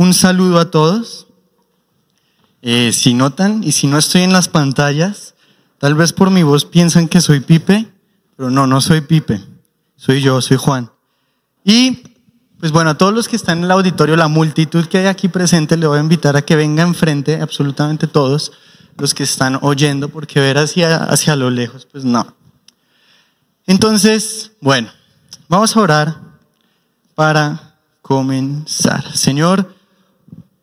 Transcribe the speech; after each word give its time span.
un 0.00 0.14
saludo 0.14 0.58
a 0.58 0.70
todos. 0.70 1.26
Eh, 2.62 2.90
si 2.94 3.12
notan 3.12 3.62
y 3.62 3.72
si 3.72 3.86
no 3.86 3.98
estoy 3.98 4.22
en 4.22 4.32
las 4.32 4.48
pantallas, 4.48 5.34
tal 5.76 5.94
vez 5.94 6.14
por 6.14 6.30
mi 6.30 6.42
voz 6.42 6.64
piensan 6.64 7.06
que 7.06 7.20
soy 7.20 7.40
Pipe, 7.40 7.86
pero 8.34 8.50
no, 8.50 8.66
no 8.66 8.80
soy 8.80 9.02
Pipe, 9.02 9.42
soy 9.96 10.22
yo, 10.22 10.40
soy 10.40 10.56
Juan. 10.56 10.90
Y 11.64 12.02
pues 12.58 12.72
bueno, 12.72 12.90
a 12.90 12.98
todos 12.98 13.12
los 13.12 13.28
que 13.28 13.36
están 13.36 13.58
en 13.58 13.64
el 13.64 13.70
auditorio, 13.72 14.16
la 14.16 14.28
multitud 14.28 14.86
que 14.86 14.96
hay 14.96 15.06
aquí 15.06 15.28
presente, 15.28 15.76
le 15.76 15.86
voy 15.86 15.98
a 15.98 16.02
invitar 16.02 16.34
a 16.34 16.42
que 16.42 16.56
venga 16.56 16.82
enfrente, 16.82 17.38
absolutamente 17.38 18.06
todos 18.06 18.52
los 18.96 19.12
que 19.12 19.24
están 19.24 19.58
oyendo, 19.60 20.08
porque 20.08 20.40
ver 20.40 20.56
hacia, 20.56 20.96
hacia 20.96 21.36
lo 21.36 21.50
lejos, 21.50 21.86
pues 21.90 22.06
no. 22.06 22.34
Entonces, 23.66 24.52
bueno, 24.62 24.90
vamos 25.46 25.76
a 25.76 25.80
orar 25.80 26.16
para 27.14 27.76
comenzar. 28.00 29.14
Señor, 29.14 29.78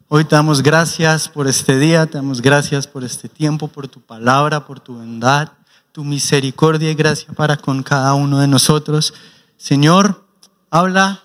hoy 0.09 0.23
te 0.23 0.35
damos 0.35 0.63
gracias 0.63 1.27
por 1.27 1.47
este 1.47 1.77
día, 1.77 2.05
te 2.05 2.17
damos 2.17 2.41
gracias 2.41 2.87
por 2.87 3.03
este 3.03 3.27
tiempo, 3.27 3.67
por 3.67 3.87
tu 3.87 3.99
palabra, 3.99 4.65
por 4.65 4.79
tu 4.79 4.93
bondad, 4.93 5.49
tu 5.91 6.03
misericordia 6.03 6.89
y 6.91 6.95
gracia 6.95 7.33
para 7.33 7.57
con 7.57 7.83
cada 7.83 8.13
uno 8.13 8.39
de 8.39 8.47
nosotros. 8.47 9.13
Señor, 9.57 10.25
habla 10.69 11.23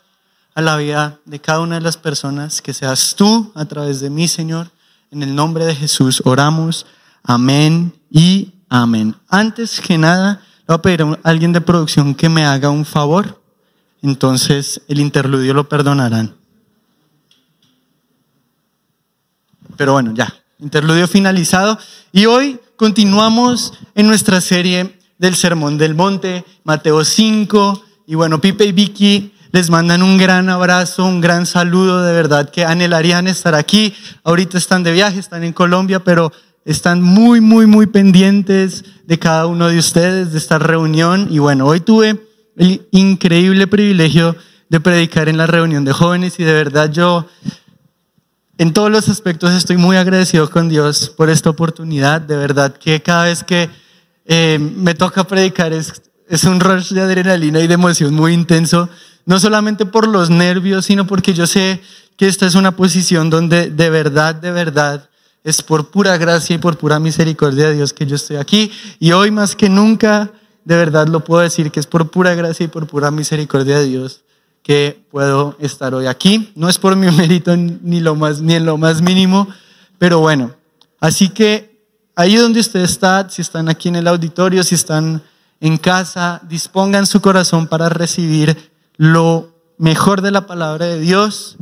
a 0.54 0.62
la 0.62 0.76
vida 0.76 1.20
de 1.24 1.40
cada 1.40 1.60
una 1.60 1.76
de 1.76 1.82
las 1.82 1.96
personas, 1.96 2.60
que 2.60 2.74
seas 2.74 3.14
tú 3.16 3.52
a 3.54 3.64
través 3.64 4.00
de 4.00 4.10
mí, 4.10 4.26
Señor. 4.28 4.70
En 5.10 5.22
el 5.22 5.34
nombre 5.34 5.64
de 5.64 5.74
Jesús 5.74 6.22
oramos. 6.24 6.86
Amén 7.22 7.94
y 8.10 8.52
amén. 8.68 9.14
Antes 9.28 9.80
que 9.80 9.96
nada, 9.96 10.42
le 10.60 10.64
voy 10.68 10.74
a 10.74 10.82
pedir 10.82 11.02
a 11.02 11.18
alguien 11.22 11.52
de 11.52 11.60
producción 11.60 12.14
que 12.14 12.28
me 12.28 12.44
haga 12.44 12.70
un 12.70 12.84
favor. 12.84 13.40
Entonces 14.02 14.82
el 14.88 14.98
interludio 14.98 15.54
lo 15.54 15.68
perdonarán. 15.68 16.41
Pero 19.76 19.92
bueno, 19.92 20.12
ya, 20.14 20.32
interludio 20.58 21.08
finalizado. 21.08 21.78
Y 22.12 22.26
hoy 22.26 22.58
continuamos 22.76 23.72
en 23.94 24.06
nuestra 24.06 24.40
serie 24.40 24.98
del 25.18 25.36
Sermón 25.36 25.78
del 25.78 25.94
Monte, 25.94 26.44
Mateo 26.64 27.04
5. 27.04 27.84
Y 28.06 28.14
bueno, 28.14 28.40
Pipe 28.40 28.66
y 28.66 28.72
Vicky 28.72 29.32
les 29.52 29.70
mandan 29.70 30.02
un 30.02 30.18
gran 30.18 30.48
abrazo, 30.48 31.04
un 31.04 31.20
gran 31.20 31.46
saludo, 31.46 32.02
de 32.02 32.12
verdad 32.12 32.50
que 32.50 32.64
anhelarían 32.64 33.28
estar 33.28 33.54
aquí. 33.54 33.94
Ahorita 34.24 34.58
están 34.58 34.82
de 34.82 34.92
viaje, 34.92 35.18
están 35.18 35.44
en 35.44 35.52
Colombia, 35.52 36.02
pero 36.02 36.32
están 36.64 37.02
muy, 37.02 37.40
muy, 37.40 37.66
muy 37.66 37.86
pendientes 37.86 38.84
de 39.04 39.18
cada 39.18 39.46
uno 39.46 39.68
de 39.68 39.78
ustedes, 39.78 40.32
de 40.32 40.38
esta 40.38 40.58
reunión. 40.58 41.28
Y 41.30 41.38
bueno, 41.38 41.66
hoy 41.66 41.80
tuve 41.80 42.20
el 42.56 42.86
increíble 42.92 43.66
privilegio 43.66 44.36
de 44.68 44.80
predicar 44.80 45.28
en 45.28 45.36
la 45.36 45.46
reunión 45.46 45.84
de 45.84 45.92
jóvenes 45.92 46.38
y 46.38 46.44
de 46.44 46.52
verdad 46.54 46.90
yo 46.90 47.26
en 48.58 48.72
todos 48.72 48.90
los 48.90 49.08
aspectos 49.08 49.52
estoy 49.52 49.76
muy 49.76 49.96
agradecido 49.96 50.50
con 50.50 50.68
Dios 50.68 51.12
por 51.16 51.30
esta 51.30 51.50
oportunidad. 51.50 52.20
De 52.20 52.36
verdad 52.36 52.76
que 52.76 53.02
cada 53.02 53.24
vez 53.24 53.42
que 53.44 53.70
eh, 54.26 54.58
me 54.58 54.94
toca 54.94 55.24
predicar 55.24 55.72
es, 55.72 56.02
es 56.28 56.44
un 56.44 56.60
rush 56.60 56.92
de 56.92 57.00
adrenalina 57.00 57.60
y 57.60 57.66
de 57.66 57.74
emoción 57.74 58.14
muy 58.14 58.32
intenso 58.32 58.88
no 59.24 59.38
solamente 59.38 59.86
por 59.86 60.08
los 60.08 60.30
nervios, 60.30 60.86
sino 60.86 61.06
porque 61.06 61.32
yo 61.32 61.46
sé 61.46 61.80
que 62.16 62.26
esta 62.26 62.46
es 62.46 62.54
una 62.54 62.76
posición 62.76 63.30
donde 63.30 63.70
de 63.70 63.90
verdad, 63.90 64.34
de 64.34 64.50
verdad, 64.50 65.08
es 65.44 65.62
por 65.62 65.90
pura 65.90 66.16
gracia 66.18 66.56
y 66.56 66.58
por 66.58 66.76
pura 66.76 67.00
misericordia 67.00 67.68
de 67.68 67.74
Dios 67.74 67.92
que 67.92 68.06
yo 68.06 68.16
estoy 68.16 68.36
aquí. 68.36 68.70
Y 68.98 69.12
hoy 69.12 69.30
más 69.30 69.56
que 69.56 69.68
nunca, 69.68 70.30
de 70.64 70.76
verdad 70.76 71.08
lo 71.08 71.24
puedo 71.24 71.42
decir 71.42 71.70
que 71.70 71.80
es 71.80 71.86
por 71.86 72.10
pura 72.10 72.34
gracia 72.34 72.64
y 72.64 72.68
por 72.68 72.86
pura 72.86 73.10
misericordia 73.10 73.78
de 73.78 73.86
Dios 73.86 74.22
que 74.62 75.04
puedo 75.10 75.56
estar 75.58 75.94
hoy 75.94 76.06
aquí. 76.06 76.52
No 76.54 76.68
es 76.68 76.78
por 76.78 76.96
mi 76.96 77.10
mérito 77.16 77.56
ni, 77.56 78.00
lo 78.00 78.14
más, 78.14 78.40
ni 78.40 78.54
en 78.54 78.66
lo 78.66 78.78
más 78.78 79.02
mínimo, 79.02 79.48
pero 79.98 80.20
bueno. 80.20 80.54
Así 81.00 81.28
que 81.28 81.80
ahí 82.14 82.36
donde 82.36 82.60
usted 82.60 82.80
está, 82.80 83.28
si 83.28 83.42
están 83.42 83.68
aquí 83.68 83.88
en 83.88 83.96
el 83.96 84.08
auditorio, 84.08 84.62
si 84.62 84.74
están 84.74 85.22
en 85.60 85.78
casa, 85.78 86.40
dispongan 86.48 87.06
su 87.06 87.20
corazón 87.20 87.66
para 87.66 87.88
recibir 87.88 88.70
lo 88.96 89.52
mejor 89.78 90.22
de 90.22 90.30
la 90.30 90.46
palabra 90.46 90.86
de 90.86 91.00
Dios. 91.00 91.56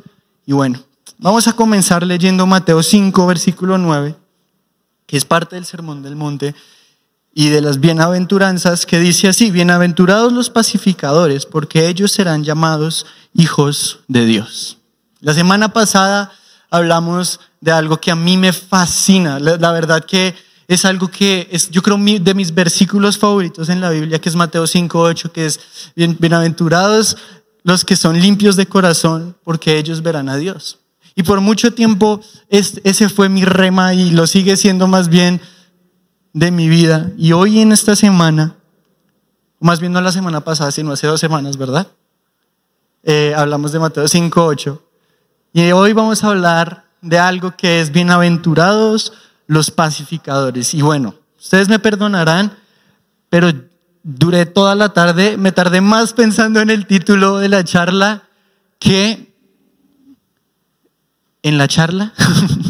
Y 0.46 0.52
bueno, 0.52 0.82
vamos 1.18 1.48
a 1.48 1.54
comenzar 1.54 2.04
leyendo 2.04 2.46
Mateo 2.46 2.82
5, 2.82 3.26
versículo 3.26 3.78
9, 3.78 4.14
que 5.06 5.16
es 5.16 5.24
parte 5.24 5.56
del 5.56 5.64
Sermón 5.64 6.02
del 6.02 6.16
Monte 6.16 6.54
y 7.32 7.48
de 7.48 7.60
las 7.60 7.80
bienaventuranzas, 7.80 8.86
que 8.86 8.98
dice 8.98 9.28
así, 9.28 9.50
bienaventurados 9.50 10.32
los 10.32 10.50
pacificadores, 10.50 11.46
porque 11.46 11.88
ellos 11.88 12.12
serán 12.12 12.44
llamados 12.44 13.06
hijos 13.34 14.00
de 14.08 14.26
Dios. 14.26 14.78
La 15.20 15.34
semana 15.34 15.72
pasada 15.72 16.32
hablamos 16.70 17.40
de 17.60 17.72
algo 17.72 18.00
que 18.00 18.10
a 18.10 18.16
mí 18.16 18.36
me 18.36 18.52
fascina, 18.52 19.38
la, 19.38 19.72
verdad 19.72 20.04
que 20.04 20.34
es 20.66 20.84
algo 20.84 21.08
que 21.08 21.48
es, 21.50 21.70
yo 21.70 21.82
creo, 21.82 21.98
de 21.98 22.34
mis 22.34 22.54
versículos 22.54 23.18
favoritos 23.18 23.68
en 23.68 23.80
la 23.80 23.90
Biblia, 23.90 24.20
que 24.20 24.28
es 24.28 24.36
Mateo 24.36 24.64
5.8, 24.64 25.30
que 25.30 25.46
es, 25.46 25.60
bienaventurados 25.94 27.16
los 27.62 27.84
que 27.84 27.96
son 27.96 28.18
limpios 28.20 28.56
de 28.56 28.66
corazón, 28.66 29.36
porque 29.44 29.78
ellos 29.78 30.02
verán 30.02 30.28
a 30.28 30.36
Dios. 30.36 30.78
Y 31.14 31.22
por 31.22 31.40
mucho 31.40 31.74
tiempo 31.74 32.20
ese 32.48 33.08
fue 33.08 33.28
mi 33.28 33.44
rema 33.44 33.94
y 33.94 34.10
lo 34.10 34.26
sigue 34.26 34.56
siendo 34.56 34.86
más 34.86 35.08
bien 35.08 35.40
de 36.32 36.50
mi 36.50 36.68
vida. 36.68 37.10
Y 37.16 37.32
hoy 37.32 37.60
en 37.60 37.72
esta 37.72 37.96
semana, 37.96 38.56
más 39.58 39.80
bien 39.80 39.92
no 39.92 40.00
la 40.00 40.12
semana 40.12 40.42
pasada, 40.42 40.70
sino 40.70 40.92
hace 40.92 41.06
dos 41.06 41.20
semanas, 41.20 41.56
¿verdad? 41.56 41.88
Eh, 43.02 43.34
hablamos 43.36 43.72
de 43.72 43.78
Mateo 43.78 44.04
5.8. 44.04 44.80
Y 45.52 45.72
hoy 45.72 45.92
vamos 45.92 46.22
a 46.22 46.28
hablar 46.28 46.84
de 47.00 47.18
algo 47.18 47.56
que 47.56 47.80
es 47.80 47.90
bienaventurados 47.90 49.12
los 49.46 49.70
pacificadores. 49.70 50.74
Y 50.74 50.82
bueno, 50.82 51.14
ustedes 51.38 51.68
me 51.68 51.78
perdonarán, 51.78 52.56
pero 53.28 53.52
duré 54.02 54.46
toda 54.46 54.74
la 54.74 54.90
tarde, 54.90 55.36
me 55.36 55.52
tardé 55.52 55.80
más 55.80 56.12
pensando 56.12 56.60
en 56.60 56.70
el 56.70 56.86
título 56.86 57.38
de 57.38 57.48
la 57.48 57.64
charla 57.64 58.24
que 58.78 59.34
en 61.42 61.58
la 61.58 61.68
charla, 61.68 62.12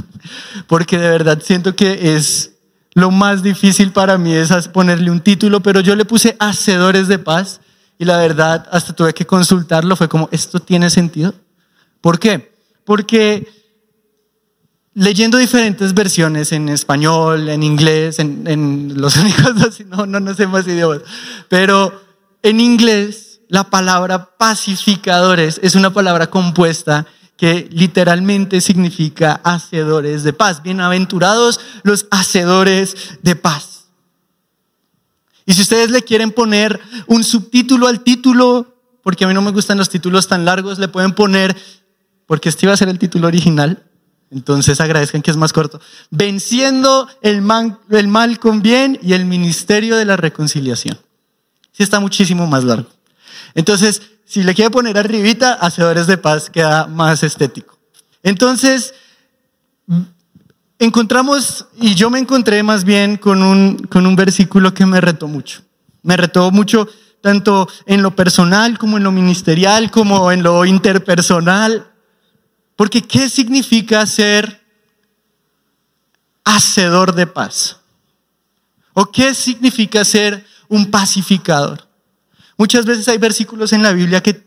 porque 0.66 0.98
de 0.98 1.09
verdad 1.09 1.42
siento 1.44 1.75
que 1.75 2.15
es 2.16 2.59
lo 3.00 3.10
más 3.10 3.42
difícil 3.42 3.92
para 3.92 4.18
mí 4.18 4.32
es 4.32 4.68
ponerle 4.68 5.10
un 5.10 5.20
título, 5.20 5.60
pero 5.60 5.80
yo 5.80 5.96
le 5.96 6.04
puse 6.04 6.36
Hacedores 6.38 7.08
de 7.08 7.18
Paz 7.18 7.60
y 7.98 8.04
la 8.04 8.16
verdad 8.18 8.66
hasta 8.70 8.92
tuve 8.92 9.12
que 9.12 9.26
consultarlo, 9.26 9.96
fue 9.96 10.08
como, 10.08 10.28
¿esto 10.32 10.60
tiene 10.60 10.88
sentido? 10.90 11.34
¿Por 12.00 12.18
qué? 12.18 12.54
Porque 12.84 13.46
leyendo 14.94 15.38
diferentes 15.38 15.94
versiones 15.94 16.52
en 16.52 16.68
español, 16.68 17.48
en 17.48 17.62
inglés, 17.62 18.18
en, 18.18 19.00
los 19.00 19.16
únicos, 19.18 19.80
no, 19.86 20.06
no, 20.06 20.20
no 20.20 20.34
sé 20.34 20.46
más 20.46 20.66
idiomas, 20.66 21.00
pero 21.48 21.92
en 22.42 22.60
inglés 22.60 23.40
la 23.48 23.64
palabra 23.64 24.30
pacificadores 24.38 25.60
es 25.62 25.74
una 25.74 25.92
palabra 25.92 26.28
compuesta 26.28 27.06
que 27.40 27.70
literalmente 27.72 28.60
significa 28.60 29.40
hacedores 29.44 30.24
de 30.24 30.34
paz. 30.34 30.62
Bienaventurados 30.62 31.58
los 31.84 32.06
hacedores 32.10 33.18
de 33.22 33.34
paz. 33.34 33.86
Y 35.46 35.54
si 35.54 35.62
ustedes 35.62 35.90
le 35.90 36.02
quieren 36.02 36.32
poner 36.32 36.78
un 37.06 37.24
subtítulo 37.24 37.86
al 37.86 38.02
título, 38.02 38.76
porque 39.02 39.24
a 39.24 39.28
mí 39.28 39.32
no 39.32 39.40
me 39.40 39.52
gustan 39.52 39.78
los 39.78 39.88
títulos 39.88 40.28
tan 40.28 40.44
largos, 40.44 40.78
le 40.78 40.88
pueden 40.88 41.12
poner, 41.12 41.56
porque 42.26 42.50
este 42.50 42.66
iba 42.66 42.74
a 42.74 42.76
ser 42.76 42.90
el 42.90 42.98
título 42.98 43.28
original, 43.28 43.86
entonces 44.30 44.78
agradezcan 44.78 45.22
que 45.22 45.30
es 45.30 45.38
más 45.38 45.54
corto. 45.54 45.80
Venciendo 46.10 47.08
el, 47.22 47.42
el 47.88 48.08
mal 48.08 48.38
con 48.38 48.60
bien 48.60 48.98
y 49.00 49.14
el 49.14 49.24
ministerio 49.24 49.96
de 49.96 50.04
la 50.04 50.18
reconciliación. 50.18 50.98
Sí 51.72 51.84
está 51.84 52.00
muchísimo 52.00 52.46
más 52.46 52.64
largo. 52.64 52.90
Entonces, 53.54 54.02
si 54.30 54.44
le 54.44 54.54
quiere 54.54 54.70
poner 54.70 54.96
arribita, 54.96 55.54
hacedores 55.54 56.06
de 56.06 56.16
paz, 56.16 56.50
queda 56.50 56.86
más 56.86 57.24
estético. 57.24 57.76
Entonces, 58.22 58.94
encontramos, 60.78 61.66
y 61.80 61.97
yo 61.97 62.10
me 62.10 62.21
encontré 62.21 62.62
más 62.62 62.84
bien 62.84 63.16
con 63.16 63.42
un, 63.42 63.78
con 63.78 64.06
un 64.06 64.15
versículo 64.15 64.72
que 64.72 64.86
me 64.86 65.00
retó 65.00 65.27
mucho. 65.27 65.62
Me 66.03 66.16
retó 66.16 66.53
mucho 66.53 66.88
tanto 67.21 67.68
en 67.86 68.03
lo 68.03 68.15
personal 68.15 68.78
como 68.78 68.98
en 68.98 69.03
lo 69.03 69.10
ministerial, 69.10 69.91
como 69.91 70.30
en 70.30 70.44
lo 70.44 70.65
interpersonal. 70.65 71.91
Porque 72.77 73.03
¿qué 73.03 73.28
significa 73.28 74.06
ser 74.06 74.65
hacedor 76.44 77.16
de 77.16 77.27
paz? 77.27 77.80
¿O 78.92 79.06
qué 79.06 79.34
significa 79.34 80.04
ser 80.04 80.47
un 80.68 80.88
pacificador? 80.88 81.90
Muchas 82.60 82.84
veces 82.84 83.09
hay 83.09 83.16
versículos 83.16 83.72
en 83.72 83.83
la 83.83 83.95
Biblia 83.95 84.22
que, 84.22 84.47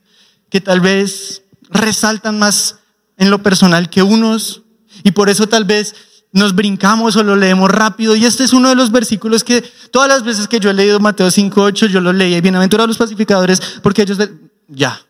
que 0.51 0.61
tal 0.61 0.81
vez 0.81 1.41
resaltan 1.71 2.37
más 2.37 2.77
en 3.17 3.31
lo 3.31 3.41
personal 3.41 3.89
que 3.89 4.03
unos 4.03 4.61
y 5.03 5.09
por 5.09 5.31
eso 5.31 5.47
tal 5.47 5.65
vez 5.65 5.95
nos 6.31 6.53
brincamos 6.53 7.15
o 7.15 7.23
lo 7.23 7.35
leemos 7.35 7.71
rápido. 7.71 8.15
Y 8.15 8.25
este 8.25 8.43
es 8.43 8.53
uno 8.53 8.69
de 8.69 8.75
los 8.75 8.91
versículos 8.91 9.43
que 9.43 9.63
todas 9.89 10.07
las 10.07 10.23
veces 10.23 10.47
que 10.47 10.59
yo 10.59 10.69
he 10.69 10.75
leído 10.75 10.99
Mateo 10.99 11.25
5.8, 11.25 11.87
yo 11.87 12.01
lo 12.01 12.13
leí, 12.13 12.39
bienaventurados 12.39 12.87
los 12.87 12.99
pacificadores, 12.99 13.59
porque 13.81 14.03
ellos, 14.03 14.19
ya, 14.67 15.01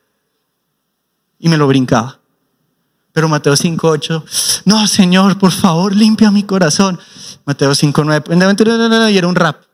y 1.39 1.49
me 1.49 1.57
lo 1.57 1.67
brincaba. 1.67 2.21
Pero 3.11 3.27
Mateo 3.27 3.55
5.8, 3.55 4.63
no, 4.63 4.87
Señor, 4.87 5.37
por 5.37 5.51
favor, 5.51 5.93
limpia 5.93 6.31
mi 6.31 6.43
corazón. 6.43 6.97
Mateo 7.43 7.71
5.9, 7.71 9.11
y 9.11 9.17
era 9.17 9.27
un 9.27 9.35
rap. 9.35 9.72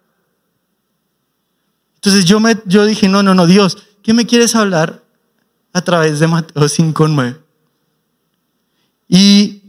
Entonces 2.00 2.24
yo, 2.24 2.40
me, 2.40 2.56
yo 2.66 2.86
dije, 2.86 3.10
no, 3.10 3.24
no, 3.24 3.36
no, 3.36 3.46
Dios, 3.46 3.78
¿qué 4.01 4.13
me 4.13 4.25
quieres 4.25 4.56
hablar 4.56 5.04
a 5.74 5.81
través 5.81 6.22
de 6.22 6.28
Mateo 6.28 6.63
5.9? 6.63 7.38
Y 9.10 9.62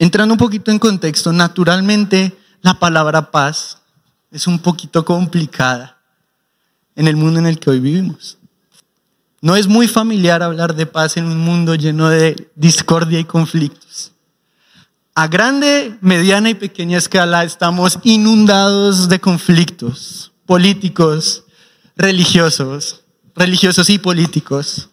entrando 0.00 0.34
un 0.34 0.38
poquito 0.38 0.72
en 0.72 0.80
contexto, 0.80 1.32
naturalmente 1.32 2.36
la 2.60 2.80
palabra 2.80 3.30
paz 3.30 3.78
es 4.32 4.48
un 4.48 4.58
poquito 4.58 5.04
complicada 5.04 5.96
en 6.96 7.06
el 7.06 7.14
mundo 7.14 7.38
en 7.38 7.46
el 7.46 7.60
que 7.60 7.70
hoy 7.70 7.78
vivimos. 7.78 8.38
No 9.40 9.54
es 9.54 9.68
muy 9.68 9.86
familiar 9.86 10.42
hablar 10.42 10.74
de 10.74 10.86
paz 10.86 11.16
en 11.16 11.26
un 11.26 11.38
mundo 11.38 11.76
lleno 11.76 12.08
de 12.08 12.50
discordia 12.56 13.20
y 13.20 13.24
conflictos. 13.24 14.10
A 15.14 15.28
grande, 15.28 15.96
mediana 16.00 16.50
y 16.50 16.54
pequeña 16.54 16.98
escala 16.98 17.44
estamos 17.44 18.00
inundados 18.02 19.08
de 19.08 19.20
conflictos 19.20 20.32
políticos, 20.46 21.44
religiosos, 21.96 23.02
religiosos 23.34 23.90
y 23.90 23.98
políticos, 23.98 24.88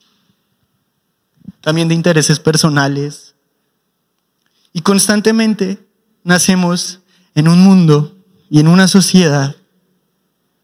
también 1.61 1.87
de 1.87 1.95
intereses 1.95 2.39
personales. 2.39 3.35
Y 4.73 4.81
constantemente 4.81 5.85
nacemos 6.23 6.99
en 7.35 7.47
un 7.47 7.59
mundo 7.59 8.17
y 8.49 8.59
en 8.59 8.67
una 8.67 8.87
sociedad 8.87 9.55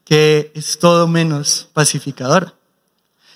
que 0.04 0.52
es 0.56 0.80
todo 0.80 1.08
menos 1.08 1.70
pacificador, 1.74 2.58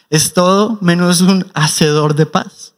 es 0.10 0.34
todo 0.34 0.80
menos 0.82 1.22
un 1.22 1.46
hacedor 1.54 2.16
de 2.16 2.26
paz. 2.26 2.74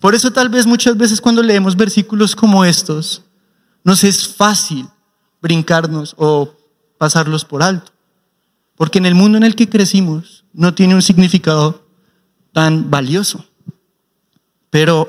Por 0.00 0.14
eso 0.14 0.32
tal 0.32 0.48
vez 0.48 0.66
muchas 0.66 0.96
veces 0.96 1.20
cuando 1.20 1.42
leemos 1.42 1.76
versículos 1.76 2.34
como 2.34 2.64
estos, 2.64 3.22
nos 3.84 4.04
es 4.04 4.26
fácil 4.26 4.88
brincarnos 5.40 6.14
o 6.18 6.57
pasarlos 6.98 7.44
por 7.44 7.62
alto, 7.62 7.92
porque 8.76 8.98
en 8.98 9.06
el 9.06 9.14
mundo 9.14 9.38
en 9.38 9.44
el 9.44 9.54
que 9.54 9.68
crecimos 9.68 10.44
no 10.52 10.74
tiene 10.74 10.94
un 10.94 11.02
significado 11.02 11.86
tan 12.52 12.90
valioso. 12.90 13.46
Pero 14.70 15.08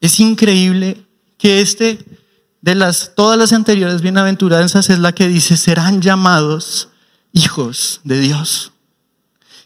es 0.00 0.18
increíble 0.18 1.06
que 1.38 1.60
este 1.60 2.04
de 2.60 2.74
las, 2.74 3.12
todas 3.14 3.38
las 3.38 3.52
anteriores 3.52 4.00
bienaventuranzas 4.00 4.88
es 4.88 4.98
la 4.98 5.12
que 5.12 5.28
dice, 5.28 5.56
serán 5.56 6.00
llamados 6.00 6.88
hijos 7.32 8.00
de 8.04 8.20
Dios. 8.20 8.72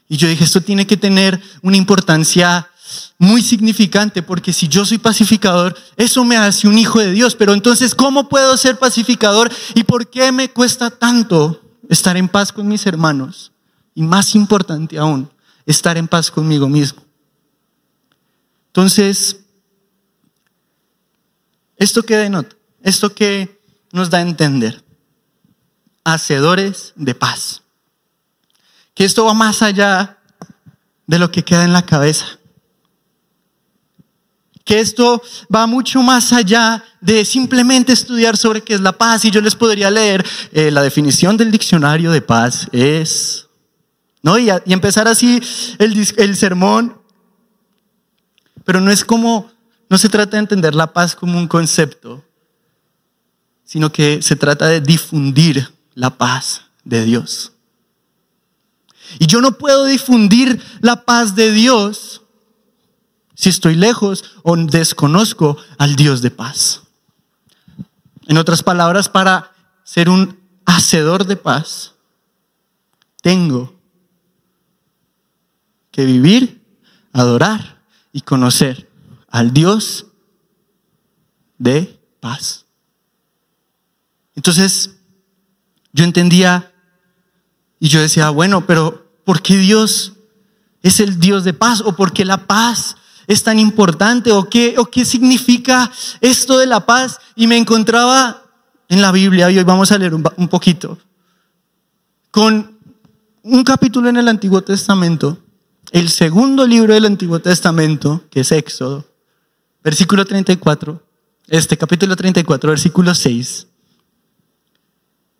Y 0.08 0.16
yo 0.16 0.28
dije, 0.28 0.44
esto 0.44 0.62
tiene 0.62 0.86
que 0.86 0.96
tener 0.96 1.40
una 1.62 1.76
importancia 1.76 2.70
muy 3.18 3.42
significante, 3.42 4.22
porque 4.22 4.52
si 4.52 4.68
yo 4.68 4.84
soy 4.84 4.98
pacificador, 4.98 5.76
eso 5.96 6.24
me 6.24 6.36
hace 6.36 6.68
un 6.68 6.78
hijo 6.78 7.00
de 7.00 7.12
Dios. 7.12 7.34
Pero 7.34 7.54
entonces, 7.54 7.94
¿cómo 7.94 8.28
puedo 8.28 8.56
ser 8.56 8.78
pacificador 8.78 9.50
y 9.74 9.84
por 9.84 10.10
qué 10.10 10.32
me 10.32 10.50
cuesta 10.50 10.90
tanto 10.90 11.62
estar 11.88 12.16
en 12.16 12.28
paz 12.28 12.52
con 12.52 12.68
mis 12.68 12.86
hermanos? 12.86 13.52
Y 13.94 14.02
más 14.02 14.34
importante 14.34 14.98
aún, 14.98 15.30
estar 15.64 15.96
en 15.96 16.08
paz 16.08 16.30
conmigo 16.30 16.68
mismo. 16.68 17.02
Entonces, 18.68 19.38
¿esto 21.76 22.02
qué 22.02 22.16
denota? 22.16 22.54
¿Esto 22.82 23.14
que 23.14 23.58
nos 23.90 24.10
da 24.10 24.18
a 24.18 24.22
entender? 24.22 24.84
Hacedores 26.04 26.92
de 26.94 27.14
paz. 27.14 27.62
Que 28.94 29.04
esto 29.04 29.24
va 29.24 29.34
más 29.34 29.62
allá 29.62 30.18
de 31.06 31.18
lo 31.18 31.30
que 31.30 31.44
queda 31.44 31.64
en 31.64 31.72
la 31.72 31.86
cabeza. 31.86 32.38
Que 34.66 34.80
esto 34.80 35.22
va 35.54 35.66
mucho 35.66 36.02
más 36.02 36.32
allá 36.32 36.84
de 37.00 37.24
simplemente 37.24 37.92
estudiar 37.92 38.36
sobre 38.36 38.62
qué 38.62 38.74
es 38.74 38.80
la 38.80 38.92
paz. 38.92 39.24
Y 39.24 39.30
yo 39.30 39.40
les 39.40 39.54
podría 39.54 39.90
leer 39.90 40.26
eh, 40.52 40.72
la 40.72 40.82
definición 40.82 41.36
del 41.36 41.52
diccionario 41.52 42.10
de 42.10 42.20
paz 42.20 42.66
es, 42.72 43.46
¿no? 44.22 44.36
Y, 44.38 44.50
y 44.66 44.72
empezar 44.72 45.06
así 45.06 45.40
el, 45.78 45.96
el 46.16 46.36
sermón. 46.36 47.00
Pero 48.64 48.80
no 48.80 48.90
es 48.90 49.04
como, 49.04 49.52
no 49.88 49.98
se 49.98 50.08
trata 50.08 50.32
de 50.32 50.40
entender 50.40 50.74
la 50.74 50.92
paz 50.92 51.14
como 51.14 51.38
un 51.38 51.46
concepto, 51.46 52.24
sino 53.64 53.92
que 53.92 54.20
se 54.20 54.34
trata 54.34 54.66
de 54.66 54.80
difundir 54.80 55.72
la 55.94 56.18
paz 56.18 56.62
de 56.82 57.04
Dios. 57.04 57.52
Y 59.20 59.26
yo 59.26 59.40
no 59.40 59.58
puedo 59.58 59.84
difundir 59.84 60.60
la 60.80 61.04
paz 61.04 61.36
de 61.36 61.52
Dios 61.52 62.22
si 63.36 63.50
estoy 63.50 63.76
lejos 63.76 64.24
o 64.42 64.56
desconozco 64.56 65.58
al 65.78 65.94
Dios 65.94 66.22
de 66.22 66.30
paz. 66.30 66.82
En 68.26 68.38
otras 68.38 68.62
palabras, 68.62 69.08
para 69.08 69.52
ser 69.84 70.08
un 70.08 70.40
hacedor 70.64 71.26
de 71.26 71.36
paz, 71.36 71.94
tengo 73.20 73.78
que 75.92 76.04
vivir, 76.06 76.64
adorar 77.12 77.82
y 78.10 78.22
conocer 78.22 78.90
al 79.28 79.52
Dios 79.52 80.06
de 81.58 82.00
paz. 82.20 82.64
Entonces, 84.34 84.96
yo 85.92 86.04
entendía 86.04 86.72
y 87.78 87.88
yo 87.88 88.00
decía, 88.00 88.30
bueno, 88.30 88.66
pero 88.66 89.12
¿por 89.24 89.42
qué 89.42 89.58
Dios 89.58 90.14
es 90.82 91.00
el 91.00 91.20
Dios 91.20 91.44
de 91.44 91.52
paz? 91.52 91.82
¿O 91.82 91.94
por 91.94 92.12
qué 92.12 92.24
la 92.24 92.46
paz 92.46 92.96
es 93.26 93.42
tan 93.42 93.58
importante? 93.58 94.32
¿O 94.32 94.48
qué, 94.48 94.74
o 94.78 94.86
qué 94.86 95.04
significa 95.04 95.90
esto 96.20 96.58
de 96.58 96.66
la 96.66 96.86
paz? 96.86 97.18
Y 97.34 97.46
me 97.46 97.56
encontraba 97.56 98.46
en 98.88 99.02
la 99.02 99.12
Biblia, 99.12 99.50
y 99.50 99.58
hoy 99.58 99.64
vamos 99.64 99.90
a 99.90 99.98
leer 99.98 100.14
un, 100.14 100.48
poquito, 100.48 100.98
con 102.30 102.78
un 103.42 103.64
capítulo 103.64 104.08
en 104.08 104.16
el 104.16 104.28
Antiguo 104.28 104.62
Testamento, 104.62 105.38
el 105.90 106.08
segundo 106.08 106.66
libro 106.66 106.94
del 106.94 107.06
Antiguo 107.06 107.40
Testamento, 107.40 108.24
que 108.30 108.40
es 108.40 108.52
Éxodo, 108.52 109.06
versículo 109.82 110.24
34, 110.24 111.02
este 111.48 111.76
capítulo 111.76 112.16
34, 112.16 112.70
versículo 112.70 113.14
6. 113.14 113.66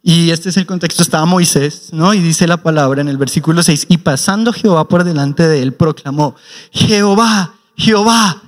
Y 0.03 0.31
este 0.31 0.50
es 0.50 0.56
el 0.56 0.67
contexto, 0.67 1.03
estaba 1.03 1.25
Moisés, 1.25 1.89
¿no? 1.93 2.15
Y 2.15 2.21
dice 2.21 2.47
la 2.47 2.62
palabra 2.62 3.00
en 3.00 3.09
el 3.09 3.17
versículo 3.17 3.62
6, 3.62 3.87
y 3.89 3.99
pasando 3.99 4.53
Jehová 4.53 4.89
por 4.89 5.05
delante 5.05 5.47
de 5.47 5.62
él, 5.62 5.75
proclamó, 5.75 6.37
Jehová, 6.73 7.55
Jehová, 7.76 8.43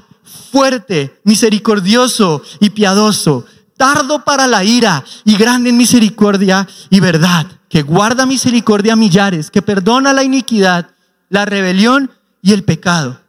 fuerte, 0.51 1.21
misericordioso 1.25 2.43
y 2.61 2.71
piadoso, 2.71 3.45
tardo 3.77 4.25
para 4.25 4.47
la 4.47 4.65
ira 4.65 5.05
y 5.25 5.37
grande 5.37 5.71
en 5.71 5.77
misericordia 5.77 6.67
y 6.91 7.01
verdad, 7.01 7.47
que 7.69 7.83
guarda 7.83 8.27
misericordia 8.27 8.95
a 8.95 8.97
millares, 8.97 9.51
que 9.51 9.63
perdona 9.63 10.13
la 10.13 10.25
iniquidad, 10.25 10.91
la 11.29 11.45
rebelión 11.45 12.11
y 12.43 12.53
el 12.53 12.65
pecado, 12.65 13.21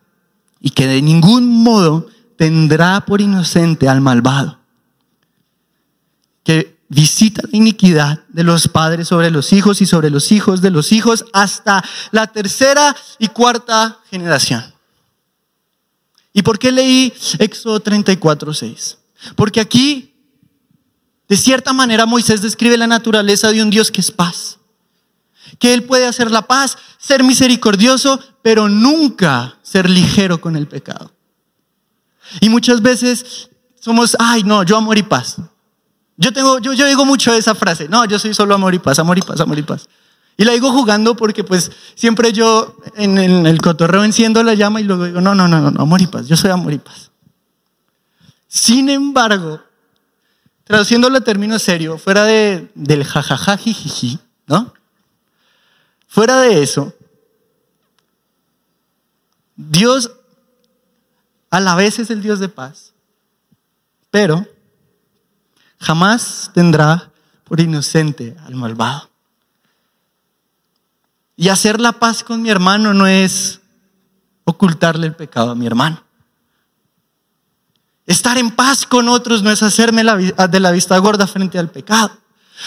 y 0.60 0.72
que 0.72 0.88
de 0.88 1.02
ningún 1.02 1.64
modo 1.64 2.08
tendrá 2.38 3.06
por 3.06 3.22
inocente 3.22 3.90
al 3.90 4.02
malvado. 4.02 4.60
Que 6.44 6.80
visita 6.88 7.44
la 7.52 7.58
iniquidad 7.58 8.24
de 8.30 8.44
los 8.44 8.68
padres 8.68 9.08
sobre 9.10 9.30
los 9.30 9.54
hijos 9.54 9.82
y 9.82 9.86
sobre 9.86 10.10
los 10.10 10.32
hijos 10.32 10.62
de 10.62 10.72
los 10.72 10.92
hijos 10.92 11.26
hasta 11.34 11.84
la 12.12 12.28
tercera 12.28 12.96
y 13.20 13.28
cuarta 13.28 14.00
generación. 14.10 14.79
¿Y 16.40 16.42
por 16.42 16.58
qué 16.58 16.72
leí 16.72 17.12
Éxodo 17.38 17.82
34, 17.82 18.54
6? 18.54 18.98
Porque 19.36 19.60
aquí, 19.60 20.16
de 21.28 21.36
cierta 21.36 21.74
manera, 21.74 22.06
Moisés 22.06 22.42
describe 22.42 22.78
la 22.78 22.88
naturaleza 22.88 23.52
de 23.52 23.62
un 23.62 23.70
Dios 23.70 23.92
que 23.92 24.00
es 24.00 24.10
paz. 24.10 24.58
Que 25.60 25.74
Él 25.74 25.84
puede 25.84 26.06
hacer 26.06 26.32
la 26.32 26.44
paz, 26.44 26.78
ser 26.98 27.26
misericordioso, 27.26 28.22
pero 28.42 28.70
nunca 28.70 29.58
ser 29.64 29.90
ligero 29.90 30.40
con 30.40 30.56
el 30.56 30.66
pecado. 30.66 31.12
Y 32.40 32.48
muchas 32.48 32.82
veces 32.82 33.50
somos, 33.78 34.16
ay, 34.18 34.44
no, 34.44 34.64
yo 34.64 34.78
amor 34.78 34.98
y 34.98 35.04
paz. 35.04 35.42
Yo, 36.16 36.32
tengo, 36.32 36.60
yo, 36.60 36.72
digo 36.86 37.04
mucho 37.04 37.34
esa 37.34 37.54
frase, 37.54 37.90
no, 37.90 38.06
yo 38.06 38.18
soy 38.18 38.34
solo 38.34 38.56
amor 38.56 38.74
y 38.74 38.80
paz, 38.80 38.98
amor 39.00 39.18
y 39.18 39.22
paz, 39.24 39.42
amor 39.42 39.60
y 39.60 39.64
paz. 39.64 39.90
Y 40.40 40.46
la 40.46 40.54
digo 40.54 40.72
jugando 40.72 41.18
porque 41.18 41.44
pues 41.44 41.70
siempre 41.96 42.32
yo 42.32 42.78
en, 42.96 43.18
el 43.18 43.62
cotorreo 43.62 44.06
enciendo 44.06 44.42
la 44.42 44.54
llama 44.54 44.80
y 44.80 44.86
luego 44.86 45.04
digo, 45.04 45.20
no, 45.20 45.36
no, 45.36 45.50
no, 45.50 45.70
no, 45.70 45.82
amor 45.82 46.02
y 46.02 46.08
paz, 46.08 46.28
yo 46.28 46.38
soy 46.38 46.50
amor 46.50 46.72
y 46.72 46.78
paz. 46.78 47.12
Sin 48.48 48.90
embargo, 48.90 49.62
traduciéndolo 50.64 51.18
a 51.18 51.22
término 51.22 51.60
serio, 51.60 51.98
fuera 51.98 52.24
de, 52.24 52.72
del 52.74 53.04
jajajajijiji, 53.04 54.18
¿no? 54.48 54.74
Fuera 56.08 56.40
de 56.40 56.64
eso, 56.64 56.94
Dios 59.58 60.10
a 61.50 61.60
la 61.60 61.76
vez 61.76 62.00
es 62.00 62.12
el 62.12 62.22
Dios 62.22 62.40
de 62.40 62.48
paz, 62.48 62.94
pero 64.10 64.48
jamás 65.82 66.50
tendrá 66.54 67.12
por 67.44 67.60
inocente 67.60 68.38
al 68.46 68.56
malvado. 68.56 69.10
Y 71.40 71.48
hacer 71.48 71.80
la 71.80 71.94
paz 71.94 72.22
con 72.22 72.42
mi 72.42 72.50
hermano 72.50 72.94
no 72.94 73.08
es, 73.08 73.62
ocultarle 74.44 75.08
el 75.08 75.16
pecado 75.16 75.52
a 75.52 75.56
mi 75.56 75.66
hermano. 75.66 76.04
Estar 78.06 78.38
en 78.38 78.52
paz 78.52 78.86
con 78.86 79.08
otros 79.08 79.42
no 79.42 79.50
es 79.50 79.64
hacerme 79.64 80.04
de 80.04 80.60
la 80.60 80.72
vista 80.72 80.98
gorda 80.98 81.28
frente 81.28 81.58
al 81.58 81.70
pecado. 81.70 82.12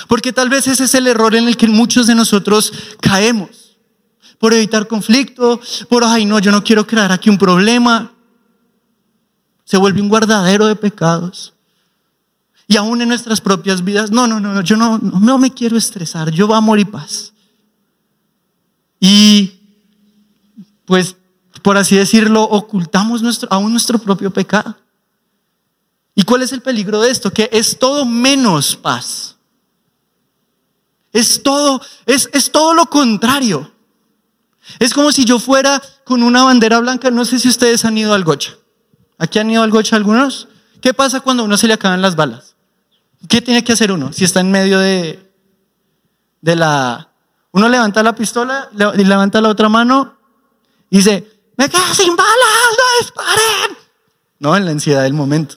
Porque 0.08 0.32
tal 0.32 0.48
vez 0.48 0.68
ese 0.68 0.84
es 0.84 0.94
el 0.94 1.06
error 1.06 1.34
en 1.34 1.48
el 1.48 1.58
que 1.58 1.68
muchos 1.68 2.06
de 2.06 2.14
nosotros 2.14 2.72
caemos. 2.98 3.76
Por 4.38 4.54
evitar 4.54 4.88
conflicto, 4.88 5.60
por, 5.90 6.02
ay 6.02 6.24
no, 6.24 6.38
yo 6.38 6.50
no 6.50 6.64
quiero 6.64 6.86
crear 6.86 7.12
aquí 7.12 7.28
un 7.28 7.36
problema. 7.36 8.10
Se 9.66 9.76
vuelve 9.76 10.00
un 10.00 10.08
guardadero 10.08 10.64
de 10.64 10.76
pecados. 10.76 11.52
Y 12.66 12.78
aún 12.78 13.02
en 13.02 13.08
nuestras 13.08 13.42
propias 13.42 13.84
vidas, 13.84 14.10
no, 14.10 14.26
no, 14.26 14.40
no, 14.40 14.62
yo 14.62 14.78
no, 14.78 14.96
no 14.96 15.36
me 15.36 15.52
quiero 15.52 15.76
estresar, 15.76 16.30
yo 16.30 16.54
a 16.54 16.56
amor 16.56 16.78
y 16.78 16.86
paz. 16.86 17.31
Y 19.04 19.58
pues, 20.84 21.16
por 21.60 21.76
así 21.76 21.96
decirlo, 21.96 22.44
ocultamos 22.44 23.20
nuestro, 23.20 23.48
aún 23.50 23.72
nuestro 23.72 23.98
propio 23.98 24.32
pecado. 24.32 24.76
¿Y 26.14 26.22
cuál 26.22 26.42
es 26.42 26.52
el 26.52 26.62
peligro 26.62 27.00
de 27.00 27.10
esto? 27.10 27.32
Que 27.32 27.50
es 27.52 27.80
todo 27.80 28.06
menos 28.06 28.76
paz. 28.76 29.36
Es 31.12 31.42
todo, 31.42 31.82
es, 32.06 32.30
es 32.32 32.52
todo 32.52 32.74
lo 32.74 32.86
contrario. 32.86 33.72
Es 34.78 34.94
como 34.94 35.10
si 35.10 35.24
yo 35.24 35.40
fuera 35.40 35.82
con 36.04 36.22
una 36.22 36.44
bandera 36.44 36.78
blanca. 36.78 37.10
No 37.10 37.24
sé 37.24 37.40
si 37.40 37.48
ustedes 37.48 37.84
han 37.84 37.98
ido 37.98 38.14
al 38.14 38.22
gocha. 38.22 38.56
¿Aquí 39.18 39.40
han 39.40 39.50
ido 39.50 39.64
al 39.64 39.70
gocha 39.72 39.96
algunos? 39.96 40.46
¿Qué 40.80 40.94
pasa 40.94 41.20
cuando 41.20 41.42
a 41.42 41.46
uno 41.46 41.56
se 41.56 41.66
le 41.66 41.74
acaban 41.74 42.02
las 42.02 42.14
balas? 42.14 42.54
¿Qué 43.28 43.42
tiene 43.42 43.64
que 43.64 43.72
hacer 43.72 43.90
uno 43.90 44.12
si 44.12 44.22
está 44.22 44.38
en 44.38 44.52
medio 44.52 44.78
de, 44.78 45.28
de 46.40 46.54
la... 46.54 47.11
Uno 47.52 47.68
levanta 47.68 48.02
la 48.02 48.14
pistola 48.14 48.70
y 48.96 49.04
levanta 49.04 49.40
la 49.40 49.50
otra 49.50 49.68
mano 49.68 50.16
y 50.90 50.98
dice, 50.98 51.32
me 51.56 51.68
quedo 51.68 51.94
sin 51.94 52.16
balas, 52.16 52.28
no 52.70 53.00
disparen. 53.00 53.78
No, 54.38 54.56
en 54.56 54.64
la 54.64 54.70
ansiedad 54.72 55.02
del 55.02 55.14
momento. 55.14 55.56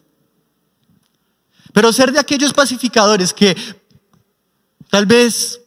Pero 1.73 1.91
ser 1.91 2.11
de 2.11 2.19
aquellos 2.19 2.53
pacificadores 2.53 3.33
que 3.33 3.55
tal 4.89 5.05
vez 5.05 5.61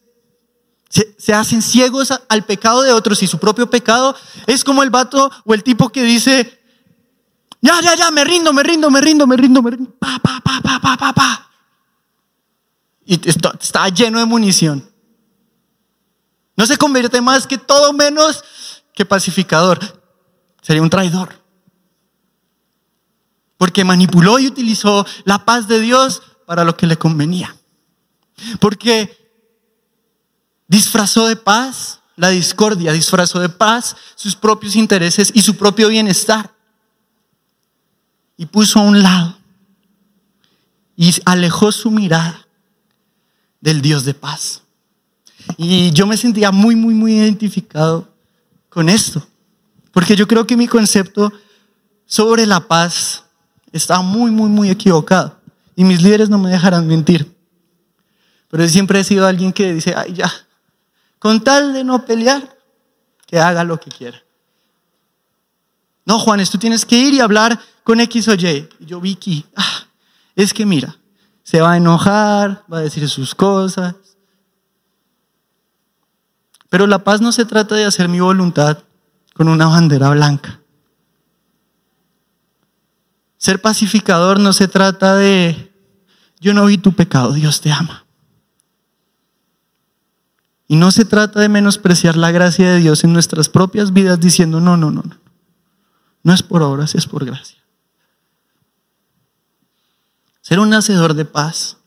se, 0.88 1.34
hacen 1.34 1.62
ciegos 1.62 2.12
al 2.28 2.44
pecado 2.44 2.82
de 2.82 2.92
otros 2.92 3.22
y 3.22 3.26
su 3.26 3.38
propio 3.38 3.68
pecado, 3.68 4.14
es 4.46 4.64
como 4.64 4.82
el 4.82 4.90
vato 4.90 5.30
o 5.44 5.54
el 5.54 5.62
tipo 5.62 5.90
que 5.90 6.02
dice, 6.02 6.60
ya, 7.60 7.80
ya, 7.80 7.94
ya, 7.94 8.10
me 8.10 8.24
rindo, 8.24 8.52
me 8.52 8.62
rindo, 8.62 8.90
me 8.90 9.00
rindo, 9.00 9.26
me 9.26 9.36
rindo, 9.36 9.62
me 9.62 9.70
rindo, 9.70 9.90
pa, 9.98 10.18
pa, 10.18 10.40
pa, 10.40 10.60
pa, 10.62 10.80
pa, 10.80 10.96
pa, 10.96 11.12
pa. 11.12 11.50
Y 13.04 13.20
está 13.28 13.88
lleno 13.88 14.18
de 14.18 14.26
munición. 14.26 14.88
No 16.58 16.66
se 16.66 16.76
convierte 16.76 17.20
más 17.20 17.46
que 17.46 17.56
todo 17.56 17.92
menos 17.92 18.42
que 18.92 19.06
pacificador. 19.06 19.78
Sería 20.60 20.82
un 20.82 20.90
traidor. 20.90 21.40
Porque 23.56 23.84
manipuló 23.84 24.40
y 24.40 24.48
utilizó 24.48 25.06
la 25.24 25.44
paz 25.44 25.68
de 25.68 25.78
Dios 25.78 26.20
para 26.46 26.64
lo 26.64 26.76
que 26.76 26.88
le 26.88 26.96
convenía. 26.96 27.56
Porque 28.58 29.16
disfrazó 30.66 31.28
de 31.28 31.36
paz 31.36 32.00
la 32.16 32.30
discordia, 32.30 32.90
disfrazó 32.90 33.38
de 33.38 33.48
paz 33.48 33.94
sus 34.16 34.34
propios 34.34 34.74
intereses 34.74 35.30
y 35.32 35.42
su 35.42 35.56
propio 35.56 35.88
bienestar. 35.88 36.52
Y 38.36 38.46
puso 38.46 38.80
a 38.80 38.82
un 38.82 39.00
lado 39.00 39.38
y 40.96 41.14
alejó 41.24 41.70
su 41.70 41.92
mirada 41.92 42.48
del 43.60 43.80
Dios 43.80 44.04
de 44.04 44.14
paz. 44.14 44.62
Y 45.56 45.90
yo 45.92 46.06
me 46.06 46.16
sentía 46.16 46.50
muy, 46.50 46.76
muy, 46.76 46.94
muy 46.94 47.14
identificado 47.14 48.08
con 48.68 48.88
esto. 48.88 49.26
Porque 49.92 50.14
yo 50.14 50.28
creo 50.28 50.46
que 50.46 50.56
mi 50.56 50.68
concepto 50.68 51.32
sobre 52.06 52.46
la 52.46 52.60
paz 52.60 53.24
estaba 53.72 54.02
muy, 54.02 54.30
muy, 54.30 54.48
muy 54.48 54.70
equivocado. 54.70 55.38
Y 55.74 55.84
mis 55.84 56.02
líderes 56.02 56.28
no 56.28 56.38
me 56.38 56.50
dejarán 56.50 56.86
mentir. 56.86 57.34
Pero 58.48 58.64
yo 58.64 58.68
siempre 58.68 59.00
he 59.00 59.04
sido 59.04 59.26
alguien 59.26 59.52
que 59.52 59.72
dice, 59.74 59.94
ay, 59.96 60.14
ya, 60.14 60.32
con 61.18 61.42
tal 61.42 61.72
de 61.72 61.84
no 61.84 62.04
pelear, 62.04 62.56
que 63.26 63.38
haga 63.38 63.62
lo 63.62 63.78
que 63.78 63.90
quiera. 63.90 64.22
No, 66.06 66.18
Juanes, 66.18 66.50
tú 66.50 66.58
tienes 66.58 66.86
que 66.86 66.96
ir 66.96 67.14
y 67.14 67.20
hablar 67.20 67.60
con 67.84 68.00
X 68.00 68.28
o 68.28 68.34
Y. 68.34 68.68
Y 68.80 68.86
yo, 68.86 69.00
Vicky, 69.00 69.44
ah, 69.54 69.86
es 70.34 70.54
que 70.54 70.64
mira, 70.64 70.96
se 71.42 71.60
va 71.60 71.72
a 71.72 71.76
enojar, 71.76 72.64
va 72.72 72.78
a 72.78 72.82
decir 72.82 73.06
sus 73.08 73.34
cosas. 73.34 73.94
Pero 76.68 76.86
la 76.86 77.04
paz 77.04 77.20
no 77.20 77.32
se 77.32 77.44
trata 77.44 77.74
de 77.74 77.84
hacer 77.84 78.08
mi 78.08 78.20
voluntad 78.20 78.78
con 79.34 79.48
una 79.48 79.66
bandera 79.66 80.10
blanca. 80.10 80.60
Ser 83.38 83.60
pacificador 83.60 84.40
no 84.40 84.52
se 84.52 84.68
trata 84.68 85.14
de, 85.14 85.72
yo 86.40 86.52
no 86.54 86.66
vi 86.66 86.76
tu 86.76 86.92
pecado, 86.92 87.32
Dios 87.32 87.60
te 87.60 87.70
ama. 87.70 88.04
Y 90.66 90.76
no 90.76 90.90
se 90.90 91.04
trata 91.06 91.40
de 91.40 91.48
menospreciar 91.48 92.16
la 92.16 92.30
gracia 92.30 92.70
de 92.70 92.80
Dios 92.80 93.02
en 93.04 93.12
nuestras 93.12 93.48
propias 93.48 93.92
vidas 93.92 94.20
diciendo, 94.20 94.60
no, 94.60 94.76
no, 94.76 94.90
no, 94.90 95.02
no. 95.02 95.16
No 96.22 96.34
es 96.34 96.42
por 96.42 96.62
obras, 96.62 96.94
es 96.94 97.06
por 97.06 97.24
gracia. 97.24 97.56
Ser 100.42 100.58
un 100.58 100.74
hacedor 100.74 101.14
de 101.14 101.24
paz 101.24 101.78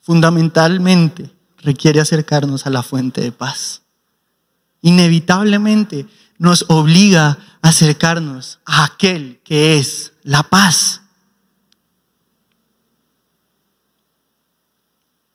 fundamentalmente 0.00 1.30
requiere 1.62 2.00
acercarnos 2.00 2.66
a 2.66 2.70
la 2.70 2.82
fuente 2.82 3.20
de 3.20 3.32
paz. 3.32 3.82
Inevitablemente 4.80 6.06
nos 6.38 6.64
obliga 6.68 7.38
a 7.62 7.68
acercarnos 7.68 8.60
a 8.64 8.84
aquel 8.84 9.40
que 9.44 9.78
es 9.78 10.12
la 10.22 10.42
paz. 10.42 11.02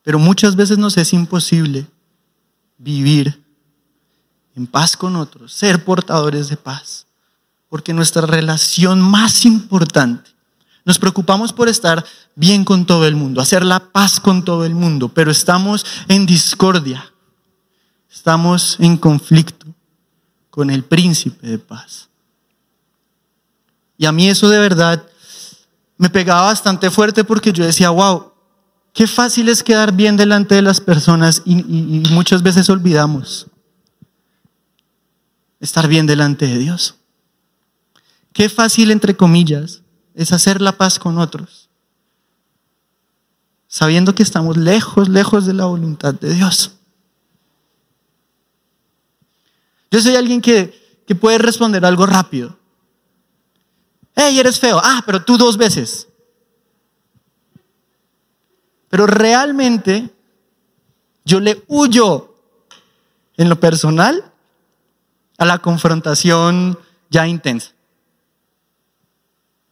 Pero 0.02 0.20
muchas 0.20 0.56
veces 0.56 0.78
nos 0.78 0.98
es 0.98 1.14
imposible 1.14 1.88
vivir 2.78 3.42
en 4.56 4.68
paz 4.68 4.96
con 4.96 5.16
otros, 5.16 5.54
ser 5.54 5.84
portadores 5.84 6.50
de 6.50 6.58
paz, 6.58 7.08
porque 7.70 7.94
nuestra 7.94 8.26
relación 8.26 9.02
más 9.02 9.46
importante, 9.46 10.32
nos 10.86 11.00
preocupamos 11.00 11.54
por 11.54 11.70
estar 11.70 12.06
bien 12.36 12.66
con 12.66 12.86
todo 12.86 13.08
el 13.08 13.16
mundo, 13.16 13.42
hacer 13.42 13.64
la 13.64 13.92
paz 13.92 14.20
con 14.20 14.44
todo 14.44 14.66
el 14.66 14.76
mundo, 14.76 15.10
pero 15.10 15.32
estamos 15.32 15.86
en 16.08 16.26
discordia, 16.26 17.12
estamos 18.12 18.78
en 18.80 18.98
conflicto 18.98 19.68
con 20.50 20.70
el 20.70 20.84
príncipe 20.84 21.48
de 21.48 21.60
paz. 21.60 22.10
Y 23.98 24.06
a 24.06 24.12
mí 24.12 24.28
eso 24.28 24.50
de 24.50 24.60
verdad 24.60 25.06
me 25.98 26.10
pegaba 26.10 26.44
bastante 26.44 26.92
fuerte 26.92 27.24
porque 27.24 27.54
yo 27.54 27.66
decía, 27.66 27.90
wow, 27.90 28.34
qué 28.94 29.08
fácil 29.08 29.50
es 29.50 29.64
quedar 29.64 29.94
bien 29.94 30.18
delante 30.18 30.56
de 30.56 30.62
las 30.62 30.82
personas 30.82 31.42
y, 31.46 31.56
muchas 32.12 32.44
veces 32.44 32.70
olvidamos 32.70 33.48
estar 35.60 35.88
bien 35.88 36.06
delante 36.06 36.46
de 36.46 36.58
Dios. 36.58 36.96
Qué 38.34 38.50
fácil, 38.50 38.92
entre 38.92 39.16
comillas, 39.16 39.83
es 40.16 40.32
hacer 40.32 40.62
la 40.62 40.74
paz 40.78 41.00
con 41.00 41.18
otros, 41.18 41.70
sabiendo 43.68 44.16
que 44.16 44.24
estamos 44.24 44.58
lejos, 44.58 45.10
lejos 45.10 45.46
de 45.46 45.54
la 45.54 45.66
voluntad 45.66 46.14
de 46.14 46.34
Dios. 46.34 46.72
Yo 49.92 50.02
soy 50.02 50.16
alguien 50.16 50.42
que, 50.42 51.04
que 51.06 51.16
puede 51.16 51.38
responder 51.38 51.86
algo 51.86 52.06
rápido. 52.06 52.58
Hey, 54.16 54.40
eres 54.40 54.60
feo. 54.60 54.80
Ah, 54.84 55.04
pero 55.06 55.24
tú 55.24 55.38
dos 55.38 55.58
veces. 55.58 56.08
Pero 58.90 59.08
realmente 59.08 60.10
yo 61.26 61.40
le 61.40 61.64
huyo 61.68 62.36
en 63.38 63.50
lo 63.50 63.60
personal 63.60 64.32
a 65.38 65.46
la 65.46 65.60
confrontación 65.60 66.78
ya 67.10 67.28
intensa. 67.28 67.72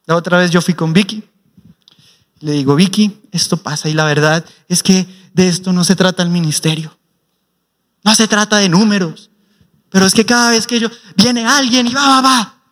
La 0.05 0.15
otra 0.15 0.37
vez 0.37 0.51
yo 0.51 0.61
fui 0.61 0.73
con 0.73 0.93
Vicky. 0.93 1.23
Le 2.39 2.53
digo, 2.53 2.75
Vicky, 2.75 3.21
esto 3.31 3.57
pasa 3.57 3.87
y 3.87 3.93
la 3.93 4.05
verdad 4.05 4.43
es 4.67 4.81
que 4.81 5.07
de 5.33 5.47
esto 5.47 5.73
no 5.73 5.83
se 5.83 5.95
trata 5.95 6.23
el 6.23 6.29
ministerio. 6.29 6.97
No 8.03 8.15
se 8.15 8.27
trata 8.27 8.57
de 8.57 8.69
números. 8.69 9.29
Pero 9.89 10.05
es 10.05 10.13
que 10.13 10.25
cada 10.25 10.51
vez 10.51 10.65
que 10.65 10.79
yo, 10.79 10.89
viene 11.15 11.45
alguien 11.45 11.85
y 11.85 11.93
va, 11.93 12.07
va, 12.07 12.21
va. 12.21 12.63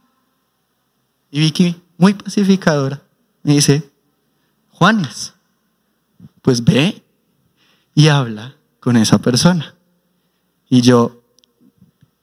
Y 1.31 1.39
Vicky, 1.39 1.79
muy 1.97 2.13
pacificadora, 2.13 3.01
me 3.43 3.53
dice, 3.53 3.91
Juanes, 4.71 5.33
pues 6.41 6.63
ve 6.63 7.03
y 7.93 8.07
habla 8.07 8.55
con 8.79 8.95
esa 8.95 9.19
persona. 9.19 9.75
Y 10.69 10.81
yo, 10.81 11.21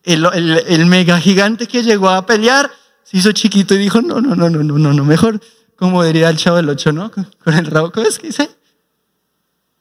el, 0.02 0.24
el, 0.24 0.86
mega 0.86 1.20
gigante 1.20 1.66
que 1.66 1.82
llegó 1.82 2.08
a 2.08 2.24
pelear, 2.24 2.70
se 3.06 3.18
hizo 3.18 3.30
chiquito 3.30 3.74
y 3.74 3.78
dijo, 3.78 4.02
no, 4.02 4.20
no, 4.20 4.34
no, 4.34 4.50
no, 4.50 4.64
no, 4.64 4.78
no, 4.78 4.92
no, 4.92 5.04
mejor, 5.04 5.40
como 5.76 6.02
diría 6.02 6.28
el 6.28 6.36
chavo 6.36 6.56
del 6.56 6.68
ocho, 6.68 6.90
¿no? 6.90 7.12
Con, 7.12 7.54
el 7.54 7.66
rabo, 7.66 7.92
¿cómo 7.92 8.04
es 8.04 8.18
que 8.18 8.26
dice? 8.26 8.50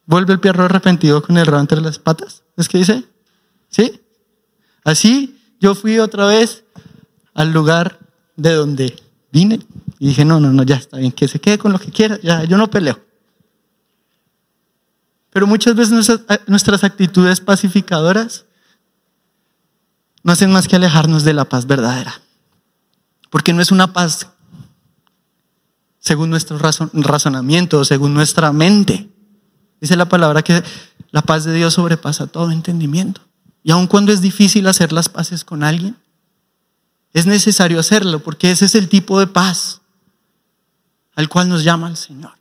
Vuelve 0.06 0.34
el 0.34 0.40
perro 0.40 0.66
arrepentido 0.66 1.24
con 1.24 1.36
el 1.38 1.48
rabo 1.48 1.62
entre 1.62 1.82
las 1.82 1.98
patas, 1.98 2.44
¿es 2.56 2.70
que 2.70 2.78
dice? 2.78 3.04
¿Sí? 3.70 4.00
Así 4.84 5.42
yo 5.60 5.74
fui 5.74 5.98
otra 5.98 6.28
vez 6.28 6.66
al 7.34 7.52
lugar 7.52 7.98
de 8.36 8.54
donde 8.54 8.96
vine 9.32 9.60
y 9.98 10.10
dije, 10.10 10.24
no, 10.24 10.40
no, 10.40 10.54
no, 10.54 10.62
ya 10.62 10.76
está 10.76 10.98
bien, 10.98 11.12
que 11.12 11.28
se 11.28 11.40
quede 11.40 11.58
con 11.58 11.72
lo 11.72 11.80
que 11.80 11.90
quiera, 11.90 12.20
ya, 12.22 12.44
yo 12.44 12.58
no 12.58 12.70
peleo. 12.70 13.04
Pero 15.32 15.48
muchas 15.48 15.74
veces 15.74 15.92
nuestras, 15.92 16.22
nuestras 16.46 16.84
actitudes 16.84 17.42
pacificadoras 17.42 18.46
no 20.22 20.32
hacen 20.32 20.52
más 20.52 20.68
que 20.68 20.76
alejarnos 20.76 21.24
de 21.24 21.34
la 21.34 21.46
paz 21.46 21.66
verdadera. 21.66 22.22
Porque 23.36 23.52
no 23.52 23.62
es 23.62 23.70
una 23.70 23.92
paz 23.92 24.30
según 26.00 26.30
nuestro 26.30 26.58
razonamiento, 26.58 27.84
según 27.84 28.14
nuestra 28.14 28.54
mente. 28.54 29.10
Dice 29.82 29.98
la 29.98 30.08
palabra 30.08 30.42
que 30.42 30.64
la 31.12 31.22
paz 31.22 31.44
de 31.44 31.54
Dios 31.54 31.74
sobrepasa 31.74 32.28
todo 32.28 32.52
entendimiento. 32.52 33.20
Y 33.62 33.72
aun 33.72 33.88
cuando 33.88 34.14
es 34.14 34.22
difícil 34.22 34.66
hacer 34.68 34.94
las 34.94 35.10
paces 35.10 35.44
con 35.44 35.66
alguien, 35.66 35.98
es 37.12 37.26
necesario 37.26 37.78
hacerlo 37.78 38.24
porque 38.24 38.52
ese 38.52 38.64
es 38.64 38.76
el 38.76 38.88
tipo 38.88 39.20
de 39.20 39.28
paz 39.28 39.82
al 41.14 41.28
cual 41.28 41.50
nos 41.50 41.66
llama 41.66 41.90
el 41.90 41.98
Señor. 41.98 42.38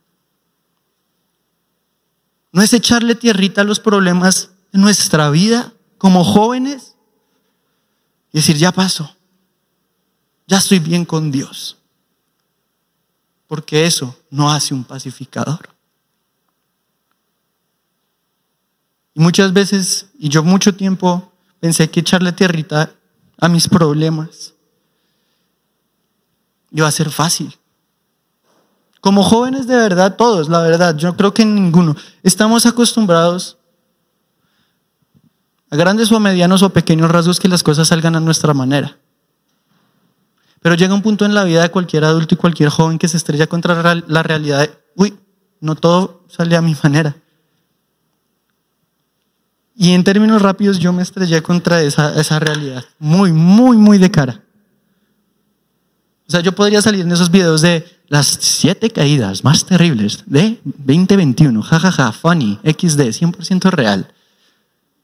No 2.53 2.61
es 2.61 2.71
echarle 2.71 3.15
tierrita 3.15 3.59
a 3.59 3.65
los 3.65 3.81
problemas 3.81 4.51
de 4.71 4.79
nuestra 4.79 5.29
vida 5.29 5.73
como 5.97 6.23
jóvenes 6.23 6.95
y 8.31 8.37
decir, 8.37 8.55
ya 8.55 8.71
pasó, 8.71 9.14
ya 10.47 10.57
estoy 10.57 10.79
bien 10.79 11.05
con 11.05 11.31
Dios. 11.31 11.77
Porque 13.47 13.85
eso 13.85 14.17
no 14.29 14.51
hace 14.51 14.73
un 14.73 14.83
pacificador. 14.83 15.69
Y 19.13 19.19
muchas 19.19 19.53
veces, 19.53 20.07
y 20.19 20.29
yo 20.29 20.43
mucho 20.43 20.75
tiempo 20.75 21.31
pensé 21.59 21.89
que 21.89 22.01
echarle 22.01 22.31
tierrita 22.31 22.91
a 23.37 23.47
mis 23.47 23.67
problemas 23.67 24.53
iba 26.71 26.87
a 26.87 26.91
ser 26.91 27.09
fácil. 27.09 27.57
Como 28.99 29.23
jóvenes 29.23 29.67
de 29.67 29.75
verdad, 29.75 30.15
todos, 30.17 30.49
la 30.49 30.61
verdad, 30.61 30.97
yo 30.97 31.15
creo 31.15 31.33
que 31.33 31.45
ninguno, 31.45 31.95
estamos 32.23 32.65
acostumbrados 32.65 33.57
a 35.69 35.75
grandes 35.75 36.11
o 36.11 36.19
medianos 36.19 36.63
o 36.63 36.71
pequeños 36.71 37.09
rasgos 37.09 37.39
que 37.39 37.47
las 37.47 37.63
cosas 37.63 37.87
salgan 37.87 38.15
a 38.15 38.19
nuestra 38.19 38.53
manera. 38.53 38.97
Pero 40.65 40.73
llega 40.73 40.95
un 40.95 41.03
punto 41.03 41.25
en 41.25 41.35
la 41.35 41.43
vida 41.43 41.61
de 41.61 41.69
cualquier 41.69 42.05
adulto 42.05 42.33
y 42.33 42.39
cualquier 42.39 42.69
joven 42.69 42.97
que 42.97 43.07
se 43.07 43.17
estrella 43.17 43.45
contra 43.45 43.93
la 43.93 44.23
realidad 44.23 44.61
de, 44.61 44.71
uy, 44.95 45.13
no 45.59 45.75
todo 45.75 46.23
sale 46.27 46.55
a 46.55 46.61
mi 46.63 46.75
manera. 46.81 47.15
Y 49.75 49.91
en 49.91 50.03
términos 50.03 50.41
rápidos 50.41 50.79
yo 50.79 50.91
me 50.91 51.03
estrellé 51.03 51.43
contra 51.43 51.83
esa, 51.83 52.39
realidad, 52.39 52.83
muy, 52.97 53.31
muy, 53.31 53.77
muy 53.77 53.99
de 53.99 54.09
cara. 54.09 54.41
O 56.27 56.31
sea, 56.31 56.39
yo 56.39 56.55
podría 56.55 56.81
salir 56.81 57.01
en 57.01 57.11
esos 57.11 57.29
videos 57.29 57.61
de 57.61 57.85
las 58.07 58.25
siete 58.25 58.89
caídas 58.89 59.43
más 59.43 59.65
terribles 59.65 60.23
de 60.25 60.59
2021, 60.63 61.61
jajaja, 61.61 61.91
ja, 61.91 62.05
ja, 62.05 62.11
funny, 62.11 62.59
XD, 62.63 63.01
100% 63.01 63.69
real, 63.69 64.11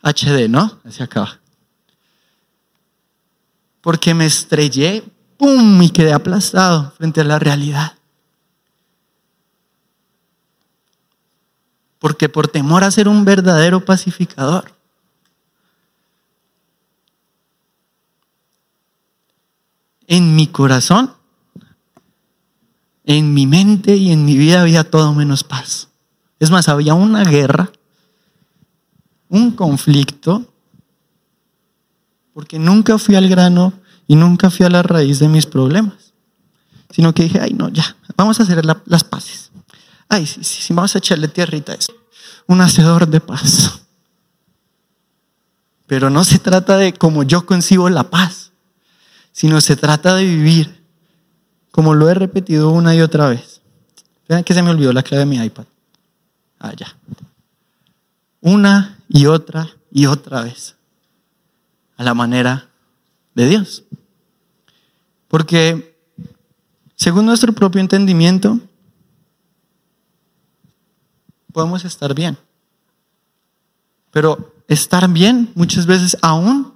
HD, 0.01 0.49
¿no? 0.49 0.79
Así 0.83 1.03
acaba. 1.03 1.39
Porque 3.81 4.15
me 4.15 4.25
estrellé, 4.25 5.03
¡pum! 5.41 5.81
y 5.81 5.89
quedé 5.89 6.13
aplastado 6.13 6.91
frente 6.91 7.21
a 7.21 7.23
la 7.23 7.39
realidad. 7.39 7.93
porque 12.01 12.29
por 12.29 12.47
temor 12.47 12.83
a 12.83 12.89
ser 12.89 13.07
un 13.07 13.23
verdadero 13.25 13.85
pacificador, 13.85 14.73
en 20.07 20.35
mi 20.35 20.47
corazón, 20.47 21.13
en 23.05 23.35
mi 23.35 23.45
mente 23.45 23.97
y 23.97 24.11
en 24.11 24.25
mi 24.25 24.35
vida 24.35 24.61
había 24.61 24.89
todo 24.89 25.13
menos 25.13 25.43
paz. 25.43 25.89
Es 26.39 26.49
más, 26.49 26.67
había 26.69 26.95
una 26.95 27.23
guerra, 27.23 27.71
un 29.29 29.51
conflicto, 29.51 30.51
porque 32.33 32.57
nunca 32.57 32.97
fui 32.97 33.13
al 33.13 33.29
grano 33.29 33.73
y 34.11 34.15
nunca 34.17 34.49
fui 34.49 34.65
a 34.65 34.69
la 34.69 34.83
raíz 34.83 35.19
de 35.19 35.29
mis 35.29 35.45
problemas, 35.45 36.11
sino 36.89 37.13
que 37.13 37.23
dije, 37.23 37.39
ay 37.39 37.53
no, 37.53 37.69
ya, 37.69 37.95
vamos 38.17 38.37
a 38.37 38.43
hacer 38.43 38.61
las 38.65 39.03
paces. 39.05 39.51
Ay, 40.09 40.27
sí, 40.27 40.43
sí, 40.43 40.73
vamos 40.73 40.93
a 40.93 40.97
echarle 40.97 41.29
tierrita 41.29 41.71
a 41.71 41.75
eso. 41.75 41.93
Un 42.45 42.59
hacedor 42.59 43.07
de 43.07 43.21
paz. 43.21 43.83
Pero 45.87 46.09
no 46.09 46.25
se 46.25 46.39
trata 46.39 46.75
de 46.75 46.91
como 46.91 47.23
yo 47.23 47.45
concibo 47.45 47.89
la 47.89 48.09
paz, 48.09 48.51
sino 49.31 49.61
se 49.61 49.77
trata 49.77 50.13
de 50.15 50.25
vivir 50.25 50.83
como 51.71 51.93
lo 51.93 52.09
he 52.09 52.13
repetido 52.13 52.69
una 52.71 52.93
y 52.93 52.99
otra 52.99 53.29
vez. 53.29 53.61
Vean 54.27 54.43
que 54.43 54.53
se 54.53 54.61
me 54.61 54.71
olvidó 54.71 54.91
la 54.91 55.03
clave 55.03 55.21
de 55.21 55.25
mi 55.25 55.41
iPad. 55.41 55.67
Ah, 56.59 56.73
ya. 56.75 56.97
Una 58.41 58.97
y 59.07 59.27
otra 59.27 59.69
y 59.89 60.07
otra 60.07 60.41
vez. 60.41 60.75
A 61.95 62.03
la 62.03 62.13
manera 62.13 62.67
de 63.35 63.47
Dios. 63.47 63.85
Porque, 65.31 65.97
según 66.95 67.25
nuestro 67.25 67.53
propio 67.53 67.79
entendimiento, 67.79 68.59
podemos 71.53 71.85
estar 71.85 72.13
bien. 72.13 72.37
Pero 74.11 74.53
estar 74.67 75.07
bien 75.09 75.49
muchas 75.55 75.85
veces 75.85 76.17
aún 76.21 76.73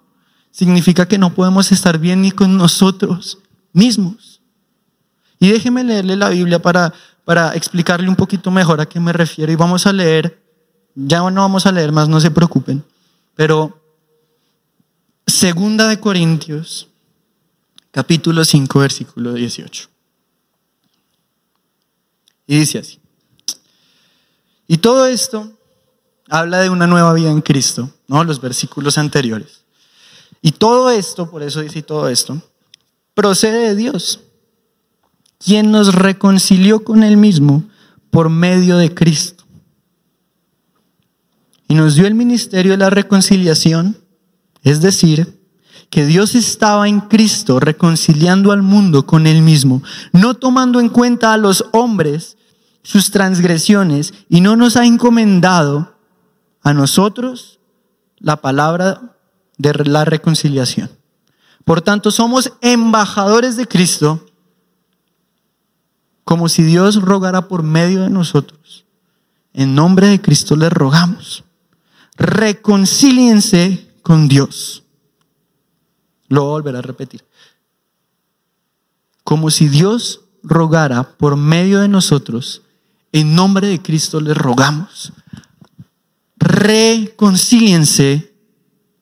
significa 0.52 1.06
que 1.06 1.18
no 1.18 1.34
podemos 1.34 1.74
estar 1.74 2.00
bien 2.00 2.22
ni 2.22 2.32
con 2.32 2.56
nosotros 2.56 3.40
mismos. 3.74 4.40
Y 5.38 5.50
déjeme 5.50 5.84
leerle 5.84 6.16
la 6.16 6.30
Biblia 6.30 6.62
para, 6.62 6.94
para 7.26 7.54
explicarle 7.56 8.08
un 8.08 8.16
poquito 8.16 8.52
mejor 8.52 8.80
a 8.80 8.86
qué 8.86 9.02
me 9.02 9.12
refiero. 9.12 9.52
Y 9.52 9.56
vamos 9.56 9.86
a 9.86 9.92
leer, 9.92 10.42
ya 10.96 11.20
no 11.30 11.42
vamos 11.42 11.66
a 11.66 11.74
leer 11.74 11.92
más, 11.92 12.08
no 12.08 12.22
se 12.22 12.32
preocupen, 12.32 12.86
pero 13.36 13.82
Segunda 15.28 15.90
de 15.90 16.00
Corintios, 16.00 16.88
capítulo 17.96 18.44
5, 18.44 18.78
versículo 18.78 19.32
18. 19.32 19.88
Y 22.46 22.60
dice 22.60 22.80
así. 22.80 23.00
Y 24.68 24.80
todo 24.80 25.06
esto 25.06 25.54
habla 26.28 26.60
de 26.60 26.70
una 26.70 26.88
nueva 26.88 27.14
vida 27.14 27.32
en 27.32 27.40
Cristo, 27.40 27.90
¿no? 28.10 28.26
Los 28.26 28.42
versículos 28.42 28.98
anteriores. 28.98 29.64
Y 30.42 30.52
todo 30.52 30.90
esto, 30.90 31.32
por 31.32 31.42
eso 31.42 31.62
dice 31.62 31.84
todo 31.84 32.10
esto, 32.10 32.42
procede 33.14 33.70
de 33.70 33.76
Dios, 33.76 34.20
quien 35.38 35.72
nos 35.72 35.96
reconcilió 35.96 36.84
con 36.84 37.02
Él 37.02 37.16
mismo 37.16 37.64
por 38.10 38.30
medio 38.30 38.76
de 38.76 38.94
Cristo. 38.94 39.46
Y 41.70 41.76
nos 41.76 41.96
dio 41.96 42.08
el 42.08 42.16
ministerio 42.16 42.74
de 42.74 42.78
la 42.78 42.90
reconciliación, 42.90 43.98
es 44.64 44.82
decir, 44.82 45.45
que 45.90 46.06
Dios 46.06 46.36
estaba 46.36 46.88
en 46.88 47.02
Cristo 47.02 47.60
reconciliando 47.60 48.52
al 48.52 48.62
mundo 48.62 49.06
con 49.06 49.28
Él 49.28 49.42
mismo, 49.42 49.82
no 50.12 50.34
tomando 50.34 50.80
en 50.80 50.90
cuenta 50.90 51.34
a 51.34 51.38
los 51.38 51.66
hombres 51.72 52.38
sus 52.84 53.12
transgresiones 53.12 54.14
y 54.30 54.42
no 54.42 54.56
nos 54.56 54.78
ha 54.78 54.86
encomendado 54.86 55.96
a 56.62 56.74
nosotros 56.74 57.60
la 58.18 58.42
palabra 58.42 59.18
de 59.58 59.74
la 59.86 60.06
reconciliación. 60.06 60.90
Por 61.64 61.82
tanto, 61.82 62.12
somos 62.12 62.54
embajadores 62.62 63.58
de 63.58 63.68
Cristo, 63.68 64.26
como 66.24 66.48
si 66.48 66.64
Dios 66.64 67.02
rogara 67.02 67.48
por 67.48 67.64
medio 67.64 68.02
de 68.02 68.10
nosotros. 68.10 68.86
En 69.54 69.74
nombre 69.74 70.08
de 70.08 70.22
Cristo 70.22 70.56
les 70.56 70.72
rogamos, 70.72 71.44
reconcíliense 72.18 73.92
con 74.04 74.28
Dios. 74.28 74.85
Lo 76.28 76.42
voy 76.42 76.50
a 76.50 76.52
volver 76.52 76.76
a 76.76 76.82
repetir. 76.82 77.24
Como 79.24 79.50
si 79.50 79.68
Dios 79.68 80.22
rogara 80.44 81.18
por 81.18 81.36
medio 81.36 81.80
de 81.80 81.88
nosotros 81.88 82.62
en 83.12 83.36
nombre 83.36 83.68
de 83.68 83.82
Cristo 83.82 84.20
les 84.20 84.36
rogamos, 84.36 85.14
reconcíliense 86.38 88.36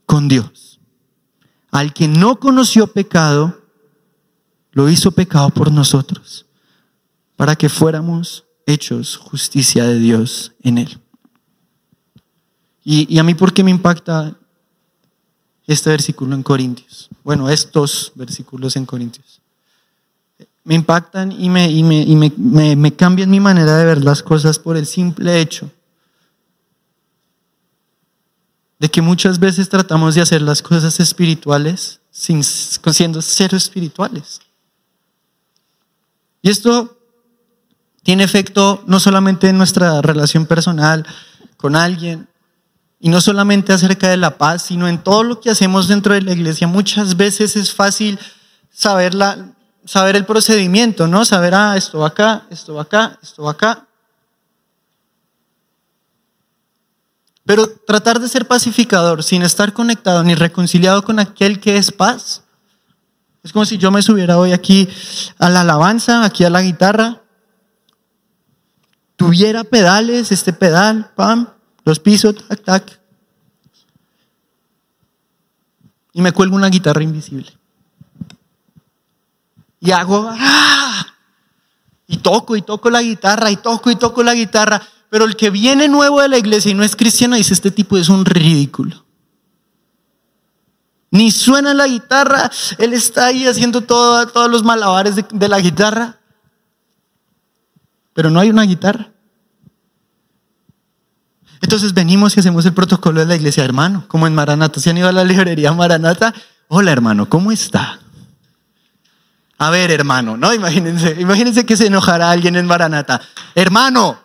con 0.06 0.28
Dios. 0.28 0.80
Al 1.72 1.94
que 1.94 2.08
no 2.08 2.40
conoció 2.40 2.88
pecado, 2.88 3.62
lo 4.72 4.90
hizo 4.90 5.12
pecado 5.12 5.50
por 5.50 5.72
nosotros, 5.72 6.46
para 7.36 7.56
que 7.56 7.70
fuéramos 7.70 8.46
hechos 8.66 9.18
justicia 9.18 9.86
de 9.86 10.00
Dios 10.00 10.54
en 10.62 10.78
él. 10.78 11.00
Y, 12.84 13.12
y, 13.14 13.18
a 13.18 13.24
mí, 13.24 13.34
¿por 13.34 13.54
qué 13.54 13.64
me 13.64 13.72
impacta 13.72 14.38
este 15.68 15.90
versículo 15.90 16.36
en 16.36 16.44
Corintios? 16.44 17.10
Bueno, 17.24 17.50
estos 17.50 18.12
versículos 18.16 18.76
en 18.76 18.86
Corintios 18.86 19.44
me 20.64 20.76
impactan 20.76 21.32
y, 21.32 21.50
me, 21.50 21.70
y, 21.70 21.84
me, 21.84 22.02
y 22.02 22.16
me, 22.16 22.76
me, 22.76 22.96
cambian 22.96 23.30
mi 23.30 23.40
manera 23.40 23.78
de 23.78 23.86
ver 23.86 24.04
las 24.04 24.24
cosas 24.24 24.60
por 24.60 24.78
el 24.78 24.86
simple 24.86 25.42
hecho 25.42 25.70
de 28.80 28.90
que 28.90 29.02
muchas 29.02 29.40
veces 29.40 29.70
tratamos 29.70 30.16
de 30.16 30.22
hacer 30.22 30.42
las 30.42 30.62
cosas 30.62 31.00
espirituales 31.00 32.00
sin, 32.12 32.44
siendo 32.44 33.22
cero 33.22 33.56
espirituales. 33.56 34.42
Y 36.42 36.50
esto 36.50 36.98
tiene 38.04 38.24
efecto 38.24 38.84
no 38.86 39.00
solamente 39.00 39.48
en 39.48 39.58
nuestra 39.58 40.02
relación 40.02 40.46
personal 40.46 41.06
con 41.56 41.76
alguien, 41.76 42.28
y 43.04 43.10
no 43.10 43.20
solamente 43.20 43.74
acerca 43.74 44.08
de 44.08 44.16
la 44.16 44.38
paz, 44.38 44.62
sino 44.62 44.88
en 44.88 44.98
todo 44.98 45.26
lo 45.26 45.42
que 45.42 45.50
hacemos 45.50 45.90
dentro 45.90 46.14
de 46.14 46.22
la 46.22 46.32
iglesia. 46.32 46.68
Muchas 46.68 47.18
veces 47.18 47.58
es 47.58 47.74
fácil 47.74 48.18
saber, 48.72 49.14
la, 49.14 49.54
saber 49.84 50.16
el 50.16 50.26
procedimiento, 50.26 51.06
¿no? 51.06 51.26
Saber, 51.26 51.54
ah, 51.54 51.76
esto 51.76 52.00
va 52.00 52.08
acá, 52.08 52.48
esto 52.50 52.76
va 52.76 52.84
acá, 52.84 53.20
esto 53.22 53.44
va 53.44 53.52
acá. 53.52 53.88
Pero 57.44 57.68
tratar 57.68 58.22
de 58.22 58.30
ser 58.30 58.48
pacificador 58.48 59.22
sin 59.22 59.42
estar 59.42 59.74
conectado 59.74 60.24
ni 60.24 60.34
reconciliado 60.34 61.04
con 61.04 61.20
aquel 61.20 61.60
que 61.60 61.76
es 61.76 61.92
paz. 61.92 62.44
Es 63.44 63.52
como 63.52 63.66
si 63.66 63.78
yo 63.78 63.92
me 63.92 64.02
subiera 64.02 64.38
hoy 64.38 64.54
aquí 64.54 64.88
a 65.40 65.50
la 65.50 65.60
alabanza, 65.60 66.24
aquí 66.24 66.46
a 66.46 66.50
la 66.50 66.62
guitarra, 66.62 67.22
tuviera 69.18 69.66
pedales, 69.66 70.32
este 70.32 70.54
pedal, 70.54 71.12
pam, 71.18 71.50
los 71.86 72.00
pisos, 72.00 72.36
tac, 72.48 72.64
tac, 72.64 73.00
y 76.14 76.22
me 76.22 76.32
cuelgo 76.32 76.56
una 76.56 76.70
guitarra 76.70 77.04
invisible. 77.04 77.52
Y 79.80 79.92
hago, 79.92 80.30
¡ah! 80.32 81.06
y 82.08 82.18
toco 82.18 82.56
y 82.56 82.62
toco 82.62 82.90
la 82.90 83.02
guitarra, 83.02 83.52
y 83.52 83.58
toco 83.58 83.90
y 83.90 83.96
toco 83.96 84.24
la 84.24 84.34
guitarra, 84.34 84.82
pero 85.10 85.26
el 85.26 85.36
que 85.36 85.50
viene 85.50 85.88
nuevo 85.88 86.22
de 86.22 86.30
la 86.30 86.38
iglesia 86.38 86.72
y 86.72 86.76
no 86.76 86.84
es 86.84 86.96
cristiano 86.96 87.36
dice, 87.36 87.54
este 87.54 87.72
tipo 87.72 87.98
es 87.98 88.10
un 88.10 88.26
ridículo. 88.26 89.04
Ni 91.12 91.32
suena 91.32 91.74
la 91.74 91.88
guitarra, 91.88 92.50
él 92.80 92.94
está 92.94 93.28
ahí 93.28 93.46
haciendo 93.46 93.82
todos 93.82 94.50
los 94.50 94.64
malabares 94.64 95.16
de 95.16 95.48
la 95.48 95.60
guitarra, 95.60 96.20
pero 98.14 98.30
no 98.30 98.40
hay 98.40 98.50
una 98.50 98.64
guitarra. 98.64 99.13
Entonces 101.64 101.94
venimos 101.94 102.36
y 102.36 102.42
hacemos 102.42 102.66
el 102.66 102.74
protocolo 102.74 103.22
de 103.22 103.26
la 103.26 103.36
iglesia, 103.38 103.64
hermano, 103.64 104.04
como 104.10 104.28
en 104.28 104.36
Maranata. 104.36 104.82
¿Se 104.82 104.90
han 104.90 104.98
ido 104.98 105.08
a 105.08 105.14
la 105.14 105.24
librería 105.24 105.72
Maranata? 105.72 106.34
Hola, 106.68 106.92
hermano, 106.92 107.30
¿cómo 107.30 107.54
está? 107.54 108.02
A 109.58 109.70
ver, 109.70 109.90
hermano, 109.90 110.36
¿no? 110.36 110.54
Imagínense, 110.54 111.16
imagínense 111.22 111.66
que 111.66 111.78
se 111.78 111.88
enojará 111.88 112.32
alguien 112.32 112.58
en 112.58 112.68
Maranata. 112.68 113.22
Hermano, 113.56 114.20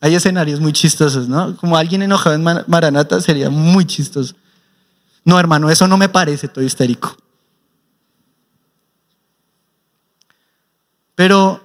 hay 0.00 0.14
escenarios 0.14 0.60
muy 0.60 0.72
chistosos, 0.72 1.28
¿no? 1.28 1.58
Como 1.58 1.76
alguien 1.76 2.00
enojado 2.00 2.34
en 2.34 2.42
Maranata 2.68 3.20
sería 3.20 3.50
muy 3.50 3.84
chistoso. 3.84 4.34
No, 5.26 5.38
hermano, 5.38 5.68
eso 5.68 5.86
no 5.86 5.98
me 5.98 6.08
parece, 6.08 6.46
estoy 6.46 6.64
histérico. 6.64 7.18
Pero, 11.14 11.63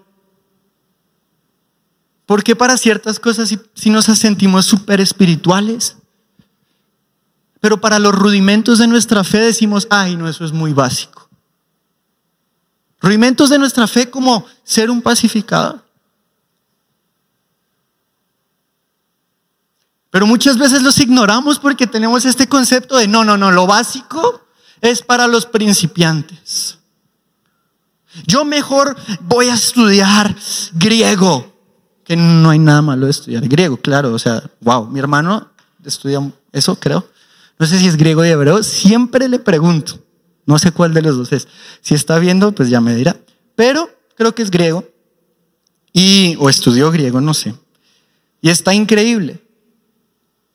¿por 2.30 2.44
qué 2.44 2.56
para 2.56 2.78
ciertas 2.78 3.20
cosas 3.20 3.52
si, 3.74 3.90
nos 3.90 4.06
sentimos 4.06 4.68
súper 4.68 5.02
espirituales? 5.02 5.98
Pero 7.60 7.82
para 7.82 7.98
los 7.98 8.14
rudimentos 8.14 8.78
de 8.78 8.86
nuestra 8.86 9.24
fe 9.24 9.40
decimos, 9.40 9.88
ay, 9.90 10.16
no, 10.16 10.30
eso 10.30 10.46
es 10.46 10.52
muy 10.52 10.72
básico. 10.72 11.28
Rudimentos 13.02 13.50
de 13.50 13.58
nuestra 13.58 13.88
fe 13.88 14.12
como 14.12 14.46
ser 14.64 14.92
un 14.92 15.02
pacificador. 15.02 15.84
Pero 20.12 20.28
muchas 20.28 20.60
veces 20.60 20.84
los 20.84 21.00
ignoramos 21.00 21.58
porque 21.58 21.88
tenemos 21.88 22.26
este 22.26 22.48
concepto 22.48 22.98
de 22.98 23.08
no, 23.08 23.24
no, 23.24 23.38
no, 23.38 23.50
lo 23.50 23.66
básico 23.66 24.46
es 24.82 25.02
para 25.02 25.26
los 25.26 25.48
principiantes. 25.48 26.78
Yo 28.28 28.46
mejor 28.46 28.96
voy 29.22 29.48
a 29.48 29.56
estudiar 29.56 30.36
griego, 30.74 31.59
que 32.10 32.16
no 32.16 32.50
hay 32.50 32.58
nada 32.58 32.82
malo 32.82 33.06
de 33.06 33.12
estudiar 33.12 33.48
griego, 33.48 33.78
claro, 33.78 34.12
o 34.12 34.18
sea, 34.18 34.42
wow, 34.62 34.88
mi 34.88 34.98
hermano 34.98 35.48
estudia 35.86 36.20
eso, 36.52 36.76
creo. 36.80 37.08
No 37.60 37.68
sé 37.68 37.78
si 37.78 37.86
es 37.86 37.98
griego 37.98 38.26
y 38.26 38.30
hebreo, 38.30 38.64
siempre 38.64 39.30
le 39.30 39.38
pregunto, 39.38 40.04
no 40.48 40.58
sé 40.58 40.72
cuál 40.72 40.92
de 40.96 41.04
los 41.04 41.18
dos 41.18 41.32
es. 41.34 41.48
Si 41.82 41.94
está 41.94 42.18
viendo, 42.18 42.52
pues 42.52 42.72
ya 42.72 42.82
me 42.82 42.96
dirá. 42.96 43.16
Pero 43.56 43.92
creo 44.16 44.34
que 44.34 44.42
es 44.42 44.50
griego 44.50 44.90
y 45.94 46.36
o 46.40 46.50
estudió 46.50 46.90
griego, 46.90 47.22
no 47.22 47.36
sé. 47.36 47.54
Y 48.42 48.50
está 48.50 48.74
increíble. 48.74 49.44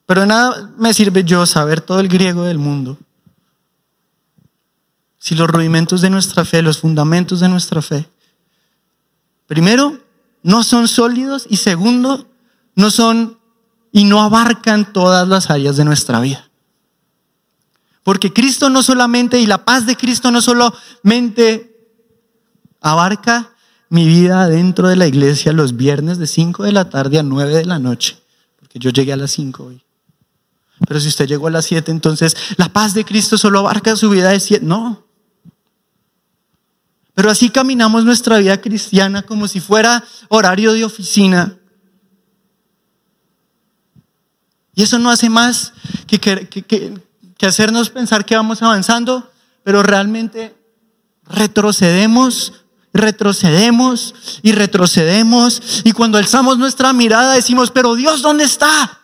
Pero 0.07 0.27
nada 0.27 0.73
me 0.77 0.93
sirve 0.93 1.23
yo 1.23 1.47
saber 1.47 1.81
todo 1.81 2.01
el 2.01 2.09
griego 2.09 2.43
del 2.43 2.59
mundo. 2.59 2.99
Si 5.21 5.37
los 5.37 5.49
rudimentos 5.49 6.01
de 6.01 6.11
nuestra 6.11 6.45
fe, 6.45 6.63
los 6.63 6.79
fundamentos 6.79 7.39
de 7.39 7.49
nuestra 7.49 7.81
fe, 7.81 8.09
primero, 9.47 10.01
no 10.45 10.63
son 10.63 10.87
sólidos 10.87 11.47
y 11.51 11.57
segundo, 11.57 12.29
no 12.77 12.91
son 12.91 13.41
y 13.91 14.05
no 14.05 14.21
abarcan 14.21 14.93
todas 14.93 15.27
las 15.27 15.51
áreas 15.51 15.77
de 15.77 15.85
nuestra 15.85 16.21
vida. 16.21 16.51
Porque 18.05 18.33
Cristo 18.33 18.69
no 18.69 18.83
solamente, 18.83 19.41
y 19.41 19.47
la 19.47 19.65
paz 19.65 19.87
de 19.87 19.97
Cristo 19.97 20.31
no 20.31 20.43
solamente 20.43 21.75
abarca 22.81 23.55
mi 23.89 24.07
vida 24.07 24.47
dentro 24.49 24.89
de 24.89 24.97
la 24.97 25.07
iglesia 25.07 25.53
los 25.53 25.77
viernes 25.77 26.19
de 26.19 26.27
5 26.27 26.65
de 26.65 26.73
la 26.73 26.91
tarde 26.91 27.19
a 27.19 27.23
9 27.23 27.55
de 27.55 27.65
la 27.65 27.79
noche, 27.79 28.19
porque 28.59 28.79
yo 28.79 28.91
llegué 28.91 29.15
a 29.15 29.17
las 29.17 29.31
5 29.31 29.65
hoy. 29.65 29.83
Pero 30.87 31.01
si 31.01 31.09
usted 31.09 31.27
llegó 31.27 31.47
a 31.47 31.53
las 31.53 31.65
7, 31.65 31.91
entonces 31.91 32.37
la 32.57 32.69
paz 32.69 32.93
de 32.93 33.07
Cristo 33.07 33.39
solo 33.39 33.61
abarca 33.61 33.97
su 33.97 34.11
vida 34.11 34.29
de 34.31 34.41
7. 34.41 34.67
No. 34.67 35.04
Pero 37.15 37.31
así 37.31 37.49
caminamos 37.51 38.05
nuestra 38.05 38.39
vida 38.39 38.61
cristiana 38.61 39.23
como 39.23 39.47
si 39.47 39.61
fuera 39.61 40.05
horario 40.29 40.73
de 40.73 40.85
oficina. 40.85 41.57
Y 44.75 44.83
eso 44.83 44.99
no 44.99 45.11
hace 45.11 45.31
más 45.31 45.73
que, 46.07 46.99
hacernos 47.41 47.91
pensar 47.91 48.25
que 48.25 48.35
vamos 48.35 48.63
avanzando, 48.63 49.31
pero 49.63 49.83
realmente 49.83 50.57
retrocedemos 51.25 52.65
retrocedemos 52.95 54.15
y 54.43 54.53
retrocedemos. 54.53 55.83
Y 55.83 55.93
cuando 55.93 56.17
alzamos 56.17 56.59
nuestra 56.59 56.93
mirada 56.93 57.35
decimos, 57.35 57.73
pero 57.73 57.97
Dios, 57.97 58.23
¿dónde 58.23 58.45
está? 58.45 59.01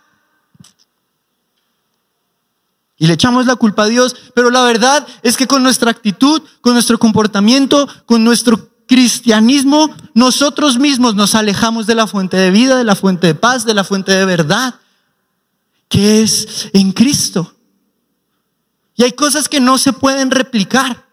Y 3.01 3.07
le 3.07 3.15
echamos 3.15 3.47
la 3.47 3.57
culpa 3.57 3.85
a 3.85 3.89
Dios, 3.89 4.15
pero 4.35 4.51
la 4.51 4.63
verdad 4.63 5.07
es 5.23 5.39
que 5.39 5.47
con 5.47 5.63
nuestra 5.63 5.91
actitud, 5.91 6.43
con 6.61 6.75
nuestro 6.75 6.99
comportamiento, 6.99 7.89
con 8.05 8.23
nuestro 8.23 8.69
cristianismo, 8.87 9.91
nosotros 10.13 10.79
mismos 10.79 11.15
nos 11.15 11.35
alejamos 11.35 11.87
de 11.87 11.95
la 11.95 12.07
fuente 12.07 12.37
de 12.37 12.51
vida, 12.51 12.77
de 12.77 12.85
la 12.85 12.95
fuente 12.95 13.29
de 13.29 13.35
paz, 13.35 13.65
de 13.65 13.73
la 13.73 13.85
fuente 13.85 14.13
de 14.13 14.27
verdad, 14.27 14.75
que 15.89 16.23
es 16.23 16.69
en 16.75 16.93
Cristo. 16.93 17.55
Y 18.97 19.05
hay 19.05 19.13
cosas 19.13 19.49
que 19.49 19.61
no 19.61 19.79
se 19.79 19.95
pueden 19.95 20.31
replicar. 20.31 21.07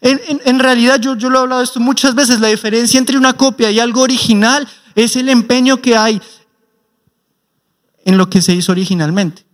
En, 0.00 0.58
realidad, 0.58 0.98
yo, 0.98 1.16
yo 1.16 1.28
lo 1.28 1.38
he 1.38 1.42
hablado 1.42 1.60
esto 1.60 1.80
muchas 1.80 2.14
veces, 2.14 2.40
la 2.40 2.48
diferencia 2.48 2.96
entre 2.96 3.18
una 3.18 3.34
copia 3.34 3.70
y 3.70 3.78
algo 3.78 4.00
original 4.00 4.66
es 4.94 5.16
el 5.16 5.28
empeño 5.28 5.82
que 5.82 5.98
hay 5.98 6.22
en 8.06 8.16
lo 8.16 8.30
que 8.30 8.40
se 8.40 8.54
hizo 8.54 8.72
originalmente. 8.72 9.49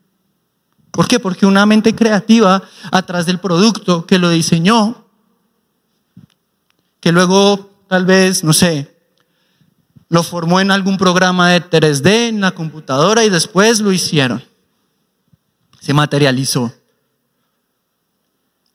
¿Por 0.96 1.06
qué? 1.06 1.20
Porque 1.20 1.44
una 1.44 1.66
mente 1.66 1.94
creativa 1.94 2.62
atrás 2.90 3.26
del 3.26 3.38
producto 3.38 4.06
que 4.06 4.18
lo 4.18 4.30
diseñó, 4.30 5.04
que 7.00 7.12
luego 7.12 7.70
tal 7.87 8.06
vez, 8.06 8.42
no 8.42 8.54
sé, 8.54 8.96
lo 10.09 10.22
formó 10.22 10.59
en 10.59 10.70
algún 10.70 10.96
programa 10.96 11.50
de 11.50 11.62
3D 11.62 12.28
en 12.28 12.40
la 12.40 12.52
computadora 12.52 13.26
y 13.26 13.28
después 13.28 13.80
lo 13.80 13.92
hicieron. 13.92 14.42
Se 15.80 15.92
materializó. 15.92 16.72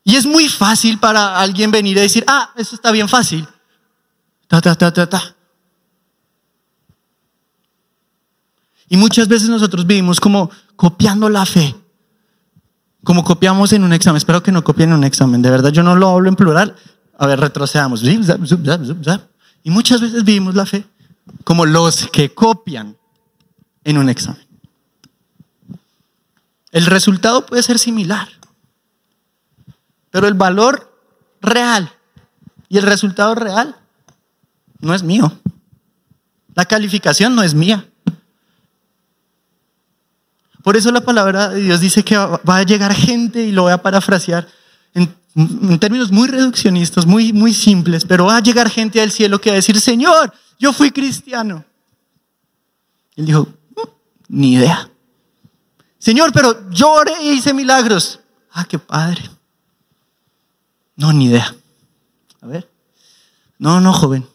Y 0.04 0.16
es 0.16 0.28
muy 0.28 0.48
fácil 0.48 1.00
para 1.00 1.40
alguien 1.40 1.72
venir 1.72 1.98
y 1.98 2.02
decir, 2.02 2.24
ah, 2.28 2.52
eso 2.56 2.76
está 2.76 2.92
bien 2.92 3.10
fácil. 3.10 3.48
Ta, 4.48 4.62
ta, 4.62 4.76
ta, 4.76 4.94
ta, 4.94 5.10
ta. 5.10 5.36
Y 8.90 8.96
muchas 8.96 9.28
veces 9.28 9.50
nosotros 9.50 9.88
vivimos 9.88 10.20
como 10.20 10.52
copiando 10.76 11.28
la 11.28 11.48
fe 11.48 11.81
como 13.04 13.24
copiamos 13.24 13.74
en 13.74 13.84
un 13.84 13.94
examen, 13.94 14.18
espero 14.18 14.44
que 14.44 14.52
no 14.52 14.64
copien 14.64 14.90
en 14.90 14.98
un 14.98 15.04
examen, 15.04 15.42
de 15.42 15.50
verdad 15.50 15.72
yo 15.72 15.84
no 15.84 15.96
lo 15.96 16.10
hablo 16.10 16.30
en 16.30 16.36
plural, 16.36 16.76
a 17.18 17.28
ver, 17.28 17.40
retrocedamos. 17.40 18.04
Y 18.04 19.70
muchas 19.70 20.02
veces 20.02 20.24
vivimos 20.24 20.56
la 20.56 20.66
fe 20.66 20.86
como 21.44 21.66
los 21.66 22.08
que 22.08 22.34
copian 22.34 22.98
en 23.84 23.98
un 23.98 24.10
examen. 24.10 24.46
El 26.72 26.86
resultado 26.86 27.46
puede 27.46 27.64
ser 27.64 27.80
similar, 27.80 28.30
pero 30.10 30.28
el 30.28 30.34
valor 30.34 30.98
real 31.42 31.92
y 32.70 32.78
el 32.78 32.84
resultado 32.84 33.36
real 33.36 33.76
no 34.80 34.94
es 34.94 35.04
mío. 35.04 35.32
La 36.56 36.66
calificación 36.66 37.36
no 37.36 37.44
es 37.44 37.54
mía. 37.54 37.91
Por 40.64 40.78
eso 40.78 40.92
la 40.92 41.02
palabra 41.02 41.50
de 41.50 41.62
Dios 41.62 41.80
dice 41.80 42.04
que 42.04 42.16
va 42.18 42.58
a 42.58 42.64
llegar 42.64 42.94
gente, 42.94 43.44
y 43.44 43.52
lo 43.52 43.64
voy 43.64 43.72
a 43.72 43.82
parafrasear 43.82 44.48
en, 44.94 45.80
términos 45.80 46.12
muy 46.12 46.28
reduccionistas, 46.28 47.06
muy, 47.06 47.32
muy 47.32 47.54
simples, 47.54 48.06
pero 48.06 48.26
va 48.26 48.38
a 48.38 48.42
llegar 48.42 48.70
gente 48.70 49.02
al 49.02 49.12
cielo 49.12 49.40
que 49.40 49.50
va 49.50 49.54
a 49.54 49.56
decir, 49.56 49.80
Señor, 49.80 50.34
yo 50.60 50.74
fui 50.74 50.92
cristiano. 50.92 51.64
Él 53.16 53.26
dijo, 53.26 53.48
"Mm, 53.76 53.88
ni 54.28 54.54
idea. 54.54 54.90
Señor, 55.98 56.32
pero 56.34 56.70
yo 56.72 56.92
oré 56.92 57.14
e 57.22 57.34
hice 57.34 57.54
milagros. 57.54 58.20
Ah, 58.52 58.66
qué 58.66 58.78
padre. 58.78 59.30
No, 60.96 61.14
ni 61.14 61.26
idea. 61.26 61.56
A 62.42 62.48
ver. 62.48 62.70
No, 63.58 63.80
no, 63.80 63.94
joven. 63.94 64.28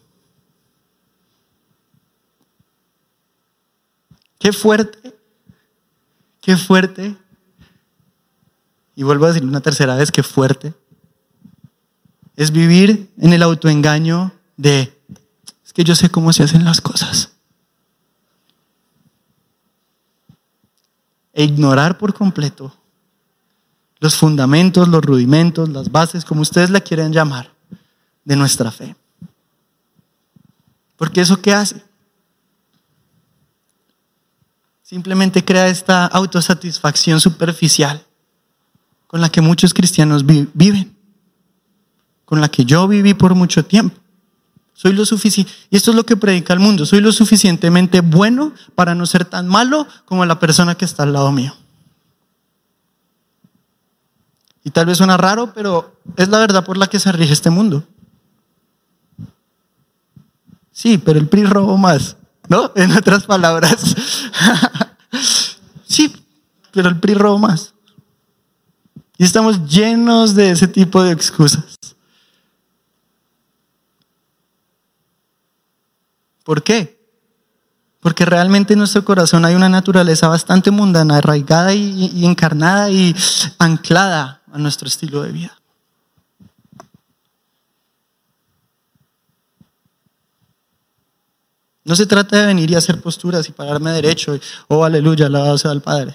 Qué 4.39 4.53
fuerte. 4.53 5.06
Qué 6.47 6.55
fuerte. 6.55 7.13
Y 8.95 9.03
vuelvo 9.03 9.25
a 9.25 9.27
decir 9.27 9.43
una 9.43 9.59
tercera 9.59 9.97
vez, 9.97 10.13
qué 10.13 10.23
fuerte. 10.23 10.73
Es 12.37 12.53
vivir 12.53 13.11
en 13.17 13.33
el 13.33 13.43
autoengaño 13.43 14.31
de, 14.55 14.97
es 15.65 15.73
que 15.73 15.83
yo 15.83 15.93
sé 15.93 16.09
cómo 16.09 16.31
se 16.31 16.43
hacen 16.43 16.63
las 16.63 16.79
cosas. 16.79 17.33
E 21.33 21.43
ignorar 21.43 21.97
por 21.97 22.13
completo 22.13 22.73
los 23.99 24.15
fundamentos, 24.15 24.87
los 24.87 25.03
rudimentos, 25.03 25.67
las 25.67 25.91
bases, 25.91 26.23
como 26.23 26.43
ustedes 26.43 26.69
la 26.69 26.79
quieran 26.79 27.11
llamar, 27.11 27.51
de 28.23 28.37
nuestra 28.37 28.71
fe. 28.71 28.95
Porque 30.95 31.19
eso 31.19 31.41
qué 31.41 31.51
hace? 31.51 31.83
Simplemente 34.87 35.43
crea 35.43 35.67
esta 35.67 36.05
autosatisfacción 36.05 37.19
superficial 37.19 38.05
con 39.07 39.19
la 39.19 39.27
que 39.27 39.41
muchos 39.41 39.73
cristianos 39.73 40.25
vi- 40.25 40.47
viven, 40.53 40.95
con 42.23 42.39
la 42.39 42.47
que 42.47 42.63
yo 42.63 42.87
viví 42.87 43.13
por 43.13 43.35
mucho 43.35 43.65
tiempo. 43.65 43.97
Soy 44.73 44.93
lo 44.93 45.05
suficiente, 45.05 45.51
y 45.69 45.75
esto 45.75 45.91
es 45.91 45.97
lo 45.97 46.05
que 46.05 46.15
predica 46.15 46.53
el 46.53 46.61
mundo, 46.61 46.85
soy 46.85 47.01
lo 47.01 47.11
suficientemente 47.11 47.99
bueno 47.99 48.53
para 48.75 48.95
no 48.95 49.05
ser 49.05 49.25
tan 49.25 49.45
malo 49.45 49.85
como 50.05 50.25
la 50.25 50.39
persona 50.39 50.75
que 50.75 50.85
está 50.85 51.03
al 51.03 51.11
lado 51.11 51.33
mío. 51.33 51.53
Y 54.63 54.69
tal 54.69 54.85
vez 54.85 54.99
suena 54.99 55.17
raro, 55.17 55.51
pero 55.53 55.97
es 56.15 56.29
la 56.29 56.37
verdad 56.39 56.63
por 56.63 56.77
la 56.77 56.87
que 56.87 57.01
se 57.01 57.11
rige 57.11 57.33
este 57.33 57.49
mundo. 57.49 57.83
Sí, 60.71 60.97
pero 60.97 61.19
el 61.19 61.27
PRI 61.27 61.43
robó 61.43 61.77
más, 61.77 62.15
¿no? 62.49 62.71
En 62.75 62.91
otras 62.91 63.25
palabras. 63.25 63.95
sí, 65.87 66.13
pero 66.71 66.89
el 66.89 66.99
PRI 66.99 67.13
robó 67.13 67.39
más. 67.39 67.73
Y 69.17 69.23
estamos 69.23 69.67
llenos 69.67 70.35
de 70.35 70.51
ese 70.51 70.67
tipo 70.67 71.03
de 71.03 71.11
excusas. 71.11 71.77
¿Por 76.43 76.63
qué? 76.63 76.97
Porque 77.99 78.25
realmente 78.25 78.73
en 78.73 78.79
nuestro 78.79 79.03
corazón 79.03 79.43
hay 79.43 79.55
una 79.55 79.69
naturaleza 79.69 80.27
bastante 80.27 80.71
mundana, 80.71 81.17
arraigada 81.17 81.73
y, 81.73 82.11
y 82.13 82.25
encarnada 82.25 82.89
y 82.89 83.15
anclada 83.57 84.43
a 84.53 84.57
nuestro 84.57 84.87
estilo 84.87 85.23
de 85.23 85.31
vida. 85.31 85.56
No 91.87 91.95
se 91.95 92.05
trata 92.05 92.35
de 92.35 92.47
venir 92.47 92.69
y 92.69 92.75
hacer 92.75 92.99
posturas 92.99 93.47
y 93.47 93.53
pararme 93.53 93.91
derecho, 93.91 94.35
y, 94.35 94.41
oh 94.67 94.83
aleluya, 94.83 95.27
alabado 95.27 95.57
sea 95.57 95.71
el 95.71 95.79
Padre. 95.79 96.13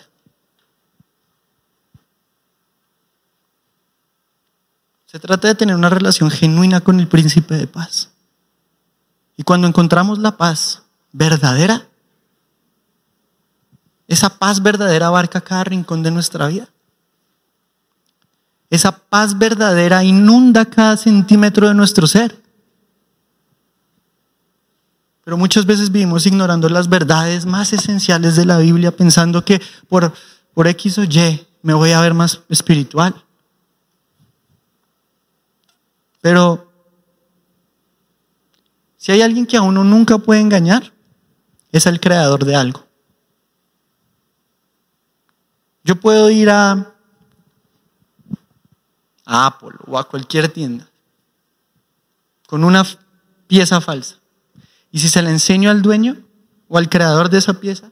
Se 5.07 5.19
trata 5.19 5.49
de 5.49 5.55
tener 5.55 5.75
una 5.75 5.89
relación 5.89 6.31
genuina 6.31 6.83
con 6.83 7.01
el 7.01 7.09
príncipe 7.09 7.55
de 7.55 7.67
paz. 7.67 8.11
Y 9.39 9.45
cuando 9.45 9.67
encontramos 9.67 10.19
la 10.19 10.37
paz 10.37 10.83
verdadera, 11.11 11.89
esa 14.09 14.29
paz 14.39 14.63
verdadera 14.63 15.07
abarca 15.07 15.41
cada 15.41 15.65
rincón 15.65 16.03
de 16.03 16.11
nuestra 16.11 16.49
vida. 16.49 16.69
Esa 18.69 18.93
paz 18.93 19.39
verdadera 19.39 20.05
inunda 20.05 20.67
cada 20.67 20.99
centímetro 20.99 21.67
de 21.67 21.73
nuestro 21.73 22.07
ser. 22.07 22.42
Pero 25.25 25.37
muchas 25.37 25.67
veces 25.67 25.93
vivimos 25.93 26.27
ignorando 26.27 26.69
las 26.69 26.89
verdades 26.89 27.47
más 27.47 27.73
esenciales 27.73 28.35
de 28.37 28.45
la 28.45 28.59
Biblia, 28.59 28.97
pensando 28.97 29.45
que 29.45 29.61
por, 29.89 30.13
por 30.53 30.67
X 30.67 30.99
o 30.99 31.05
Y 31.05 31.47
me 31.63 31.75
voy 31.75 31.93
a 31.93 32.01
ver 32.01 32.13
más 32.13 32.41
espiritual. 32.49 33.15
Pero 36.21 36.71
si 38.97 39.13
hay 39.13 39.23
alguien 39.23 39.47
que 39.47 39.57
a 39.57 39.63
uno 39.63 39.85
nunca 39.85 40.19
puede 40.19 40.41
engañar, 40.41 40.93
es 41.71 41.87
el 41.87 42.01
creador 42.01 42.45
de 42.45 42.55
algo. 42.55 42.87
Yo 45.85 45.97
puedo 46.01 46.31
ir 46.31 46.51
a, 46.51 46.95
a 49.25 49.47
Apple 49.47 49.77
o 49.87 49.99
a 49.99 50.09
cualquier 50.09 50.49
tienda 50.49 50.89
con 52.47 52.65
una 52.65 52.85
pieza 53.47 53.81
falsa. 53.81 54.22
Y 54.93 55.01
si 55.01 55.09
se 55.09 55.23
la 55.23 55.31
enseño 55.31 55.71
al 55.71 55.83
dueño 55.83 56.19
o 56.69 56.79
al 56.79 56.89
creador 56.89 57.31
de 57.31 57.39
esa 57.39 57.55
pieza, 57.55 57.91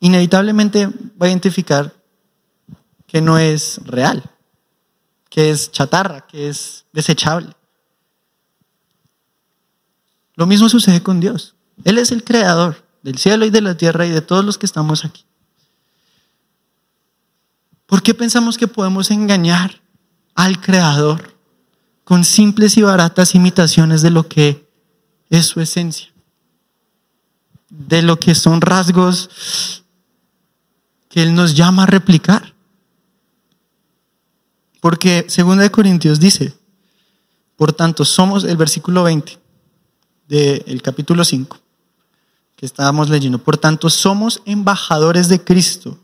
inevitablemente 0.00 0.86
va 0.86 1.26
a 1.26 1.28
identificar 1.30 1.94
que 3.06 3.22
no 3.22 3.38
es 3.38 3.80
real, 3.84 4.30
que 5.30 5.50
es 5.50 5.72
chatarra, 5.72 6.26
que 6.26 6.48
es 6.48 6.84
desechable. 6.92 7.50
Lo 10.34 10.46
mismo 10.46 10.68
sucede 10.68 11.02
con 11.02 11.20
Dios. 11.20 11.54
Él 11.84 11.96
es 11.96 12.12
el 12.12 12.22
creador 12.22 12.84
del 13.02 13.18
cielo 13.18 13.46
y 13.46 13.50
de 13.50 13.62
la 13.62 13.76
tierra 13.76 14.04
y 14.04 14.10
de 14.10 14.20
todos 14.20 14.44
los 14.44 14.58
que 14.58 14.66
estamos 14.66 15.04
aquí. 15.04 15.24
¿Por 17.86 18.02
qué 18.02 18.12
pensamos 18.12 18.58
que 18.58 18.68
podemos 18.68 19.10
engañar 19.10 19.80
al 20.34 20.60
creador 20.60 21.34
con 22.04 22.24
simples 22.24 22.76
y 22.76 22.82
baratas 22.82 23.34
imitaciones 23.34 24.02
de 24.02 24.10
lo 24.10 24.28
que 24.28 24.63
es 25.38 25.46
su 25.46 25.60
esencia? 25.60 26.12
De 27.68 28.02
lo 28.02 28.18
que 28.18 28.34
son 28.34 28.60
rasgos 28.60 29.82
que 31.08 31.22
Él 31.22 31.34
nos 31.34 31.54
llama 31.54 31.84
a 31.84 31.86
replicar. 31.86 32.54
Porque 34.80 35.26
2 35.34 35.70
Corintios 35.70 36.20
dice, 36.20 36.54
por 37.56 37.72
tanto, 37.72 38.04
somos 38.04 38.44
el 38.44 38.56
versículo 38.56 39.04
20 39.04 39.38
del 40.28 40.82
capítulo 40.82 41.24
5 41.24 41.58
que 42.56 42.66
estábamos 42.66 43.08
leyendo. 43.08 43.38
Por 43.38 43.56
tanto, 43.56 43.90
somos 43.90 44.42
embajadores 44.44 45.28
de 45.28 45.42
Cristo. 45.42 45.98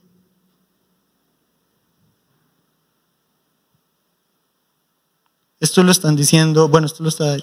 Esto 5.60 5.82
lo 5.82 5.92
están 5.92 6.16
diciendo, 6.16 6.68
bueno, 6.68 6.86
esto 6.86 7.02
lo 7.02 7.10
está 7.10 7.36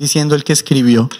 diciendo 0.00 0.34
el 0.34 0.44
que 0.44 0.54
escribió. 0.54 1.10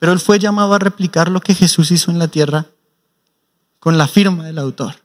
Pero 0.00 0.10
él 0.10 0.18
fue 0.18 0.40
llamado 0.40 0.74
a 0.74 0.80
replicar 0.80 1.30
lo 1.30 1.40
que 1.40 1.54
Jesús 1.54 1.92
hizo 1.92 2.10
en 2.10 2.18
la 2.18 2.26
tierra 2.26 2.66
con 3.78 3.96
la 3.96 4.08
firma 4.08 4.44
del 4.44 4.58
autor. 4.58 4.96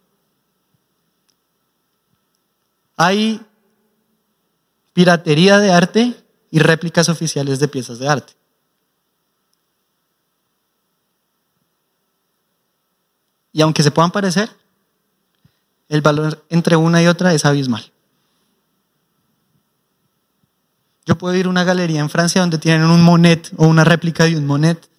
Hay 2.98 3.40
piratería 4.94 5.60
de 5.60 5.72
arte 5.72 6.16
y 6.50 6.58
réplicas 6.58 7.08
oficiales 7.08 7.60
de 7.60 7.68
piezas 7.68 8.00
de 8.00 8.08
arte. 8.08 8.34
Y 13.54 13.62
aunque 13.62 13.84
se 13.84 13.92
puedan 13.92 14.12
parecer, 14.12 14.50
el 15.88 16.02
valor 16.02 16.44
entre 16.50 16.76
una 16.76 17.04
y 17.04 17.08
otra 17.08 17.32
es 17.36 17.46
abismal. 17.46 17.92
Yo 21.06 21.18
puedo 21.18 21.36
ir 21.36 21.46
a 21.46 21.50
una 21.50 21.64
galería 21.64 22.00
en 22.00 22.10
Francia 22.10 22.42
donde 22.42 22.58
tienen 22.58 22.90
un 22.90 23.04
Monet 23.04 23.52
o 23.58 23.68
una 23.68 23.84
réplica 23.84 24.24
de 24.24 24.38
un 24.38 24.46
Monet 24.46 24.90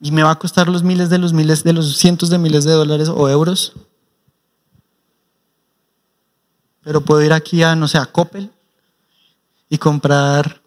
y 0.00 0.10
me 0.12 0.22
va 0.22 0.30
a 0.30 0.38
costar 0.38 0.68
los 0.68 0.82
miles 0.82 1.10
de 1.10 1.18
los 1.18 1.32
miles 1.32 1.62
de 1.62 1.74
los 1.74 1.96
cientos 1.98 2.30
de 2.30 2.38
miles 2.38 2.64
de 2.64 2.72
dólares 2.72 3.08
o 3.08 3.28
euros. 3.28 3.74
Pero 6.82 7.02
puedo 7.02 7.22
ir 7.22 7.34
aquí 7.34 7.62
a, 7.62 7.76
no 7.76 7.86
sé, 7.86 7.98
a 7.98 8.06
Coppel 8.06 8.50
y 9.68 9.76
comprar 9.76 10.62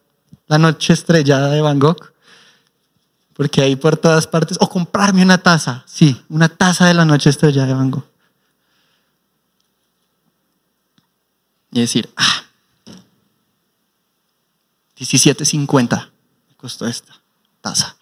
la 0.47 0.59
noche 0.59 0.93
estrellada 0.93 1.49
de 1.49 1.61
Van 1.61 1.79
Gogh. 1.79 2.13
Porque 3.33 3.63
ahí 3.63 3.75
por 3.75 3.97
todas 3.97 4.27
partes, 4.27 4.57
o 4.61 4.69
comprarme 4.69 5.23
una 5.23 5.39
taza, 5.39 5.83
sí, 5.87 6.23
una 6.29 6.49
taza 6.49 6.85
de 6.85 6.93
la 6.93 7.03
noche 7.03 7.31
estrellada 7.31 7.67
de 7.67 7.73
Van 7.73 7.89
Gogh. 7.89 8.12
Y 11.73 11.79
decir, 11.79 12.13
ah, 12.15 12.43
17.50 14.95 16.11
costó 16.55 16.85
esta 16.85 17.19
taza? 17.61 17.97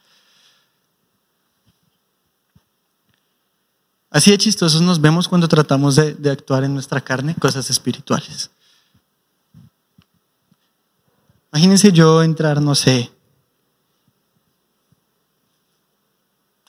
Así 4.09 4.29
de 4.29 4.37
chistosos 4.37 4.81
nos 4.81 4.99
vemos 4.99 5.29
cuando 5.29 5.47
tratamos 5.47 5.95
de, 5.95 6.13
de 6.13 6.31
actuar 6.31 6.65
en 6.65 6.73
nuestra 6.73 6.99
carne 6.99 7.33
cosas 7.35 7.69
espirituales. 7.69 8.51
Imagínense 11.53 11.93
yo 11.93 12.21
entrar, 12.21 12.61
no 12.61 12.75
sé, 12.75 13.09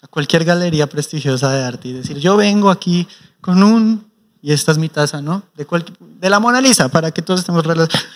a 0.03 0.07
cualquier 0.07 0.45
galería 0.45 0.89
prestigiosa 0.89 1.51
de 1.51 1.65
arte 1.65 1.89
y 1.89 1.93
decir, 1.95 2.19
yo 2.19 2.37
vengo 2.37 2.71
aquí 2.71 3.09
con 3.41 3.65
un, 3.65 4.12
y 4.43 4.53
esta 4.53 4.73
es 4.73 4.79
mi 4.79 4.89
taza, 4.89 5.23
¿no? 5.23 5.45
De, 5.55 6.29
la 6.29 6.41
Mona 6.41 6.61
Lisa, 6.61 6.89
para 6.89 7.13
que 7.13 7.23
todos 7.23 7.41
estemos 7.41 7.65
relacionados. 7.65 8.09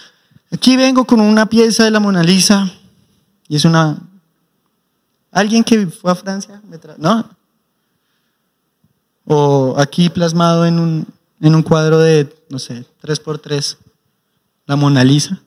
Aquí 0.50 0.76
vengo 0.76 1.06
con 1.06 1.20
una 1.20 1.46
pieza 1.46 1.84
de 1.84 1.92
la 1.92 2.00
Mona 2.00 2.22
Lisa 2.22 2.70
y 3.48 3.54
es 3.56 3.64
una... 3.64 3.96
¿Alguien 5.30 5.62
que 5.62 5.86
fue 5.86 6.10
a 6.10 6.16
Francia? 6.16 6.60
¿No? 6.98 7.28
O 9.24 9.76
aquí 9.78 10.08
plasmado 10.08 10.66
en 10.66 10.80
un, 10.80 11.06
en 11.40 11.54
un 11.54 11.62
cuadro 11.62 11.98
de, 11.98 12.34
no 12.48 12.58
sé, 12.58 12.84
3x3, 13.02 13.76
la 14.66 14.74
Mona 14.74 15.04
Lisa. 15.04 15.40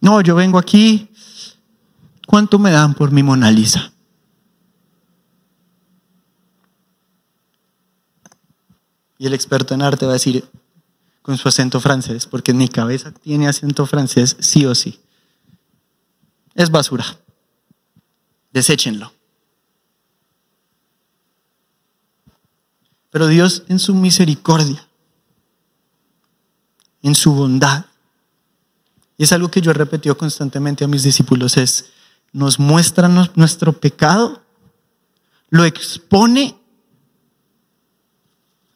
No, 0.00 0.20
yo 0.22 0.34
vengo 0.34 0.58
aquí. 0.58 1.10
¿Cuánto 2.26 2.58
me 2.58 2.70
dan 2.70 2.94
por 2.94 3.10
mi 3.10 3.22
Mona 3.22 3.50
Lisa? 3.50 3.92
Y 9.18 9.26
el 9.26 9.34
experto 9.34 9.74
en 9.74 9.82
arte 9.82 10.06
va 10.06 10.12
a 10.12 10.14
decir 10.14 10.48
con 11.22 11.36
su 11.36 11.48
acento 11.48 11.80
francés, 11.80 12.26
porque 12.26 12.52
en 12.52 12.58
mi 12.58 12.68
cabeza 12.68 13.12
tiene 13.12 13.48
acento 13.48 13.84
francés 13.84 14.36
sí 14.40 14.64
o 14.64 14.74
sí. 14.74 15.00
Es 16.54 16.70
basura. 16.70 17.04
Deséchenlo. 18.52 19.12
Pero 23.10 23.26
Dios 23.26 23.64
en 23.68 23.78
su 23.78 23.94
misericordia, 23.94 24.86
en 27.02 27.14
su 27.14 27.32
bondad, 27.32 27.86
y 29.16 29.24
es 29.24 29.32
algo 29.32 29.50
que 29.50 29.60
yo 29.60 29.70
he 29.70 29.74
repetido 29.74 30.16
constantemente 30.16 30.84
a 30.84 30.88
mis 30.88 31.02
discípulos, 31.02 31.56
es, 31.56 31.90
nos 32.32 32.58
muestra 32.58 33.08
nuestro 33.08 33.72
pecado, 33.72 34.42
lo 35.50 35.64
expone, 35.64 36.57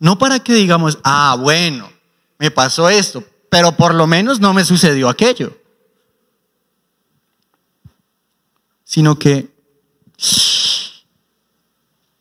no 0.03 0.19
para 0.19 0.41
que 0.41 0.53
digamos, 0.53 0.99
ah, 1.05 1.37
bueno, 1.39 1.89
me 2.37 2.51
pasó 2.51 2.89
esto, 2.89 3.25
pero 3.49 3.77
por 3.77 3.95
lo 3.95 4.09
menos 4.09 4.41
no 4.41 4.53
me 4.53 4.65
sucedió 4.65 5.09
aquello, 5.09 5.57
sino 8.83 9.17
que 9.17 9.49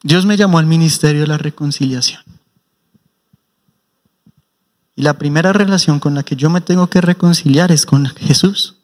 Dios 0.04 0.28
me 0.28 0.38
llamó 0.38 0.60
al 0.60 0.68
ministerio 0.68 1.22
de 1.22 1.28
la 1.28 1.40
reconciliación. 1.40 2.22
Y 4.96 5.02
la 5.02 5.18
primera 5.18 5.52
relación 5.52 6.00
con 6.00 6.14
la 6.14 6.22
que 6.22 6.36
yo 6.36 6.52
me 6.52 6.62
tengo 6.62 6.86
que 6.86 7.02
reconciliar 7.02 7.72
es 7.72 7.88
con 7.88 8.06
Jesús. 8.06 8.76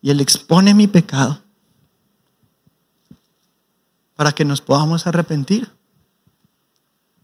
Y 0.00 0.08
Él 0.08 0.22
expone 0.22 0.72
mi 0.72 0.86
pecado 0.86 1.42
para 4.16 4.32
que 4.32 4.46
nos 4.46 4.62
podamos 4.62 5.06
arrepentir. 5.06 5.70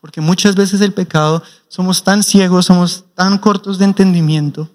Porque 0.07 0.21
muchas 0.21 0.55
veces 0.55 0.81
el 0.83 0.93
pecado 0.93 1.43
somos 1.67 2.05
tan 2.05 2.23
ciegos, 2.23 2.67
somos 2.67 3.07
tan 3.17 3.39
cortos 3.39 3.77
de 3.77 3.87
entendimiento 3.87 4.71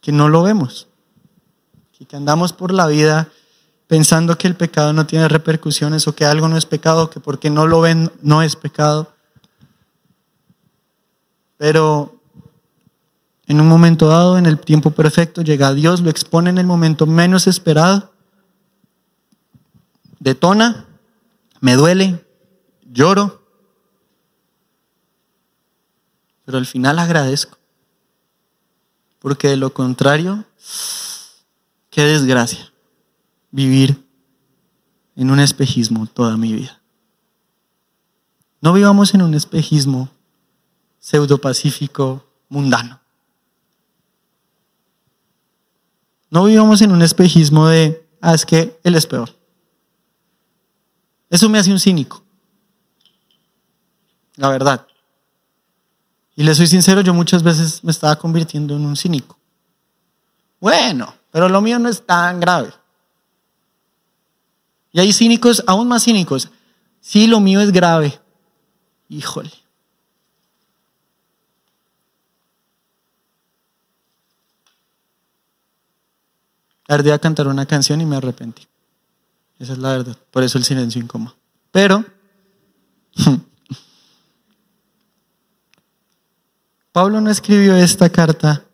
que 0.00 0.12
no 0.12 0.28
lo 0.28 0.44
vemos. 0.44 0.86
Y 1.98 2.04
que 2.04 2.14
andamos 2.14 2.52
por 2.52 2.72
la 2.72 2.86
vida 2.86 3.28
pensando 3.88 4.38
que 4.38 4.46
el 4.46 4.54
pecado 4.54 4.92
no 4.92 5.08
tiene 5.08 5.26
repercusiones 5.26 6.06
o 6.06 6.14
que 6.14 6.24
algo 6.24 6.46
no 6.46 6.56
es 6.56 6.66
pecado, 6.66 7.10
que 7.10 7.18
porque 7.18 7.50
no 7.50 7.66
lo 7.66 7.80
ven 7.80 8.12
no 8.22 8.42
es 8.42 8.54
pecado. 8.54 9.12
Pero 11.56 12.20
en 13.48 13.60
un 13.60 13.66
momento 13.66 14.06
dado, 14.06 14.38
en 14.38 14.46
el 14.46 14.60
tiempo 14.60 14.92
perfecto, 14.92 15.42
llega 15.42 15.74
Dios, 15.74 16.00
lo 16.00 16.10
expone 16.10 16.50
en 16.50 16.58
el 16.58 16.66
momento 16.66 17.06
menos 17.06 17.48
esperado, 17.48 18.12
detona, 20.20 20.86
me 21.58 21.74
duele, 21.74 22.24
lloro, 22.96 23.42
pero 26.46 26.56
al 26.56 26.66
final 26.66 26.98
agradezco, 26.98 27.58
porque 29.18 29.48
de 29.48 29.56
lo 29.56 29.72
contrario, 29.72 30.44
qué 31.90 32.02
desgracia 32.02 32.72
vivir 33.50 34.02
en 35.14 35.30
un 35.30 35.40
espejismo 35.40 36.06
toda 36.06 36.36
mi 36.36 36.52
vida. 36.54 36.80
No 38.62 38.72
vivamos 38.72 39.12
en 39.14 39.22
un 39.22 39.34
espejismo 39.34 40.08
pseudo-pacífico 40.98 42.24
mundano. 42.48 43.00
No 46.30 46.44
vivamos 46.44 46.80
en 46.80 46.92
un 46.92 47.02
espejismo 47.02 47.68
de, 47.68 48.08
ah, 48.20 48.34
es 48.34 48.46
que 48.46 48.80
él 48.82 48.94
es 48.94 49.06
peor. 49.06 49.30
Eso 51.28 51.48
me 51.48 51.58
hace 51.58 51.70
un 51.70 51.78
cínico. 51.78 52.25
La 54.36 54.48
verdad. 54.50 54.86
Y 56.34 56.44
le 56.44 56.54
soy 56.54 56.66
sincero, 56.66 57.00
yo 57.00 57.14
muchas 57.14 57.42
veces 57.42 57.82
me 57.82 57.90
estaba 57.90 58.16
convirtiendo 58.16 58.76
en 58.76 58.84
un 58.84 58.96
cínico. 58.96 59.38
Bueno, 60.60 61.14
pero 61.30 61.48
lo 61.48 61.60
mío 61.60 61.78
no 61.78 61.88
es 61.88 62.04
tan 62.04 62.40
grave. 62.40 62.72
Y 64.92 65.00
hay 65.00 65.12
cínicos, 65.12 65.62
aún 65.66 65.88
más 65.88 66.04
cínicos. 66.04 66.50
Sí, 67.00 67.26
lo 67.26 67.40
mío 67.40 67.60
es 67.60 67.72
grave. 67.72 68.18
Híjole. 69.08 69.52
Ardí 76.88 77.10
a 77.10 77.18
cantar 77.18 77.48
una 77.48 77.66
canción 77.66 78.00
y 78.00 78.06
me 78.06 78.16
arrepentí. 78.16 78.66
Esa 79.58 79.72
es 79.72 79.78
la 79.78 79.90
verdad. 79.90 80.16
Por 80.30 80.42
eso 80.42 80.58
el 80.58 80.64
silencio 80.64 81.00
incómodo. 81.00 81.34
Pero, 81.72 82.04
Pablo 86.96 87.20
no 87.20 87.30
escribió 87.30 87.76
esta 87.76 88.08
carta 88.08 88.64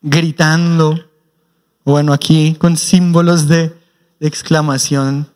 gritando, 0.00 0.98
bueno, 1.84 2.12
aquí 2.12 2.56
con 2.56 2.76
símbolos 2.76 3.46
de, 3.46 3.68
de 4.18 4.26
exclamación, 4.26 5.32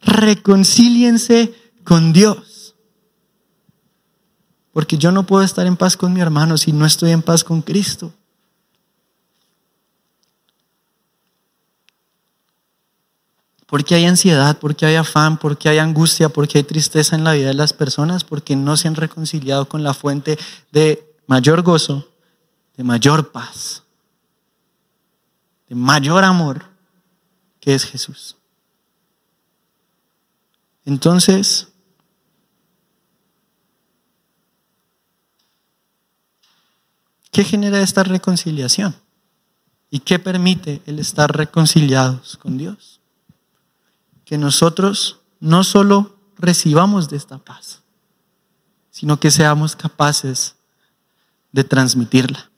reconcíliense 0.00 1.54
con 1.84 2.12
Dios. 2.12 2.74
Porque 4.72 4.98
yo 4.98 5.12
no 5.12 5.24
puedo 5.24 5.44
estar 5.44 5.68
en 5.68 5.76
paz 5.76 5.96
con 5.96 6.12
mi 6.12 6.20
hermano 6.20 6.58
si 6.58 6.72
no 6.72 6.84
estoy 6.84 7.12
en 7.12 7.22
paz 7.22 7.44
con 7.44 7.62
Cristo. 7.62 8.12
Porque 13.68 13.94
hay 13.94 14.06
ansiedad, 14.06 14.58
porque 14.58 14.86
hay 14.86 14.94
afán, 14.94 15.36
porque 15.36 15.68
hay 15.68 15.76
angustia, 15.76 16.30
porque 16.30 16.56
hay 16.56 16.64
tristeza 16.64 17.14
en 17.14 17.22
la 17.22 17.34
vida 17.34 17.48
de 17.48 17.54
las 17.54 17.74
personas, 17.74 18.24
porque 18.24 18.56
no 18.56 18.78
se 18.78 18.88
han 18.88 18.94
reconciliado 18.94 19.68
con 19.68 19.82
la 19.82 19.92
fuente 19.92 20.38
de 20.72 21.14
mayor 21.26 21.60
gozo, 21.60 22.08
de 22.78 22.84
mayor 22.84 23.30
paz, 23.30 23.82
de 25.68 25.74
mayor 25.74 26.24
amor, 26.24 26.64
que 27.60 27.74
es 27.74 27.84
Jesús. 27.84 28.36
Entonces, 30.86 31.68
¿qué 37.30 37.44
genera 37.44 37.82
esta 37.82 38.02
reconciliación? 38.02 38.96
¿Y 39.90 40.00
qué 40.00 40.18
permite 40.18 40.80
el 40.86 40.98
estar 40.98 41.36
reconciliados 41.36 42.38
con 42.38 42.56
Dios? 42.56 42.97
Que 44.28 44.36
nosotros 44.36 45.20
no 45.40 45.64
solo 45.64 46.18
recibamos 46.36 47.08
de 47.08 47.16
esta 47.16 47.38
paz, 47.38 47.80
sino 48.90 49.18
que 49.18 49.30
seamos 49.30 49.74
capaces 49.74 50.54
de 51.50 51.64
transmitirla. 51.64 52.50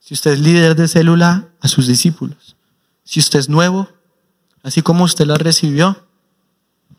Si 0.00 0.14
usted 0.14 0.30
es 0.30 0.40
líder 0.40 0.74
de 0.76 0.88
célula, 0.88 1.50
a 1.60 1.68
sus 1.68 1.86
discípulos. 1.86 2.56
Si 3.04 3.20
usted 3.20 3.38
es 3.38 3.50
nuevo, 3.50 3.86
así 4.62 4.80
como 4.80 5.04
usted 5.04 5.26
la 5.26 5.36
recibió, 5.36 6.06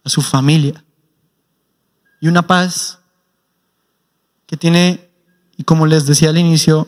a 0.03 0.09
su 0.09 0.21
familia. 0.21 0.85
Y 2.21 2.27
una 2.27 2.45
paz 2.45 2.99
que 4.45 4.55
tiene, 4.55 5.09
y 5.57 5.63
como 5.63 5.87
les 5.87 6.05
decía 6.05 6.29
al 6.29 6.37
inicio, 6.37 6.87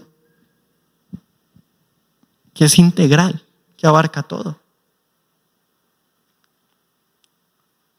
que 2.54 2.66
es 2.66 2.78
integral, 2.78 3.44
que 3.76 3.88
abarca 3.88 4.22
todo. 4.22 4.61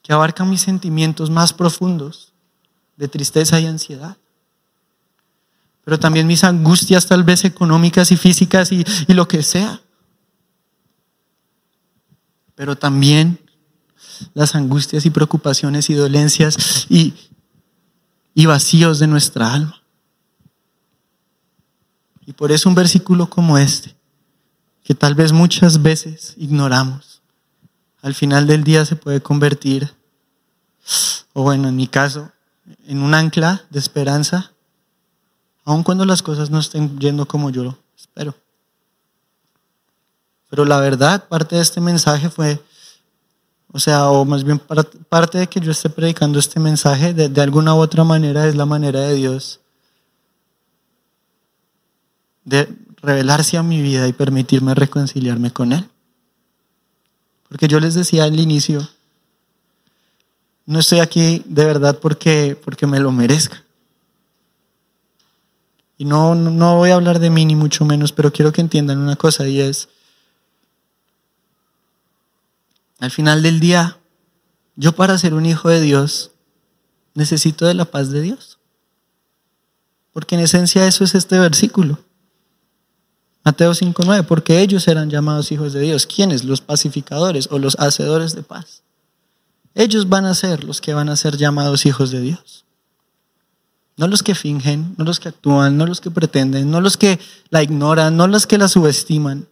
Que 0.03 0.12
abarca 0.12 0.44
mis 0.44 0.61
sentimientos 0.61 1.30
más 1.30 1.53
profundos 1.53 2.32
de 2.96 3.09
tristeza 3.09 3.61
y 3.61 3.66
ansiedad. 3.66 4.16
pero 5.84 5.98
también 5.98 6.26
mis 6.26 6.44
angustias 6.44 7.07
tal 7.07 7.24
vez 7.24 7.44
económicas 7.44 8.12
y 8.12 8.16
físicas 8.16 8.70
y, 8.70 8.84
y 9.09 9.14
lo 9.14 9.26
que 9.26 9.42
sea. 9.42 9.80
Pero 12.55 12.76
también 12.76 13.40
las 14.34 14.55
angustias 14.55 15.05
y 15.07 15.11
preocupaciones 15.11 15.90
y 15.90 15.94
dolencias 15.94 16.86
y, 16.88 17.14
y 18.34 18.46
vacíos 18.46 19.00
de 19.00 19.09
nuestra 19.09 19.53
alma. 19.53 19.82
Y 22.24 22.32
por 22.32 22.53
eso 22.53 22.68
un 22.68 22.76
versículo 22.76 23.28
como 23.28 23.59
este, 23.59 23.96
que 24.84 24.94
tal 24.94 25.16
vez 25.16 25.32
muchas 25.32 25.82
veces 25.82 26.34
ignoramos, 26.36 27.11
al 28.03 28.14
final 28.14 28.46
del 28.46 28.64
día 28.64 28.84
se 28.84 28.96
puede 28.96 29.22
convertir, 29.22 29.94
o 31.32 31.44
bueno, 31.44 31.68
en 31.68 31.76
mi 31.76 31.86
caso, 31.86 32.30
en 32.86 33.00
un 33.00 33.14
ancla 33.14 33.64
de 33.70 33.78
esperanza, 33.78 34.53
aun 35.64 35.84
cuando 35.84 36.05
las 36.05 36.22
cosas 36.22 36.50
no 36.50 36.59
estén 36.59 36.98
yendo 36.98 37.26
como 37.26 37.50
yo 37.50 37.64
lo 37.64 37.78
espero. 37.96 38.34
Pero 40.50 40.64
la 40.64 40.80
verdad, 40.80 41.28
parte 41.28 41.57
de 41.57 41.62
este 41.62 41.80
mensaje 41.80 42.28
fue, 42.28 42.61
o 43.72 43.78
sea, 43.78 44.11
o 44.11 44.24
más 44.24 44.44
bien 44.44 44.59
parte 44.59 45.38
de 45.38 45.46
que 45.46 45.61
yo 45.61 45.70
esté 45.70 45.88
predicando 45.88 46.38
este 46.38 46.61
mensaje, 46.61 47.14
de, 47.14 47.28
de 47.28 47.40
alguna 47.40 47.74
u 47.74 47.78
otra 47.78 48.05
manera 48.05 48.46
es 48.46 48.57
la 48.57 48.66
manera 48.66 49.00
de 49.00 49.14
Dios 49.14 49.61
de 52.44 52.68
revelarse 53.00 53.57
a 53.57 53.62
mi 53.62 53.80
vida 53.80 54.09
y 54.09 54.12
permitirme 54.12 54.74
reconciliarme 54.74 55.53
con 55.53 55.72
Él. 55.72 55.88
Porque 57.53 57.68
yo 57.68 57.80
les 57.80 57.92
decía 57.92 58.24
al 58.24 58.40
inicio, 58.40 58.88
no 60.64 60.78
estoy 60.78 61.00
aquí 61.00 61.42
de 61.44 61.66
verdad 61.66 61.98
porque, 62.00 62.59
porque 62.64 62.86
me 62.86 62.98
lo 62.98 63.12
merezca. 63.12 63.62
Y 65.98 66.07
no, 66.07 66.34
no 66.34 66.76
voy 66.78 66.92
a 66.92 66.94
hablar 66.94 67.18
de 67.18 67.28
mí 67.28 67.44
ni 67.44 67.55
mucho 67.55 67.84
menos, 67.84 68.11
pero 68.11 68.32
quiero 68.32 68.53
que 68.53 68.62
entiendan 68.62 69.00
una 69.00 69.16
cosa 69.16 69.46
y 69.46 69.61
es, 69.61 69.90
al 73.00 73.11
final 73.11 73.42
del 73.42 73.61
día, 73.61 73.98
yo 74.74 74.92
para 74.92 75.18
ser 75.18 75.34
un 75.34 75.44
hijo 75.44 75.68
de 75.68 75.82
Dios 75.82 76.30
necesito 77.12 77.66
de 77.66 77.74
la 77.74 77.84
paz 77.84 78.09
de 78.09 78.22
Dios. 78.22 78.61
Porque 80.14 80.36
en 80.36 80.40
esencia 80.40 80.86
eso 80.86 81.05
es 81.05 81.14
este 81.14 81.38
versículo. 81.38 81.98
Mateo 83.45 83.72
5.9, 83.72 84.24
porque 84.24 84.61
ellos 84.61 84.86
eran 84.86 85.11
llamados 85.11 85.51
hijos 85.51 85.72
de 85.72 85.80
Dios. 85.80 86.07
¿Quiénes? 86.07 86.45
Los 86.45 86.61
pacificadores 86.61 87.49
o 87.51 87.59
los 87.59 87.76
hacedores 87.78 88.34
de 88.34 88.43
paz. 88.43 88.82
Ellos 89.74 90.09
van 90.09 90.26
a 90.26 90.34
ser 90.34 90.64
los 90.64 90.80
que 90.80 90.95
van 90.95 91.09
a 91.09 91.16
ser 91.16 91.36
llamados 91.36 91.86
hijos 91.86 92.11
de 92.11 92.20
Dios. 92.20 92.64
No 93.97 94.07
los 94.07 94.22
que 94.22 94.34
fingen, 94.34 94.95
no 94.97 95.05
los 95.05 95.18
que 95.20 95.28
actúan, 95.28 95.76
no 95.76 95.86
los 95.86 96.01
que 96.01 96.11
pretenden, 96.11 96.70
no 96.70 96.80
los 96.80 96.97
que 96.97 97.18
la 97.51 97.62
ignoran, 97.62 98.16
no 98.16 98.26
los 98.26 98.47
que 98.47 98.59
la 98.59 98.68
subestiman. 98.68 99.49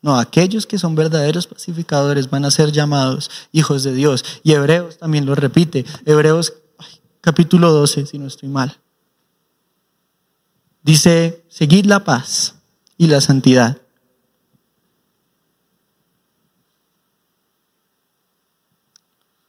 No, 0.00 0.18
aquellos 0.18 0.66
que 0.66 0.78
son 0.78 0.94
verdaderos 0.94 1.46
pacificadores 1.46 2.30
van 2.30 2.44
a 2.44 2.50
ser 2.50 2.72
llamados 2.72 3.30
hijos 3.52 3.82
de 3.82 3.94
Dios. 3.94 4.24
Y 4.42 4.52
Hebreos 4.52 4.98
también 4.98 5.26
lo 5.26 5.34
repite. 5.34 5.84
Hebreos 6.04 6.54
capítulo 7.20 7.72
12, 7.72 8.06
si 8.06 8.18
no 8.18 8.26
estoy 8.26 8.48
mal. 8.48 8.78
Dice, 10.88 11.44
seguid 11.50 11.84
la 11.84 12.02
paz 12.02 12.54
y 12.96 13.08
la 13.08 13.20
santidad. 13.20 13.76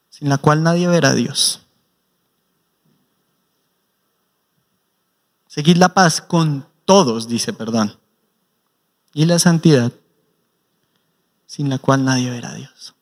sin 0.09 0.27
la 0.27 0.37
cual 0.37 0.63
nadie 0.63 0.85
verá 0.89 1.11
a 1.11 1.15
Dios. 1.15 1.61
Seguid 5.47 5.77
la 5.77 5.93
paz 5.93 6.19
con 6.19 6.67
todos, 6.83 7.29
dice, 7.29 7.53
perdón, 7.53 7.97
y 9.13 9.23
la 9.23 9.39
santidad, 9.39 9.93
sin 11.45 11.69
la 11.69 11.77
cual 11.77 12.03
nadie 12.03 12.29
verá 12.31 12.49
a 12.49 12.55
Dios. 12.55 12.95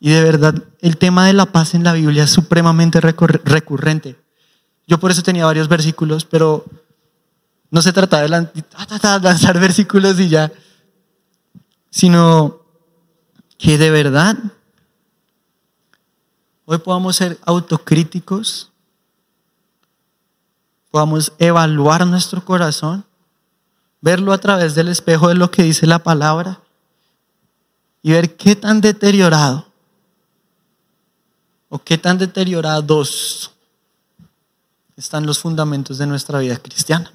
Y 0.00 0.08
de 0.08 0.22
verdad, 0.22 0.54
el 0.80 0.96
tema 0.96 1.26
de 1.26 1.34
la 1.34 1.52
paz 1.52 1.74
en 1.74 1.84
la 1.84 1.92
Biblia 1.92 2.24
es 2.24 2.30
supremamente 2.30 3.02
recurrente. 3.02 4.25
Yo 4.86 4.98
por 4.98 5.10
eso 5.10 5.22
tenía 5.22 5.44
varios 5.44 5.68
versículos, 5.68 6.24
pero 6.24 6.64
no 7.70 7.82
se 7.82 7.92
trata 7.92 8.20
de 8.20 8.28
lanzar 8.28 9.58
versículos 9.60 10.18
y 10.20 10.28
ya, 10.28 10.52
sino 11.90 12.60
que 13.58 13.78
de 13.78 13.90
verdad 13.90 14.36
hoy 16.66 16.78
podamos 16.78 17.16
ser 17.16 17.38
autocríticos, 17.44 18.70
podamos 20.90 21.32
evaluar 21.38 22.06
nuestro 22.06 22.44
corazón, 22.44 23.04
verlo 24.00 24.32
a 24.32 24.38
través 24.38 24.74
del 24.74 24.88
espejo 24.88 25.28
de 25.28 25.34
lo 25.34 25.50
que 25.50 25.62
dice 25.62 25.86
la 25.86 25.98
palabra 25.98 26.60
y 28.02 28.12
ver 28.12 28.36
qué 28.36 28.54
tan 28.54 28.80
deteriorado 28.80 29.66
o 31.68 31.78
qué 31.80 31.98
tan 31.98 32.18
deteriorados 32.18 33.55
están 34.96 35.26
los 35.26 35.38
fundamentos 35.38 35.98
de 35.98 36.06
nuestra 36.06 36.38
vida 36.38 36.56
cristiana. 36.56 37.12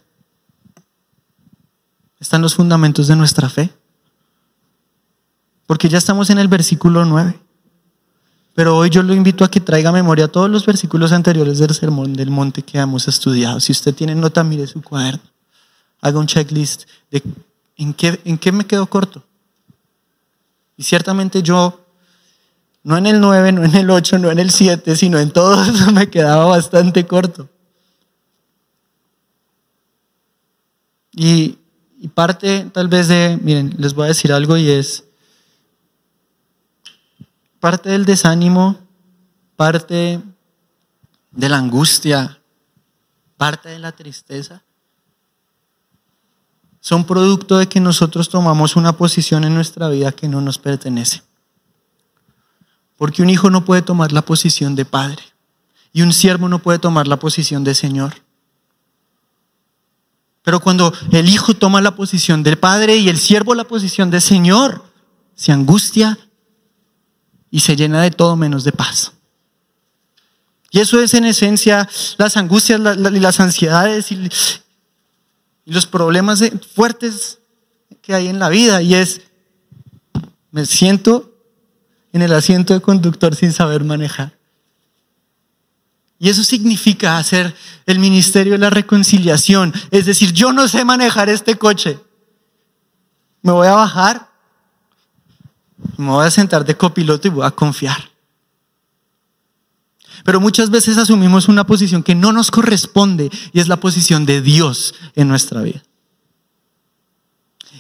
Están 2.20 2.42
los 2.42 2.56
fundamentos 2.56 3.08
de 3.08 3.16
nuestra 3.16 3.50
fe. 3.50 3.74
Porque 5.66 5.90
ya 5.90 5.98
estamos 5.98 6.30
en 6.30 6.38
el 6.38 6.48
versículo 6.48 7.04
9. 7.06 7.40
Pero 8.54 8.78
hoy 8.78 8.90
yo 8.90 9.02
lo 9.02 9.14
invito 9.14 9.44
a 9.44 9.50
que 9.50 9.60
traiga 9.60 9.90
a 9.90 9.94
memoria 9.94 10.28
todos 10.28 10.50
los 10.50 10.66
versículos 10.66 11.12
anteriores 11.12 11.58
del 11.58 11.74
Sermón 11.74 12.14
del 12.14 12.30
Monte 12.30 12.62
que 12.62 12.78
hemos 12.78 13.08
estudiado. 13.08 13.60
Si 13.60 13.72
usted 13.72 13.96
tiene 13.96 14.14
nota, 14.14 14.44
mire 14.44 14.68
su 14.68 14.82
cuaderno. 14.82 15.24
Haga 16.02 16.20
un 16.20 16.28
checklist 16.28 16.84
de 17.10 17.24
en 17.78 17.94
qué, 17.94 18.20
en 18.26 18.38
qué 18.38 18.52
me 18.52 18.66
quedo 18.66 18.86
corto. 18.86 19.24
Y 20.78 20.84
ciertamente 20.84 21.42
yo, 21.42 21.80
no 22.84 22.98
en 22.98 23.08
el 23.08 23.20
9, 23.20 23.52
no 23.54 23.64
en 23.64 23.76
el 23.76 23.90
8, 23.90 24.20
no 24.20 24.30
en 24.30 24.40
el 24.40 24.52
7, 24.52 24.96
sino 24.96 25.18
en 25.18 25.32
todos 25.32 25.92
me 25.94 26.10
quedaba 26.10 26.46
bastante 26.46 27.08
corto. 27.08 27.50
Y, 31.12 31.58
parte 32.16 32.70
tal 32.74 32.88
vez 32.88 33.08
de, 33.08 33.40
miren, 33.42 33.76
les 33.78 33.94
voy 33.94 34.06
a 34.06 34.08
decir 34.10 34.34
algo 34.34 34.58
y 34.58 34.70
es, 34.70 35.06
parte 37.60 37.90
del 37.90 38.06
desánimo, 38.06 38.80
parte 39.56 40.20
de 41.32 41.50
la 41.50 41.58
angustia, 41.58 42.40
parte 43.38 43.70
de 43.70 43.80
la 43.80 43.92
tristeza, 43.92 44.64
son 46.80 47.06
producto 47.06 47.60
de 47.60 47.68
que 47.68 47.80
nosotros 47.80 48.30
tomamos 48.30 48.76
una 48.76 48.94
posición 48.98 49.44
en 49.44 49.54
nuestra 49.54 49.88
vida 49.88 50.12
que 50.12 50.28
no 50.28 50.42
nos 50.42 50.58
pertenece. 50.58 51.22
Porque 52.98 53.22
un 53.22 53.30
hijo 53.30 53.52
no 53.52 53.64
puede 53.64 53.84
tomar 53.84 54.12
la 54.12 54.24
posición 54.24 54.76
de 54.76 54.86
padre 54.86 55.22
y 55.94 56.02
un 56.02 56.14
siervo 56.14 56.50
no 56.50 56.60
puede 56.60 56.80
tomar 56.80 57.08
la 57.08 57.18
posición 57.18 57.64
de 57.64 57.76
señor. 57.76 58.16
Pero 60.44 60.60
cuando 60.60 60.94
el 61.12 61.30
hijo 61.30 61.54
toma 61.54 61.82
la 61.82 61.96
posición 61.96 62.44
del 62.44 62.58
padre 62.58 62.96
y 62.96 63.10
el 63.10 63.18
siervo 63.18 63.54
la 63.54 63.66
posición 63.66 64.10
de 64.10 64.22
señor, 64.22 64.84
se 65.36 65.52
angustia 65.52 66.18
y 67.50 67.60
se 67.60 67.76
llena 67.76 68.02
de 68.02 68.12
todo 68.12 68.36
menos 68.36 68.64
de 68.64 68.72
paz. 68.72 69.14
Y 70.72 70.80
eso 70.80 71.02
es 71.02 71.14
en 71.14 71.26
esencia 71.26 71.88
las 72.18 72.38
angustias 72.38 72.80
y 72.80 73.20
las 73.20 73.40
ansiedades 73.40 74.12
y, 74.12 74.30
los 75.66 75.86
problemas 75.86 76.44
fuertes 76.74 77.40
que 78.02 78.16
hay 78.16 78.28
en 78.28 78.40
la 78.40 78.50
vida. 78.50 78.82
Y 78.82 78.96
es, 78.96 79.22
me 80.50 80.66
siento 80.66 81.36
en 82.14 82.22
el 82.22 82.34
asiento 82.34 82.74
de 82.74 82.82
conductor 82.82 83.36
sin 83.36 83.54
saber 83.54 83.84
manejar. 83.84 84.41
Y 86.22 86.30
eso 86.30 86.44
significa 86.44 87.18
hacer 87.18 87.56
el 87.88 87.98
ministerio 87.98 88.54
de 88.54 88.60
la 88.60 88.70
reconciliación. 88.70 89.74
Es 89.90 90.06
decir, 90.06 90.32
yo 90.34 90.54
no 90.54 90.68
sé 90.68 90.86
manejar 90.86 91.30
este 91.30 91.58
coche. 91.58 92.00
Me 93.42 93.52
voy 93.52 93.66
a 93.66 93.74
bajar, 93.74 94.30
me 95.98 96.10
voy 96.12 96.24
a 96.24 96.30
sentar 96.30 96.64
de 96.64 96.78
copiloto 96.78 97.28
y 97.28 97.32
voy 97.32 97.44
a 97.44 97.50
confiar. 97.50 98.12
Pero 100.24 100.40
muchas 100.40 100.70
veces 100.70 101.00
asumimos 101.00 101.48
una 101.48 101.66
posición 101.66 102.04
que 102.04 102.14
no 102.14 102.32
nos 102.32 102.52
corresponde 102.52 103.32
y 103.52 103.60
es 103.60 103.68
la 103.68 103.80
posición 103.80 104.28
de 104.28 104.44
Dios 104.44 104.94
en 105.16 105.28
nuestra 105.28 105.64
vida. 105.64 105.82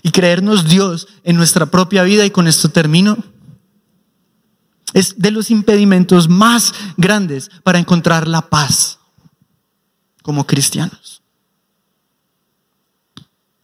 Y 0.01 0.09
creernos 0.09 0.67
Dios 0.67 1.07
en 1.23 1.35
nuestra 1.35 1.67
propia 1.67 2.01
vida, 2.01 2.25
y 2.25 2.31
con 2.31 2.47
esto 2.47 2.69
termino, 2.69 3.23
es 4.93 5.17
de 5.17 5.31
los 5.31 5.51
impedimentos 5.51 6.29
más 6.29 6.73
grandes 6.97 7.49
para 7.63 7.79
encontrar 7.79 8.27
la 8.27 8.41
paz 8.41 8.99
como 10.21 10.45
cristianos. 10.45 11.21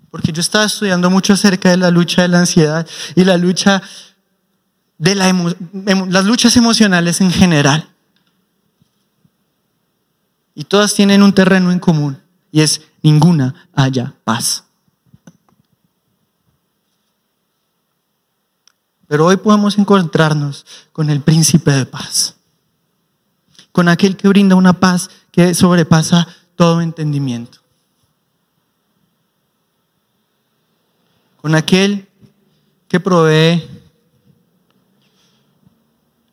Porque 0.09 0.31
yo 0.31 0.41
estaba 0.41 0.65
estudiando 0.65 1.09
mucho 1.09 1.33
acerca 1.33 1.69
de 1.69 1.77
la 1.77 1.91
lucha 1.91 2.21
de 2.21 2.27
la 2.29 2.39
ansiedad 2.39 2.87
y 3.15 3.23
la 3.23 3.37
lucha 3.37 3.81
de 4.97 5.15
las 5.15 6.25
luchas 6.25 6.57
emocionales 6.57 7.21
en 7.21 7.31
general. 7.31 7.89
Y 10.55 10.63
todas 10.63 10.95
tienen 10.95 11.21
un 11.21 11.33
terreno 11.33 11.71
en 11.71 11.79
común 11.79 12.19
y 12.51 12.61
es 12.61 12.81
ninguna 13.03 13.53
haya 13.73 14.15
paz. 14.23 14.66
Pero 19.07 19.25
hoy 19.25 19.37
podemos 19.37 19.77
encontrarnos 19.77 20.65
con 20.91 21.09
el 21.09 21.21
príncipe 21.21 21.71
de 21.71 21.85
paz, 21.85 22.35
con 23.71 23.87
aquel 23.87 24.17
que 24.17 24.27
brinda 24.27 24.55
una 24.55 24.73
paz 24.73 25.09
que 25.31 25.53
sobrepasa 25.53 26.27
todo 26.55 26.81
entendimiento, 26.81 27.59
con 31.41 31.55
aquel 31.55 32.07
que 32.87 32.99
provee 32.99 33.63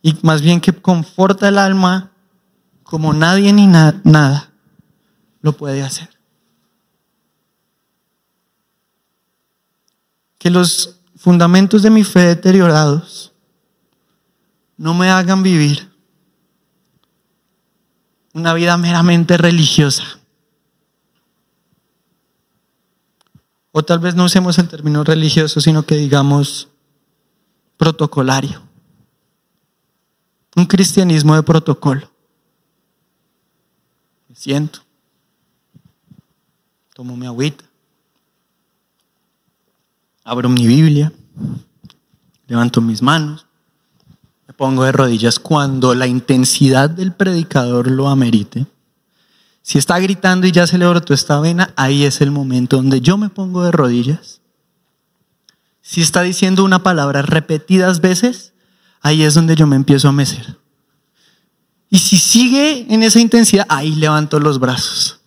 y 0.03 0.19
más 0.23 0.43
bien 0.43 0.61
que 0.61 0.73
conforta 0.73 1.49
el 1.49 1.59
alma 1.59 2.11
como 2.83 3.13
nadie 3.13 3.53
ni 3.53 3.67
nada 3.67 4.51
lo 5.41 5.53
puede 5.53 5.83
hacer. 5.83 6.11
Que 10.39 10.51
los 10.51 10.94
fundamentos 11.25 11.83
de 11.83 11.89
mi 11.89 12.05
fe 12.05 12.21
deteriorados 12.21 13.33
no 14.77 14.93
me 14.93 15.09
hagan 15.09 15.43
vivir 15.43 15.91
una 18.35 18.53
vida 18.53 18.77
meramente 18.77 19.39
religiosa. 19.39 20.05
O 23.73 23.83
tal 23.83 24.01
vez 24.01 24.15
no 24.15 24.25
usemos 24.25 24.59
el 24.59 24.69
término 24.69 25.03
religioso, 25.03 25.63
sino 25.63 25.87
que 25.87 25.95
digamos 25.95 26.69
protocolario. 27.79 28.61
Un 30.55 30.67
cristianismo 30.67 31.35
de 31.37 31.43
protocolo. 31.43 32.11
Me 34.29 34.37
siento. 34.37 34.81
Tomo 36.93 37.17
mi 37.17 37.27
agüita 37.27 37.65
abro 40.25 40.49
mi 40.49 40.67
Biblia, 40.67 41.13
levanto 42.47 42.81
mis 42.81 43.03
manos, 43.03 43.47
me 44.49 44.55
pongo 44.55 44.85
de 44.85 44.93
rodillas 44.93 45.39
cuando 45.39 45.95
la 45.95 46.07
intensidad 46.07 46.89
del 46.89 47.13
predicador 47.13 47.91
lo 47.91 48.09
amerite. 48.09 48.67
Si 49.63 49.79
está 49.79 49.99
gritando 49.99 50.47
y 50.47 50.53
ya 50.53 50.67
se 50.67 50.79
le 50.79 50.87
brotó 50.87 51.15
esta 51.15 51.41
vena, 51.41 51.73
ahí 51.77 52.05
es 52.05 52.21
el 52.21 52.31
momento 52.31 52.77
donde 52.77 53.01
yo 53.01 53.17
me 53.17 53.29
pongo 53.29 53.63
de 53.63 53.71
rodillas. 53.71 54.41
Si 55.81 56.01
está 56.01 56.23
diciendo 56.23 56.65
una 56.65 56.83
palabra 56.83 57.23
repetidas 57.23 58.01
veces, 58.01 58.55
ahí 59.01 59.23
es 59.23 59.35
donde 59.35 59.55
yo 59.55 59.67
me 59.67 59.77
empiezo 59.77 60.09
a 60.09 60.13
mecer. 60.13 60.59
Y 61.91 61.99
si 61.99 62.19
sigue 62.19 62.87
en 62.93 63.03
esa 63.03 63.21
intensidad, 63.21 63.67
ahí 63.69 63.95
levanto 63.95 64.41
los 64.41 64.59
brazos. 64.59 65.21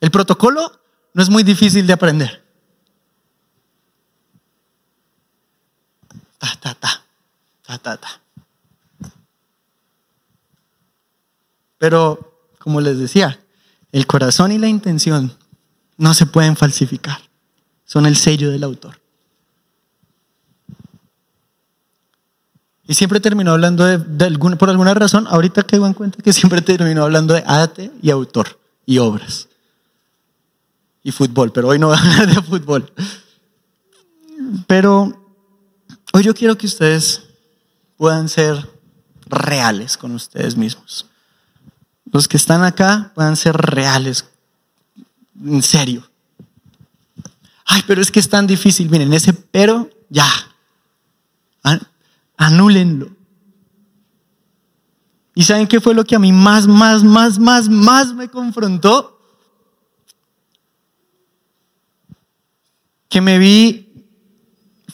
El 0.00 0.10
protocolo 0.10 0.80
no 1.14 1.22
es 1.22 1.30
muy 1.30 1.42
difícil 1.42 1.86
de 1.86 1.92
aprender. 1.92 2.41
Ta, 6.42 6.56
ta, 6.60 6.74
ta, 6.74 7.02
ta, 7.64 7.78
ta, 7.78 7.96
ta. 7.96 8.20
Pero, 11.78 12.50
como 12.58 12.80
les 12.80 12.98
decía, 12.98 13.38
el 13.92 14.06
corazón 14.06 14.50
y 14.50 14.58
la 14.58 14.66
intención 14.66 15.36
no 15.96 16.14
se 16.14 16.26
pueden 16.26 16.56
falsificar. 16.56 17.18
Son 17.84 18.06
el 18.06 18.16
sello 18.16 18.50
del 18.50 18.64
autor. 18.64 19.00
Y 22.88 22.94
siempre 22.94 23.20
termino 23.20 23.52
hablando 23.52 23.84
de, 23.84 23.98
por 24.56 24.68
alguna 24.68 24.94
razón, 24.94 25.26
ahorita 25.28 25.62
caigo 25.62 25.86
en 25.86 25.94
cuenta 25.94 26.20
que 26.22 26.32
siempre 26.32 26.60
termino 26.60 27.04
hablando 27.04 27.34
de 27.34 27.44
arte 27.46 27.92
y 28.02 28.10
autor 28.10 28.58
y 28.84 28.98
obras. 28.98 29.48
Y 31.04 31.12
fútbol, 31.12 31.52
pero 31.52 31.68
hoy 31.68 31.78
no 31.78 31.88
voy 31.88 31.96
a 31.96 32.00
hablar 32.00 32.34
de 32.34 32.42
fútbol. 32.42 32.92
Pero 34.66 35.21
Hoy 36.14 36.24
yo 36.24 36.34
quiero 36.34 36.58
que 36.58 36.66
ustedes 36.66 37.22
puedan 37.96 38.28
ser 38.28 38.68
reales 39.24 39.96
con 39.96 40.14
ustedes 40.14 40.56
mismos. 40.56 41.06
Los 42.12 42.28
que 42.28 42.36
están 42.36 42.62
acá 42.62 43.12
puedan 43.14 43.34
ser 43.34 43.56
reales, 43.56 44.26
en 45.42 45.62
serio. 45.62 46.06
Ay, 47.64 47.82
pero 47.86 48.02
es 48.02 48.10
que 48.10 48.20
es 48.20 48.28
tan 48.28 48.46
difícil. 48.46 48.90
Miren, 48.90 49.14
ese 49.14 49.32
pero, 49.32 49.88
ya. 50.10 50.28
Anúlenlo. 52.36 53.10
¿Y 55.34 55.44
saben 55.44 55.66
qué 55.66 55.80
fue 55.80 55.94
lo 55.94 56.04
que 56.04 56.14
a 56.14 56.18
mí 56.18 56.30
más, 56.30 56.66
más, 56.66 57.02
más, 57.02 57.38
más, 57.38 57.70
más 57.70 58.12
me 58.12 58.28
confrontó? 58.28 59.18
Que 63.08 63.22
me 63.22 63.38
vi 63.38 63.88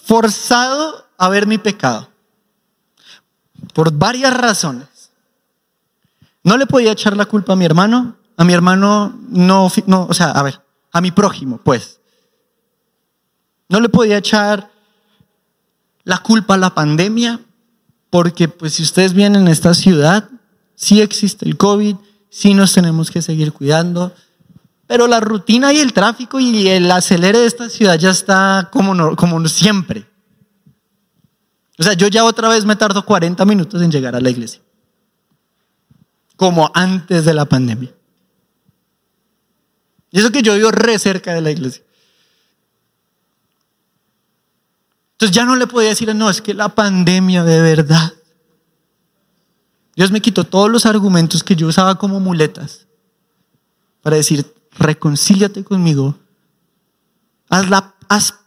forzado 0.05 1.08
a 1.19 1.29
ver 1.29 1.47
mi 1.47 1.59
pecado. 1.59 2.09
Por 3.75 3.93
varias 3.93 4.33
razones. 4.33 5.11
No 6.45 6.57
le 6.57 6.67
podía 6.67 6.93
echar 6.93 7.17
la 7.17 7.27
culpa 7.27 7.53
a 7.53 7.57
mi 7.57 7.65
hermano. 7.65 8.17
A 8.37 8.45
mi 8.45 8.53
hermano 8.55 9.19
no, 9.29 9.71
no, 9.87 10.07
o 10.07 10.15
sea, 10.15 10.31
a 10.31 10.43
ver, 10.43 10.63
a 10.93 11.01
mi 11.01 11.11
prójimo, 11.11 11.61
pues. 11.63 12.01
No 13.69 13.81
le 13.81 13.89
podía 13.89 14.17
echar 14.17 14.71
la 16.05 16.19
culpa 16.19 16.55
a 16.55 16.59
la 16.59 16.75
pandemia, 16.75 17.41
porque 18.11 18.49
pues 18.49 18.75
si 18.75 18.83
ustedes 18.83 19.13
vienen 19.13 19.43
en 19.43 19.49
esta 19.49 19.75
ciudad, 19.75 20.31
sí 20.75 21.03
existe 21.03 21.47
el 21.47 21.57
COVID, 21.57 21.97
sí 22.31 22.55
nos 22.55 22.73
tenemos 22.73 23.11
que 23.11 23.21
seguir 23.21 23.53
cuidando, 23.53 24.15
pero 24.87 25.07
la 25.07 25.21
rutina 25.21 25.73
y 25.73 25.81
el 25.81 25.93
tráfico 25.93 26.41
y 26.41 26.69
el 26.69 26.91
acelere 26.91 27.41
de 27.41 27.47
esta 27.47 27.69
ciudad 27.69 27.99
ya 27.99 28.11
está 28.11 28.69
como, 28.73 29.17
como 29.17 29.47
siempre. 29.49 30.07
O 31.79 31.83
sea, 31.83 31.93
yo 31.93 32.09
ya 32.09 32.25
otra 32.25 32.49
vez 32.49 32.65
me 32.65 32.77
tardo 32.77 33.05
40 33.05 33.45
minutos 33.45 33.81
en 33.83 33.91
llegar 33.91 34.17
a 34.17 34.21
la 34.21 34.31
iglesia. 34.31 34.61
Como 36.37 36.71
antes 36.75 37.25
de 37.25 37.35
la 37.35 37.45
pandemia. 37.45 37.95
Y 40.11 40.19
eso 40.19 40.31
que 40.31 40.43
yo 40.43 40.55
vivo 40.55 40.71
re 40.71 40.99
cerca 40.99 41.35
de 41.35 41.41
la 41.41 41.51
iglesia. 41.51 41.83
Entonces 45.13 45.35
ya 45.35 45.45
no 45.45 45.57
le 45.57 45.67
podía 45.67 45.89
decir, 45.89 46.15
no, 46.15 46.31
es 46.31 46.41
que 46.41 46.55
la 46.55 46.69
pandemia 46.69 47.45
de 47.45 47.61
verdad. 47.61 48.13
Dios 49.97 50.13
me 50.13 50.21
quitó 50.21 50.45
todos 50.45 50.71
los 50.71 50.87
argumentos 50.87 51.43
que 51.43 51.57
yo 51.57 51.67
usaba 51.67 51.97
como 51.97 52.21
muletas 52.21 52.87
para 54.01 54.15
decir, 54.15 54.55
reconcíliate 54.79 55.65
conmigo, 55.65 56.17
haz, 57.49 57.69
la, 57.69 57.97
haz 58.09 58.38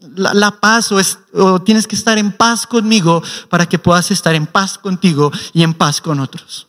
la, 0.00 0.50
paz 0.52 0.90
o, 0.92 1.62
tienes 1.62 1.86
que 1.86 1.96
estar 1.96 2.18
en 2.18 2.32
paz 2.32 2.66
conmigo 2.66 3.22
para 3.48 3.66
que 3.66 3.78
puedas 3.78 4.10
estar 4.10 4.34
en 4.34 4.46
paz 4.46 4.78
contigo 4.78 5.32
y 5.52 5.62
en 5.62 5.74
paz 5.74 6.00
con 6.00 6.20
otros. 6.20 6.68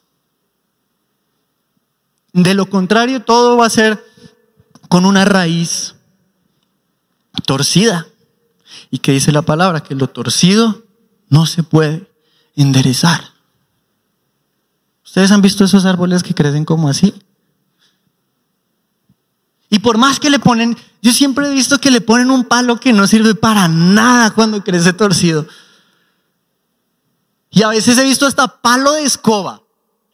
De 2.34 2.54
lo 2.54 2.70
contrario, 2.70 3.22
todo 3.22 3.58
va 3.58 3.66
a 3.66 3.72
ser 3.72 4.04
con 4.88 5.06
una 5.06 5.26
raíz 5.26 5.96
torcida. 7.46 8.08
¿Y 8.92 9.00
qué 9.00 9.12
dice 9.12 9.32
la 9.32 9.42
palabra? 9.42 9.82
Que 9.82 9.96
lo 9.96 10.08
torcido 10.08 10.84
no 11.30 11.46
se 11.46 11.64
puede 11.64 12.12
enderezar. 12.56 13.34
¿Ustedes 15.06 15.32
han 15.32 15.42
visto 15.42 15.64
esos 15.64 15.86
árboles 15.86 16.24
que 16.24 16.36
crecen 16.36 16.66
como 16.66 16.90
así? 16.90 17.14
Y 19.70 19.80
por 19.80 19.98
más 19.98 20.20
que 20.20 20.30
le 20.30 20.40
ponen, 20.40 20.76
yo 21.02 21.12
siempre 21.12 21.48
he 21.48 21.54
visto 21.54 21.80
que 21.80 21.92
le 21.92 22.02
ponen 22.02 22.32
un 22.32 22.44
palo 22.44 22.80
que 22.80 22.92
no 22.92 23.06
sirve 23.06 23.36
para 23.36 23.68
nada 23.68 24.32
cuando 24.32 24.64
crece 24.64 24.94
torcido. 24.94 25.48
Y 27.52 27.62
a 27.64 27.70
veces 27.70 27.98
he 27.98 28.04
visto 28.04 28.26
hasta 28.26 28.62
palo 28.62 28.94
de 28.94 29.04
escoba 29.04 29.62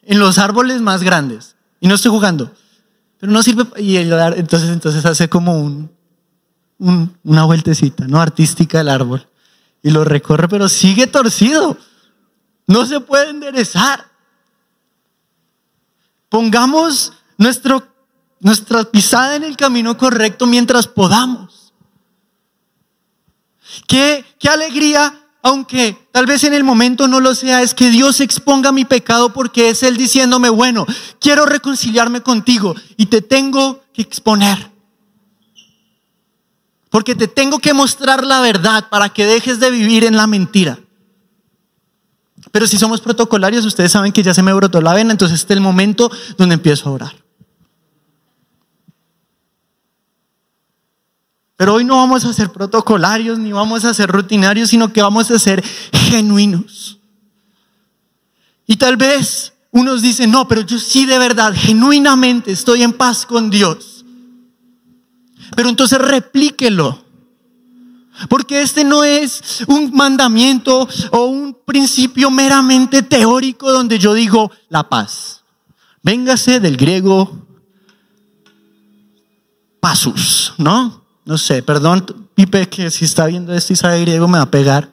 en 0.02 0.18
los 0.18 0.38
árboles 0.38 0.80
más 0.82 1.02
grandes. 1.02 1.56
Y 1.80 1.88
no 1.88 1.94
estoy 1.94 2.10
jugando. 2.10 2.52
Pero 3.18 3.32
no 3.32 3.42
sirve. 3.42 3.66
Y 3.78 3.96
entonces, 3.96 4.70
entonces 4.70 5.04
hace 5.04 5.28
como 5.28 5.58
un, 5.58 5.90
una 6.78 7.44
vueltecita, 7.44 8.06
¿no? 8.06 8.20
Artística 8.20 8.78
del 8.78 8.88
árbol. 8.88 9.26
Y 9.82 9.90
lo 9.90 10.04
recorre, 10.04 10.48
pero 10.48 10.68
sigue 10.68 11.06
torcido. 11.06 11.78
No 12.66 12.84
se 12.84 13.00
puede 13.00 13.30
enderezar. 13.30 14.04
Pongamos 16.28 17.12
nuestro 17.38 17.95
nuestra 18.46 18.84
pisada 18.84 19.34
en 19.34 19.42
el 19.42 19.56
camino 19.56 19.98
correcto 19.98 20.46
mientras 20.46 20.86
podamos. 20.86 21.72
Qué, 23.88 24.24
qué 24.38 24.48
alegría, 24.48 25.12
aunque 25.42 25.98
tal 26.12 26.26
vez 26.26 26.44
en 26.44 26.54
el 26.54 26.62
momento 26.62 27.08
no 27.08 27.18
lo 27.18 27.34
sea, 27.34 27.62
es 27.62 27.74
que 27.74 27.90
Dios 27.90 28.20
exponga 28.20 28.70
mi 28.70 28.84
pecado 28.84 29.32
porque 29.32 29.70
es 29.70 29.82
Él 29.82 29.96
diciéndome, 29.96 30.48
bueno, 30.48 30.86
quiero 31.20 31.44
reconciliarme 31.44 32.20
contigo 32.20 32.76
y 32.96 33.06
te 33.06 33.20
tengo 33.20 33.82
que 33.92 34.02
exponer. 34.02 34.70
Porque 36.88 37.16
te 37.16 37.26
tengo 37.26 37.58
que 37.58 37.74
mostrar 37.74 38.24
la 38.24 38.40
verdad 38.42 38.88
para 38.88 39.08
que 39.08 39.26
dejes 39.26 39.58
de 39.58 39.72
vivir 39.72 40.04
en 40.04 40.16
la 40.16 40.28
mentira. 40.28 40.78
Pero 42.52 42.68
si 42.68 42.78
somos 42.78 43.00
protocolarios, 43.00 43.66
ustedes 43.66 43.90
saben 43.90 44.12
que 44.12 44.22
ya 44.22 44.32
se 44.32 44.44
me 44.44 44.52
brotó 44.52 44.80
la 44.80 44.94
vena, 44.94 45.10
entonces 45.10 45.40
este 45.40 45.54
es 45.54 45.56
el 45.56 45.64
momento 45.64 46.12
donde 46.38 46.54
empiezo 46.54 46.88
a 46.88 46.92
orar. 46.92 47.25
Pero 51.56 51.74
hoy 51.74 51.84
no 51.84 51.96
vamos 51.96 52.24
a 52.24 52.32
ser 52.32 52.50
protocolarios 52.52 53.38
ni 53.38 53.52
vamos 53.52 53.84
a 53.84 53.94
ser 53.94 54.10
rutinarios, 54.10 54.68
sino 54.70 54.92
que 54.92 55.00
vamos 55.00 55.30
a 55.30 55.38
ser 55.38 55.64
genuinos. 55.92 56.98
Y 58.66 58.76
tal 58.76 58.96
vez 58.96 59.54
unos 59.70 60.02
dicen, 60.02 60.30
no, 60.30 60.46
pero 60.48 60.60
yo 60.62 60.78
sí 60.78 61.06
de 61.06 61.18
verdad, 61.18 61.54
genuinamente 61.54 62.52
estoy 62.52 62.82
en 62.82 62.92
paz 62.92 63.24
con 63.24 63.48
Dios. 63.48 64.04
Pero 65.54 65.68
entonces 65.68 65.98
replíquelo. 65.98 67.04
Porque 68.28 68.62
este 68.62 68.82
no 68.82 69.04
es 69.04 69.64
un 69.66 69.92
mandamiento 69.92 70.88
o 71.10 71.24
un 71.26 71.56
principio 71.66 72.30
meramente 72.30 73.02
teórico 73.02 73.70
donde 73.70 73.98
yo 73.98 74.14
digo 74.14 74.50
la 74.68 74.88
paz. 74.88 75.42
Véngase 76.02 76.60
del 76.60 76.76
griego 76.76 77.46
pasus, 79.80 80.54
¿no? 80.56 81.05
No 81.26 81.36
sé, 81.36 81.60
perdón, 81.60 82.28
Pipe, 82.36 82.68
que 82.68 82.88
si 82.88 83.04
está 83.04 83.26
viendo 83.26 83.52
esto 83.52 83.72
y 83.72 83.76
sabe 83.76 84.00
griego 84.00 84.28
me 84.28 84.38
va 84.38 84.44
a 84.44 84.50
pegar. 84.50 84.92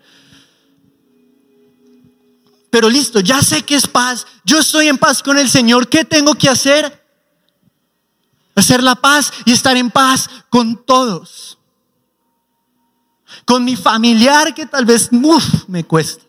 Pero 2.72 2.90
listo, 2.90 3.20
ya 3.20 3.40
sé 3.44 3.62
que 3.62 3.76
es 3.76 3.86
paz. 3.86 4.26
Yo 4.44 4.58
estoy 4.58 4.88
en 4.88 4.98
paz 4.98 5.22
con 5.22 5.38
el 5.38 5.48
Señor. 5.48 5.88
¿Qué 5.88 6.04
tengo 6.04 6.34
que 6.34 6.50
hacer? 6.50 7.06
Hacer 8.56 8.82
la 8.82 8.96
paz 8.96 9.32
y 9.46 9.52
estar 9.52 9.78
en 9.78 9.92
paz 9.92 10.28
con 10.50 10.84
todos. 10.84 11.60
Con 13.46 13.64
mi 13.64 13.76
familiar 13.76 14.56
que 14.56 14.66
tal 14.66 14.86
vez 14.86 15.10
me 15.68 15.84
cuesta. 15.84 16.24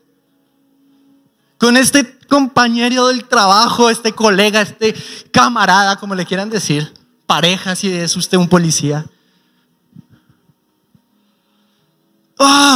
Con 1.57 1.79
este 1.79 2.19
compañero 2.29 3.07
del 3.07 3.25
trabajo, 3.25 3.89
este 3.89 4.13
colega, 4.13 4.61
este 4.61 4.95
camarada, 5.31 5.97
como 5.97 6.15
le 6.15 6.27
quieran 6.27 6.51
decir. 6.51 6.93
Pareja, 7.25 7.75
si 7.75 7.91
es 7.91 8.15
usted 8.17 8.37
un 8.37 8.51
policía. 8.51 9.07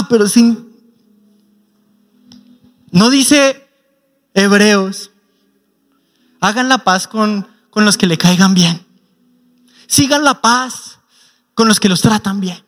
Pero 0.09 0.29
sin... 0.29 0.69
No 2.91 3.11
dice 3.11 3.69
Hebreos, 4.33 5.11
hagan 6.41 6.69
la 6.69 6.79
paz 6.79 7.07
con, 7.07 7.47
con 7.71 7.85
los 7.85 7.99
que 7.99 8.07
le 8.07 8.17
caigan 8.17 8.55
bien. 8.55 8.87
Sigan 9.87 10.25
la 10.25 10.41
paz 10.41 10.99
con 11.55 11.69
los 11.69 11.81
que 11.81 11.89
los 11.89 12.01
tratan 12.01 12.41
bien. 12.41 12.63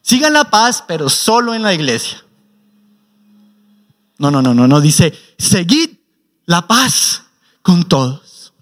Sigan 0.00 0.32
la 0.32 0.50
paz, 0.50 0.82
pero 0.86 1.10
solo 1.10 1.54
en 1.54 1.62
la 1.62 1.74
iglesia. 1.74 2.24
No, 4.18 4.30
no, 4.30 4.40
no, 4.40 4.54
no, 4.54 4.66
no. 4.66 4.80
Dice, 4.80 5.12
seguid 5.36 5.90
la 6.46 6.66
paz 6.66 7.24
con 7.60 7.84
todos. 7.84 8.52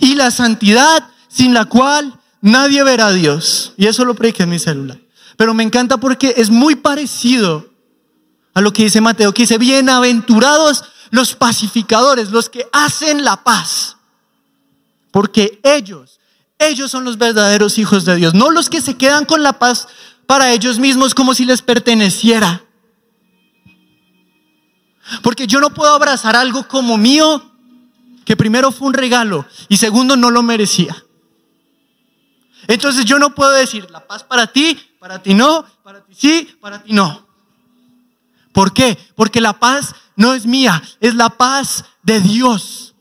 Y 0.00 0.14
la 0.14 0.30
santidad 0.30 1.08
sin 1.28 1.52
la 1.52 1.64
cual 1.64 2.20
nadie 2.40 2.84
verá 2.84 3.08
a 3.08 3.12
Dios. 3.12 3.72
Y 3.76 3.86
eso 3.86 4.04
lo 4.04 4.14
prediqué 4.14 4.44
en 4.44 4.50
mi 4.50 4.58
celular. 4.58 5.03
Pero 5.36 5.54
me 5.54 5.62
encanta 5.62 5.96
porque 5.96 6.34
es 6.36 6.50
muy 6.50 6.76
parecido 6.76 7.68
a 8.54 8.60
lo 8.60 8.72
que 8.72 8.84
dice 8.84 9.00
Mateo, 9.00 9.34
que 9.34 9.42
dice, 9.42 9.58
bienaventurados 9.58 10.84
los 11.10 11.34
pacificadores, 11.34 12.30
los 12.30 12.48
que 12.48 12.66
hacen 12.72 13.24
la 13.24 13.42
paz. 13.42 13.96
Porque 15.10 15.60
ellos, 15.62 16.20
ellos 16.58 16.90
son 16.90 17.04
los 17.04 17.18
verdaderos 17.18 17.78
hijos 17.78 18.04
de 18.04 18.16
Dios, 18.16 18.34
no 18.34 18.50
los 18.50 18.68
que 18.68 18.80
se 18.80 18.96
quedan 18.96 19.24
con 19.24 19.42
la 19.42 19.58
paz 19.58 19.88
para 20.26 20.52
ellos 20.52 20.78
mismos 20.78 21.14
como 21.14 21.34
si 21.34 21.44
les 21.44 21.62
perteneciera. 21.62 22.64
Porque 25.22 25.46
yo 25.46 25.60
no 25.60 25.74
puedo 25.74 25.92
abrazar 25.92 26.34
algo 26.34 26.66
como 26.66 26.96
mío, 26.96 27.50
que 28.24 28.36
primero 28.36 28.72
fue 28.72 28.88
un 28.88 28.94
regalo 28.94 29.46
y 29.68 29.76
segundo 29.76 30.16
no 30.16 30.30
lo 30.30 30.42
merecía. 30.42 31.04
Entonces 32.66 33.04
yo 33.04 33.18
no 33.18 33.34
puedo 33.34 33.50
decir 33.50 33.90
la 33.90 34.06
paz 34.06 34.24
para 34.24 34.46
ti, 34.46 34.78
para 35.04 35.22
ti 35.22 35.34
no, 35.34 35.66
para 35.82 36.02
ti 36.02 36.14
sí, 36.16 36.48
para 36.62 36.82
ti 36.82 36.94
no. 36.94 37.26
¿Por 38.54 38.72
qué? 38.72 38.96
Porque 39.14 39.38
la 39.38 39.60
paz 39.60 39.94
no 40.16 40.32
es 40.32 40.46
mía, 40.46 40.82
es 40.98 41.14
la 41.14 41.28
paz 41.28 41.84
de 42.02 42.22
Dios 42.22 42.94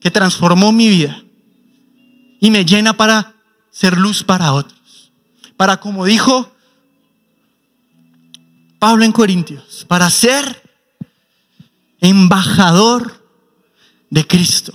que 0.00 0.10
transformó 0.10 0.72
mi 0.72 0.88
vida 0.88 1.22
y 2.40 2.50
me 2.50 2.64
llena 2.64 2.94
para 2.94 3.34
ser 3.70 3.98
luz 3.98 4.24
para 4.24 4.54
otros. 4.54 5.12
Para, 5.58 5.78
como 5.78 6.06
dijo 6.06 6.50
Pablo 8.78 9.04
en 9.04 9.12
Corintios, 9.12 9.84
para 9.86 10.08
ser 10.08 10.62
embajador 12.00 13.28
de 14.08 14.26
Cristo. 14.26 14.72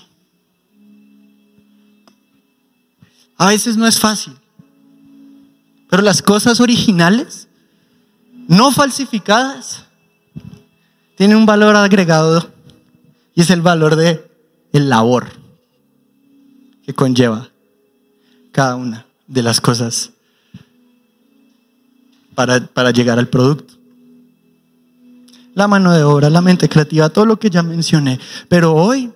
A 3.35 3.47
veces 3.47 3.77
no 3.77 3.87
es 3.87 3.99
fácil. 3.99 4.37
Pero 5.89 6.01
las 6.01 6.21
cosas 6.21 6.59
originales, 6.59 7.47
no 8.47 8.71
falsificadas, 8.71 9.85
tienen 11.15 11.37
un 11.37 11.45
valor 11.45 11.75
agregado 11.75 12.51
y 13.33 13.41
es 13.41 13.49
el 13.49 13.61
valor 13.61 13.95
de 13.95 14.29
el 14.73 14.89
labor 14.89 15.27
que 16.85 16.93
conlleva 16.93 17.49
cada 18.51 18.75
una 18.75 19.05
de 19.27 19.43
las 19.43 19.61
cosas 19.61 20.11
para, 22.35 22.65
para 22.67 22.91
llegar 22.91 23.17
al 23.17 23.27
producto. 23.27 23.73
La 25.55 25.67
mano 25.67 25.91
de 25.93 26.03
obra, 26.03 26.29
la 26.29 26.41
mente 26.41 26.69
creativa, 26.69 27.09
todo 27.09 27.25
lo 27.25 27.39
que 27.39 27.49
ya 27.49 27.63
mencioné. 27.63 28.19
Pero 28.47 28.75
hoy 28.75 29.11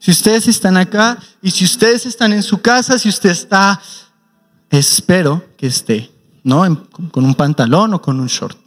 si 0.00 0.10
ustedes 0.10 0.48
están 0.48 0.78
acá 0.78 1.18
y 1.42 1.50
si 1.50 1.64
ustedes 1.64 2.06
están 2.06 2.32
en 2.32 2.42
su 2.42 2.62
casa, 2.62 2.98
si 2.98 3.10
usted 3.10 3.30
está, 3.30 3.80
espero 4.70 5.44
que 5.56 5.66
esté, 5.66 6.10
¿no? 6.44 6.62
con 7.10 7.24
un 7.24 7.34
pantalón 7.34 7.94
o 7.94 8.00
con 8.00 8.20
un 8.20 8.28
short. 8.28 8.58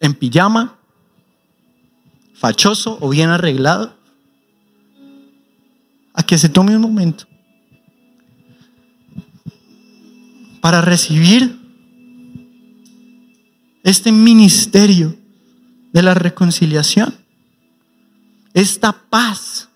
En 0.00 0.14
pijama, 0.14 0.76
fachoso 2.34 2.98
o 3.00 3.08
bien 3.08 3.28
arreglado, 3.28 3.96
a 6.14 6.22
que 6.22 6.38
se 6.38 6.48
tome 6.48 6.76
un 6.76 6.82
momento 6.82 7.26
para 10.60 10.80
recibir 10.80 11.58
este 13.82 14.12
ministerio 14.12 15.16
de 15.92 16.02
la 16.02 16.14
reconciliación 16.14 17.14
esta 18.54 18.92
paz 18.92 19.68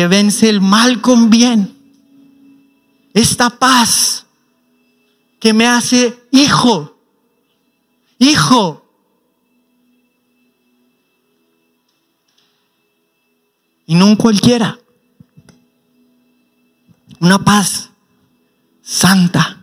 que 0.00 0.08
vence 0.08 0.48
el 0.48 0.62
mal 0.62 1.02
con 1.02 1.28
bien, 1.28 1.76
esta 3.12 3.50
paz 3.50 4.24
que 5.38 5.52
me 5.52 5.66
hace 5.66 6.18
hijo, 6.30 6.98
hijo. 8.18 8.82
Y 13.84 13.94
no 13.94 14.06
un 14.06 14.16
cualquiera, 14.16 14.78
una 17.18 17.44
paz 17.44 17.90
santa 18.80 19.62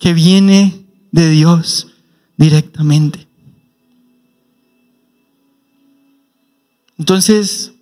que 0.00 0.14
viene 0.14 0.86
de 1.12 1.28
Dios 1.28 1.92
directamente. 2.38 3.28
Entonces, 6.96 7.75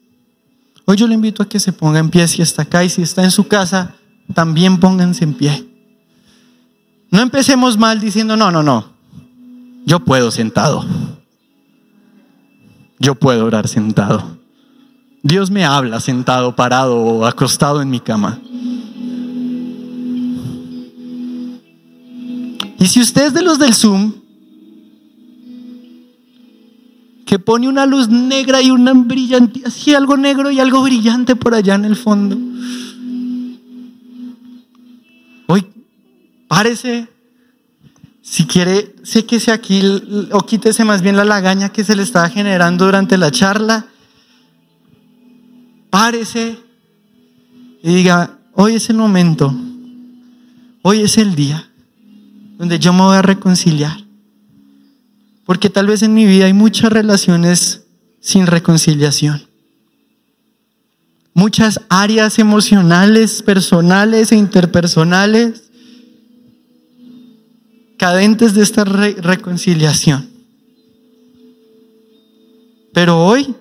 hoy 0.87 0.97
yo 0.97 1.07
le 1.07 1.14
invito 1.14 1.43
a 1.43 1.49
que 1.49 1.61
se 1.61 1.72
ponga 1.72 1.99
en 1.99 2.11
pie 2.11 2.26
si 2.28 2.43
está 2.43 2.62
acá 2.62 2.85
y 2.85 2.89
si 2.89 3.03
está 3.03 3.24
en 3.24 3.30
su 3.30 3.47
casa, 3.49 3.95
también 4.32 4.78
pónganse 4.78 5.24
en 5.24 5.35
pie. 5.35 5.68
No 7.11 7.20
empecemos 7.20 7.78
mal 7.78 8.01
diciendo, 8.01 8.37
no, 8.37 8.51
no, 8.51 8.62
no, 8.62 8.93
yo 9.85 10.01
puedo 10.01 10.30
sentado. 10.30 10.85
Yo 12.99 13.14
puedo 13.14 13.45
orar 13.45 13.68
sentado. 13.68 14.39
Dios 15.22 15.51
me 15.51 15.64
habla 15.64 16.01
sentado, 16.01 16.55
parado 16.57 16.97
o 16.97 17.26
acostado 17.26 17.82
en 17.82 17.91
mi 17.91 18.01
cama. 18.01 18.41
Y 22.78 22.87
si 22.87 23.01
usted 23.01 23.26
es 23.26 23.35
de 23.35 23.43
los 23.43 23.59
del 23.59 23.74
Zoom, 23.74 24.12
pone 27.39 27.68
una 27.68 27.87
luz 27.87 28.09
negra 28.09 28.61
y 28.62 28.70
una 28.70 28.93
brillante, 28.93 29.62
así 29.64 29.95
algo 29.95 30.16
negro 30.16 30.51
y 30.51 30.61
algo 30.61 30.82
brillante 30.82 31.37
por 31.37 31.55
allá 31.55 31.74
en 31.74 31.85
el 31.85 31.97
fondo. 31.97 32.37
Hoy, 35.47 35.66
párese, 36.49 37.09
si 38.20 38.47
quiere, 38.47 38.95
sé 39.03 39.26
que 39.26 39.41
sea 39.41 39.55
aquí, 39.55 39.82
o 40.32 40.41
quítese 40.41 40.85
más 40.85 41.03
bien 41.03 41.16
la 41.16 41.24
lagaña 41.24 41.70
que 41.70 41.85
se 41.85 41.97
le 41.97 42.03
estaba 42.03 42.28
generando 42.28 42.85
durante 42.85 43.18
la 43.18 43.30
charla. 43.30 43.87
Párese 45.91 46.59
y 47.82 47.95
diga, 47.95 48.39
hoy 48.53 48.74
es 48.74 48.91
el 48.91 48.97
momento, 48.97 49.55
hoy 50.82 51.03
es 51.03 51.18
el 51.18 51.35
día 51.35 51.68
donde 52.59 52.78
yo 52.78 52.93
me 52.93 53.03
voy 53.03 53.16
a 53.16 53.22
reconciliar. 53.22 54.04
Porque 55.45 55.70
tal 55.70 55.86
vez 55.86 56.03
en 56.03 56.14
mi 56.14 56.24
vida 56.24 56.47
hay 56.47 56.53
muchas 56.53 56.92
relaciones 56.92 57.84
sin 58.20 58.47
reconciliación. 58.47 59.42
Muchas 61.34 61.80
áreas 61.88 62.38
emocionales, 62.38 63.42
personales 63.42 64.32
e 64.32 64.36
interpersonales 64.36 65.64
cadentes 67.99 68.55
de 68.55 68.62
esta 68.62 68.84
reconciliación. 68.84 70.28
Pero 72.92 73.24
hoy, 73.24 73.55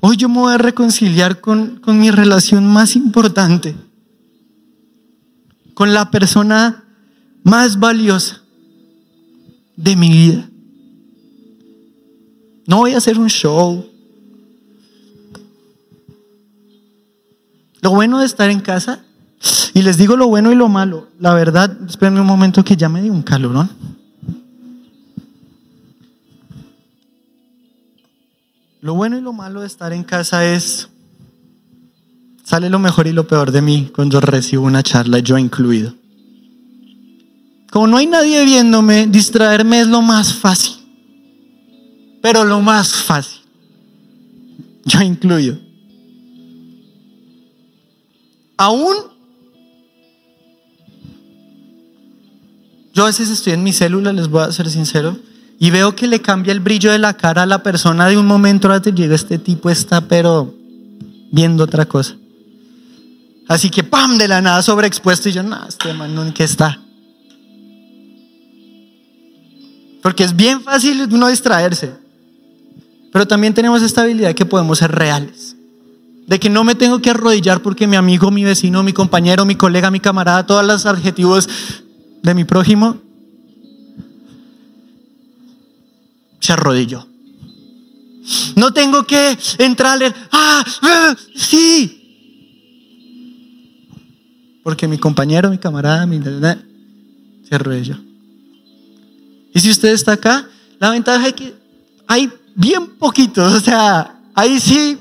hoy 0.00 0.16
yo 0.16 0.28
me 0.28 0.38
voy 0.38 0.54
a 0.54 0.58
reconciliar 0.58 1.40
con, 1.40 1.80
con 1.80 1.98
mi 1.98 2.10
relación 2.10 2.66
más 2.66 2.94
importante, 2.96 3.74
con 5.74 5.92
la 5.92 6.10
persona 6.10 6.84
más 7.42 7.78
valiosa 7.78 8.41
de 9.82 9.96
mi 9.96 10.10
vida. 10.10 10.48
No 12.66 12.78
voy 12.78 12.92
a 12.92 12.98
hacer 12.98 13.18
un 13.18 13.28
show. 13.28 13.84
Lo 17.80 17.90
bueno 17.90 18.20
de 18.20 18.26
estar 18.26 18.48
en 18.48 18.60
casa, 18.60 19.04
y 19.74 19.82
les 19.82 19.96
digo 19.96 20.16
lo 20.16 20.28
bueno 20.28 20.52
y 20.52 20.54
lo 20.54 20.68
malo, 20.68 21.08
la 21.18 21.34
verdad, 21.34 21.76
espérenme 21.88 22.20
un 22.20 22.28
momento 22.28 22.64
que 22.64 22.76
ya 22.76 22.88
me 22.88 23.02
dio 23.02 23.12
un 23.12 23.22
calorón. 23.22 23.68
Lo 28.80 28.94
bueno 28.94 29.18
y 29.18 29.20
lo 29.20 29.32
malo 29.32 29.62
de 29.62 29.66
estar 29.66 29.92
en 29.92 30.04
casa 30.04 30.44
es, 30.46 30.88
sale 32.44 32.70
lo 32.70 32.78
mejor 32.78 33.08
y 33.08 33.12
lo 33.12 33.26
peor 33.26 33.50
de 33.50 33.62
mí 33.62 33.90
cuando 33.92 34.20
recibo 34.20 34.64
una 34.64 34.84
charla, 34.84 35.18
yo 35.18 35.38
incluido. 35.38 35.94
Como 37.72 37.86
no 37.86 37.96
hay 37.96 38.06
nadie 38.06 38.44
viéndome, 38.44 39.06
distraerme 39.06 39.80
es 39.80 39.86
lo 39.86 40.02
más 40.02 40.34
fácil. 40.34 40.74
Pero 42.20 42.44
lo 42.44 42.60
más 42.60 42.94
fácil. 42.94 43.40
Yo 44.84 45.00
incluyo. 45.00 45.58
Aún 48.58 48.94
yo 52.92 53.04
a 53.04 53.06
veces 53.06 53.30
estoy 53.30 53.54
en 53.54 53.62
mi 53.62 53.72
célula, 53.72 54.12
les 54.12 54.28
voy 54.28 54.42
a 54.42 54.52
ser 54.52 54.68
sincero, 54.68 55.16
y 55.58 55.70
veo 55.70 55.96
que 55.96 56.06
le 56.06 56.20
cambia 56.20 56.52
el 56.52 56.60
brillo 56.60 56.92
de 56.92 56.98
la 56.98 57.16
cara 57.16 57.44
a 57.44 57.46
la 57.46 57.62
persona 57.62 58.06
de 58.06 58.18
un 58.18 58.26
momento 58.26 58.70
a 58.70 58.76
otro. 58.76 58.92
Llega 58.92 59.14
este 59.14 59.38
tipo, 59.38 59.70
está 59.70 60.02
pero 60.02 60.54
viendo 61.30 61.64
otra 61.64 61.86
cosa. 61.86 62.16
Así 63.48 63.70
que, 63.70 63.82
¡pam! 63.82 64.18
De 64.18 64.28
la 64.28 64.42
nada 64.42 64.60
sobreexpuesto 64.60 65.30
y 65.30 65.32
yo, 65.32 65.42
no, 65.42 65.66
este 65.66 65.94
man, 65.94 66.18
¿en 66.18 66.34
qué 66.34 66.44
está? 66.44 66.81
Porque 70.02 70.24
es 70.24 70.34
bien 70.34 70.60
fácil 70.62 71.08
uno 71.10 71.28
distraerse. 71.28 71.94
Pero 73.12 73.26
también 73.26 73.54
tenemos 73.54 73.82
esta 73.82 74.02
habilidad 74.02 74.28
de 74.28 74.34
que 74.34 74.44
podemos 74.44 74.78
ser 74.78 74.90
reales. 74.90 75.56
De 76.26 76.40
que 76.40 76.50
no 76.50 76.64
me 76.64 76.74
tengo 76.74 77.00
que 77.00 77.10
arrodillar 77.10 77.62
porque 77.62 77.86
mi 77.86 77.96
amigo, 77.96 78.30
mi 78.30 78.42
vecino, 78.42 78.82
mi 78.82 78.92
compañero, 78.92 79.44
mi 79.44 79.54
colega, 79.54 79.90
mi 79.90 80.00
camarada, 80.00 80.46
todos 80.46 80.66
los 80.66 80.86
adjetivos 80.86 81.48
de 82.22 82.34
mi 82.34 82.44
prójimo 82.44 82.96
se 86.40 86.52
arrodilló. 86.52 87.06
No 88.56 88.72
tengo 88.72 89.04
que 89.04 89.36
entrarle, 89.58 90.12
ah, 90.30 90.64
ah, 90.82 91.16
sí. 91.34 91.98
Porque 94.62 94.86
mi 94.88 94.98
compañero, 94.98 95.50
mi 95.50 95.58
camarada, 95.58 96.06
mi 96.06 96.20
se 96.20 97.54
arrodilló. 97.54 98.11
Y 99.54 99.60
si 99.60 99.70
usted 99.70 99.90
está 99.90 100.12
acá, 100.12 100.48
la 100.78 100.90
ventaja 100.90 101.28
es 101.28 101.32
que 101.34 101.54
hay 102.06 102.30
bien 102.54 102.96
poquitos, 102.96 103.52
o 103.52 103.60
sea, 103.60 104.18
ahí 104.34 104.58
sí, 104.60 104.98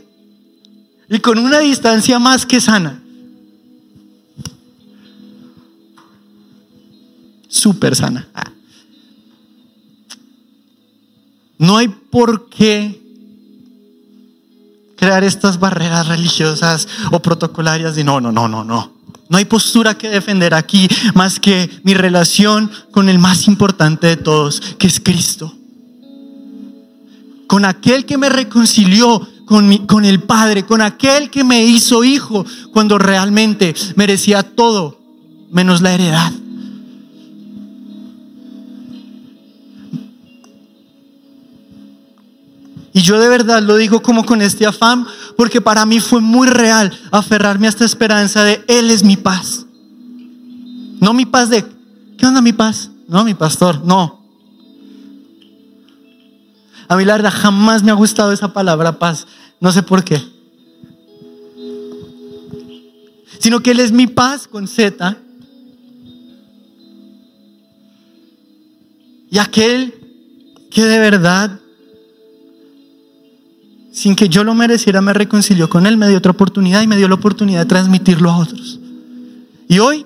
y 1.09 1.19
con 1.19 1.37
una 1.37 1.59
distancia 1.59 2.19
más 2.19 2.45
que 2.45 2.61
sana. 2.61 3.01
Súper 7.47 7.95
sana. 7.95 8.27
No 11.57 11.77
hay 11.77 11.89
por 11.89 12.49
qué 12.49 13.01
crear 14.95 15.23
estas 15.23 15.59
barreras 15.59 16.07
religiosas 16.07 16.87
o 17.11 17.21
protocolarias 17.21 17.95
de 17.95 18.03
no, 18.03 18.21
no, 18.21 18.31
no, 18.31 18.47
no, 18.47 18.63
no. 18.63 19.00
No 19.31 19.37
hay 19.37 19.45
postura 19.45 19.97
que 19.97 20.09
defender 20.09 20.53
aquí 20.53 20.89
más 21.15 21.39
que 21.39 21.69
mi 21.83 21.93
relación 21.93 22.69
con 22.91 23.07
el 23.07 23.17
más 23.17 23.47
importante 23.47 24.07
de 24.07 24.17
todos, 24.17 24.59
que 24.77 24.87
es 24.87 24.99
Cristo. 24.99 25.55
Con 27.47 27.63
aquel 27.63 28.05
que 28.05 28.17
me 28.17 28.27
reconcilió 28.27 29.25
con, 29.45 29.87
con 29.87 30.03
el 30.03 30.21
Padre, 30.23 30.65
con 30.65 30.81
aquel 30.81 31.29
que 31.29 31.45
me 31.45 31.63
hizo 31.63 32.03
hijo 32.03 32.45
cuando 32.73 32.97
realmente 32.97 33.73
merecía 33.95 34.43
todo 34.43 34.99
menos 35.49 35.79
la 35.81 35.93
heredad. 35.93 36.33
Y 42.93 43.01
yo 43.01 43.19
de 43.19 43.29
verdad 43.29 43.63
lo 43.63 43.77
digo 43.77 44.01
como 44.01 44.25
con 44.25 44.41
este 44.41 44.65
afán, 44.65 45.05
porque 45.37 45.61
para 45.61 45.85
mí 45.85 45.99
fue 45.99 46.19
muy 46.19 46.47
real 46.47 46.91
aferrarme 47.11 47.67
a 47.67 47.69
esta 47.69 47.85
esperanza 47.85 48.43
de 48.43 48.63
Él 48.67 48.91
es 48.91 49.03
mi 49.03 49.15
paz. 49.15 49.65
No 50.99 51.13
mi 51.13 51.25
paz 51.25 51.49
de, 51.49 51.65
¿qué 52.17 52.25
onda 52.25 52.41
mi 52.41 52.53
paz? 52.53 52.91
No, 53.07 53.23
mi 53.23 53.33
pastor, 53.33 53.83
no. 53.83 54.21
A 56.87 56.97
mí 56.97 57.05
la 57.05 57.13
verdad 57.13 57.33
jamás 57.33 57.81
me 57.83 57.91
ha 57.91 57.95
gustado 57.95 58.33
esa 58.33 58.51
palabra 58.51 58.99
paz, 58.99 59.25
no 59.61 59.71
sé 59.71 59.81
por 59.81 60.03
qué. 60.03 60.21
Sino 63.39 63.61
que 63.61 63.71
Él 63.71 63.79
es 63.79 63.93
mi 63.93 64.07
paz 64.07 64.47
con 64.47 64.67
Z. 64.67 65.17
Y 69.31 69.37
aquel 69.37 69.95
que 70.69 70.83
de 70.83 70.99
verdad 70.99 71.60
sin 73.91 74.15
que 74.15 74.29
yo 74.29 74.43
lo 74.43 74.55
mereciera, 74.55 75.01
me 75.01 75.13
reconcilió 75.13 75.69
con 75.69 75.85
Él, 75.85 75.97
me 75.97 76.07
dio 76.07 76.17
otra 76.17 76.31
oportunidad 76.31 76.81
y 76.81 76.87
me 76.87 76.97
dio 76.97 77.07
la 77.07 77.15
oportunidad 77.15 77.61
de 77.61 77.65
transmitirlo 77.65 78.31
a 78.31 78.37
otros. 78.37 78.79
Y 79.67 79.79
hoy, 79.79 80.05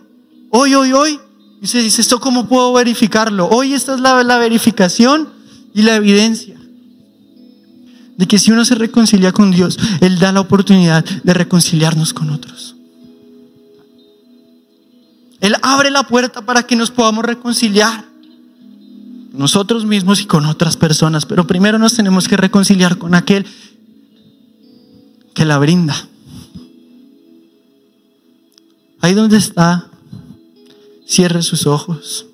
hoy, 0.50 0.74
hoy, 0.74 0.92
hoy, 0.92 1.20
dice, 1.62 1.82
dice, 1.82 2.02
¿esto 2.02 2.20
cómo 2.20 2.48
puedo 2.48 2.74
verificarlo? 2.74 3.48
Hoy 3.48 3.74
esta 3.74 3.94
es 3.96 4.02
la, 4.02 4.24
la 4.24 4.38
verificación 4.38 5.30
y 5.74 5.84
la 5.84 5.96
evidencia 5.96 6.56
de 8.18 8.28
que 8.28 8.40
si 8.40 8.52
uno 8.52 8.66
se 8.66 8.76
reconcilia 8.76 9.32
con 9.32 9.52
Dios, 9.52 9.78
Él 10.02 10.20
da 10.20 10.32
la 10.32 10.40
oportunidad 10.40 11.04
de 11.04 11.34
reconciliarnos 11.34 12.14
con 12.14 12.30
otros. 12.30 12.76
Él 15.42 15.56
abre 15.62 15.92
la 15.92 16.08
puerta 16.08 16.44
para 16.44 16.64
que 16.64 16.76
nos 16.76 16.92
podamos 16.92 17.26
reconciliar 17.26 18.06
nosotros 19.34 19.86
mismos 19.86 20.22
y 20.22 20.26
con 20.26 20.46
otras 20.46 20.78
personas, 20.78 21.26
pero 21.26 21.46
primero 21.46 21.78
nos 21.78 21.94
tenemos 21.94 22.28
que 22.28 22.38
reconciliar 22.38 22.98
con 22.98 23.14
aquel 23.16 23.46
que 25.36 25.46
la 25.46 25.60
brinda. 25.60 25.96
Ahí 29.02 29.14
donde 29.14 29.38
está, 29.38 29.88
cierre 31.06 31.44
sus 31.44 31.68
ojos 31.68 32.26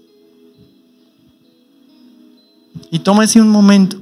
y 2.91 2.99
tómese 2.99 3.39
un 3.41 3.49
momento. 3.49 3.97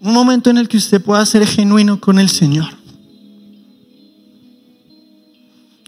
Un 0.00 0.12
momento 0.12 0.50
en 0.50 0.58
el 0.58 0.68
que 0.68 0.76
usted 0.76 1.02
pueda 1.02 1.26
ser 1.26 1.44
genuino 1.46 1.98
con 1.98 2.20
el 2.20 2.28
Señor. 2.28 2.83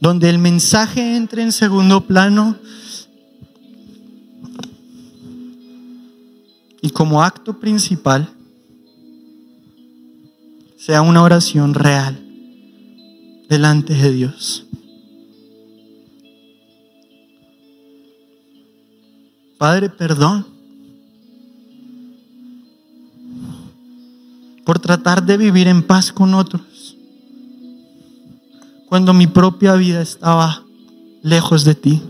Donde 0.01 0.28
el 0.28 0.38
mensaje 0.38 1.16
entre 1.16 1.42
en 1.42 1.53
segundo 1.53 2.07
plano 2.07 2.57
y 6.82 6.90
como 6.90 7.22
acto 7.22 7.59
principal 7.59 8.28
sea 10.76 11.03
una 11.03 11.22
oración 11.22 11.74
real 11.74 12.22
delante 13.49 13.94
de 13.94 14.12
Dios. 14.12 14.66
Padre, 19.59 19.88
perdón 19.88 20.47
por 24.64 24.78
tratar 24.80 25.24
de 25.24 25.36
vivir 25.36 25.68
en 25.68 25.82
paz 25.82 26.12
con 26.12 26.34
otros 26.34 26.75
cuando 28.87 29.12
mi 29.12 29.26
propia 29.26 29.74
vida 29.74 30.01
estaba 30.01 30.64
lejos 31.22 31.64
de 31.64 31.74
ti. 31.74 32.03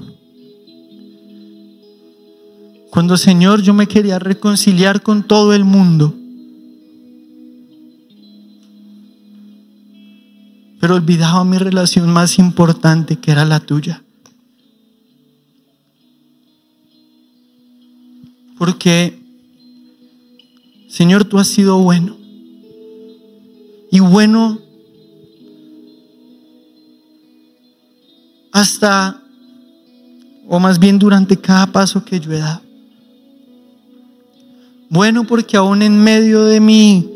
Cuando 2.90 3.16
Señor 3.16 3.62
yo 3.62 3.74
me 3.74 3.88
quería 3.88 4.18
reconciliar 4.18 5.02
con 5.02 5.22
todo 5.22 5.54
el 5.54 5.64
mundo. 5.64 6.14
Pero 10.80 10.94
olvidaba 10.94 11.44
mi 11.44 11.58
relación 11.58 12.10
más 12.10 12.38
importante 12.38 13.16
que 13.16 13.32
era 13.32 13.44
la 13.44 13.60
tuya. 13.60 14.02
Porque, 18.58 19.18
Señor, 20.88 21.24
tú 21.24 21.38
has 21.38 21.48
sido 21.48 21.78
bueno. 21.78 22.16
Y 23.90 24.00
bueno 24.00 24.65
hasta, 28.56 29.20
o 30.48 30.58
más 30.58 30.78
bien 30.78 30.98
durante 30.98 31.36
cada 31.36 31.66
paso 31.66 32.02
que 32.02 32.18
yo 32.18 32.32
he 32.32 32.38
dado. 32.38 32.62
Bueno 34.88 35.24
porque 35.24 35.58
aún 35.58 35.82
en 35.82 36.02
medio 36.02 36.42
de 36.44 36.58
mi 36.58 37.06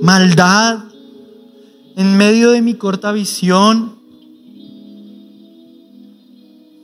maldad, 0.00 0.78
en 1.94 2.16
medio 2.16 2.52
de 2.52 2.62
mi 2.62 2.72
corta 2.72 3.12
visión, 3.12 3.96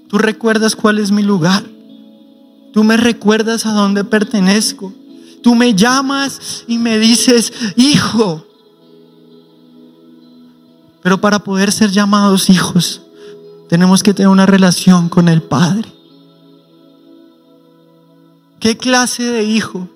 tú 0.08 0.18
recuerdas 0.18 0.76
cuál 0.76 0.98
es 0.98 1.10
mi 1.10 1.22
lugar. 1.22 1.64
Tú 2.74 2.84
me 2.84 2.98
recuerdas 2.98 3.64
a 3.64 3.72
dónde 3.72 4.04
pertenezco. 4.04 4.92
Tú 5.42 5.54
me 5.54 5.74
llamas 5.74 6.64
y 6.68 6.76
me 6.76 6.98
dices, 6.98 7.54
hijo. 7.76 8.46
Pero 11.02 11.18
para 11.22 11.38
poder 11.38 11.72
ser 11.72 11.90
llamados 11.90 12.50
hijos, 12.50 13.00
tenemos 13.72 14.02
que 14.02 14.12
tener 14.12 14.28
una 14.28 14.44
relación 14.44 15.08
con 15.08 15.28
el 15.28 15.40
Padre. 15.40 15.90
¿Qué 18.60 18.76
clase 18.76 19.22
de 19.22 19.44
hijo 19.44 19.88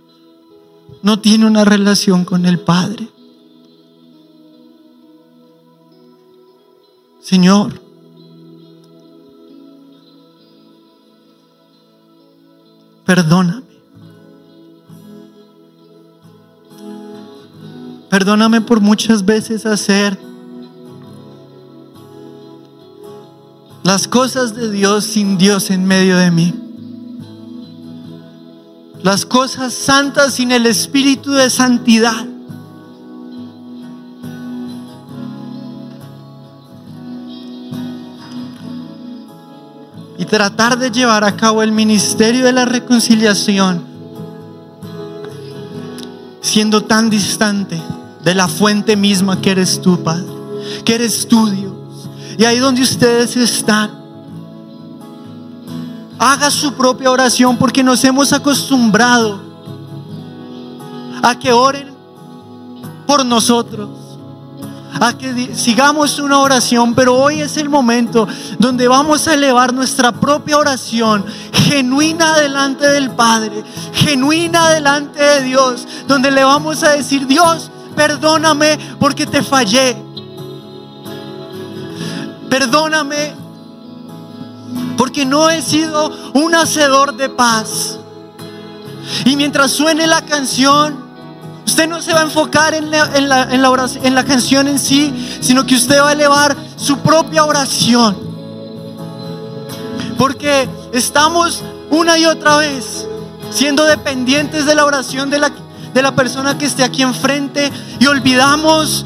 no 1.03 1.21
tiene 1.21 1.45
una 1.45 1.63
relación 1.63 2.25
con 2.25 2.47
el 2.47 2.59
Padre? 2.59 3.11
Señor, 7.21 7.79
perdóname. 13.05 13.67
Perdóname 18.09 18.63
por 18.63 18.81
muchas 18.81 19.23
veces 19.23 19.67
hacer 19.67 20.19
las 23.87 24.09
cosas 24.09 24.57
de 24.57 24.69
Dios 24.69 25.05
sin 25.05 25.39
Dios 25.39 25.71
en 25.71 25.85
medio 25.85 26.17
de 26.17 26.33
mí. 26.33 26.53
Las 29.01 29.25
cosas 29.25 29.75
santas 29.75 30.35
sin 30.35 30.51
el 30.51 30.67
espíritu 30.67 31.31
de 31.31 31.49
santidad. 31.49 32.27
y 40.19 40.25
tratar 40.25 40.79
de 40.79 40.91
llevar 40.91 41.25
a 41.25 41.37
cabo 41.37 41.63
el 41.63 41.73
ministerio 41.73 42.47
de 42.47 42.53
la 42.53 42.65
reconciliación 42.65 43.85
siendo 46.41 46.85
tan 46.85 47.11
distante 47.11 47.79
de 48.25 48.35
la 48.35 48.49
fuente 48.49 48.97
misma 48.97 49.43
que 49.43 49.51
eres 49.51 49.83
tú, 49.83 50.03
Padre, 50.03 50.25
que 50.87 50.95
eres 50.95 51.29
tú, 51.29 51.51
Dios. 51.51 51.76
Y 52.39 52.45
ahí 52.45 52.59
donde 52.59 52.83
ustedes 52.83 53.37
están, 53.37 53.91
haga 56.19 56.51
su 56.51 56.75
propia 56.75 57.11
oración 57.11 57.57
porque 57.57 57.83
nos 57.83 58.03
hemos 58.05 58.33
acostumbrado 58.33 59.41
a 61.23 61.39
que 61.39 61.53
oren 61.53 61.95
por 63.07 63.25
nosotros 63.25 64.07
a 65.01 65.17
que 65.17 65.55
sigamos 65.55 66.19
una 66.19 66.39
oración, 66.39 66.95
pero 66.95 67.15
hoy 67.15 67.41
es 67.41 67.57
el 67.57 67.69
momento 67.69 68.27
donde 68.59 68.89
vamos 68.89 69.27
a 69.29 69.35
elevar 69.35 69.73
nuestra 69.73 70.13
propia 70.13 70.59
oración 70.59 71.25
genuina 71.53 72.39
delante 72.39 72.87
del 72.87 73.11
Padre, 73.11 73.65
genuina 73.93 74.71
delante 74.71 75.23
de 75.23 75.43
Dios, 75.43 75.87
donde 76.07 76.31
le 76.31 76.45
vamos 76.45 76.83
a 76.83 76.91
decir, 76.91 77.27
Dios, 77.27 77.71
perdóname 77.95 78.79
porque 78.99 79.27
te 79.27 79.43
fallé. 79.43 80.06
Perdóname 82.49 83.35
porque 84.97 85.25
no 85.25 85.51
he 85.51 85.61
sido 85.63 86.11
un 86.35 86.55
hacedor 86.55 87.17
de 87.17 87.29
paz. 87.29 87.99
Y 89.25 89.37
mientras 89.37 89.71
suene 89.71 90.07
la 90.07 90.23
canción, 90.23 91.07
Usted 91.67 91.89
no 91.89 92.01
se 92.01 92.15
va 92.15 92.21
a 92.21 92.23
enfocar 92.23 92.75
en 92.75 92.93
la, 92.93 93.11
en, 93.53 94.15
la, 94.15 94.25
canción 94.25 94.69
en 94.69 94.79
sí, 94.79 95.13
sino 95.41 95.67
que 95.67 95.75
usted 95.75 96.01
va 96.01 96.11
a 96.11 96.13
elevar 96.13 96.57
su 96.77 96.99
propia 97.01 97.45
oración. 97.45 98.17
Porque 100.17 100.69
estamos 100.93 101.63
una 101.91 102.17
y 102.19 102.25
otra 102.25 102.59
vez 102.59 103.07
siendo 103.51 103.85
dependientes 103.85 104.65
de 104.65 104.77
la 104.77 104.85
oración 104.85 105.29
de 105.29 105.41
la, 105.41 105.51
de 105.93 106.03
la 106.03 106.15
persona 106.15 106.57
que 106.57 106.67
esté 106.67 106.85
aquí 106.85 107.03
enfrente 107.03 107.73
y 107.99 108.07
olvidamos 108.07 109.05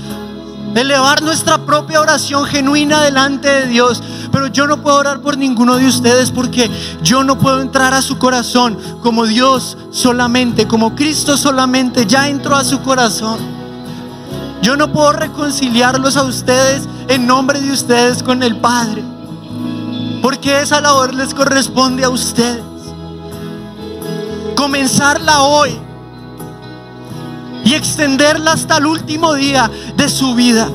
elevar 0.74 1.22
nuestra 1.22 1.58
propia 1.58 2.00
oración 2.00 2.44
genuina 2.44 3.02
delante 3.02 3.48
de 3.48 3.66
Dios. 3.66 4.02
Pero 4.30 4.46
yo 4.46 4.66
no 4.66 4.82
puedo 4.82 4.98
orar 4.98 5.20
por 5.20 5.36
ninguno 5.36 5.76
de 5.76 5.86
ustedes 5.86 6.30
porque 6.30 6.70
yo 7.02 7.24
no 7.24 7.38
puedo 7.38 7.60
entrar 7.60 7.94
a 7.94 8.02
su 8.02 8.18
corazón 8.18 8.78
como 9.02 9.26
Dios 9.26 9.76
solamente, 9.90 10.66
como 10.66 10.94
Cristo 10.94 11.36
solamente 11.36 12.06
ya 12.06 12.28
entró 12.28 12.54
a 12.56 12.64
su 12.64 12.80
corazón. 12.82 13.38
Yo 14.62 14.76
no 14.76 14.92
puedo 14.92 15.12
reconciliarlos 15.12 16.16
a 16.16 16.22
ustedes 16.22 16.88
en 17.08 17.26
nombre 17.26 17.60
de 17.60 17.72
ustedes 17.72 18.22
con 18.22 18.42
el 18.42 18.56
Padre. 18.56 19.02
Porque 20.22 20.60
esa 20.60 20.80
labor 20.80 21.14
les 21.14 21.32
corresponde 21.32 22.04
a 22.04 22.10
ustedes. 22.10 22.62
Comenzarla 24.54 25.40
hoy 25.40 25.89
y 27.64 27.74
extenderla 27.74 28.52
hasta 28.52 28.78
el 28.78 28.86
último 28.86 29.34
día 29.34 29.70
de 29.96 30.08
su 30.08 30.34
vida. 30.34 30.68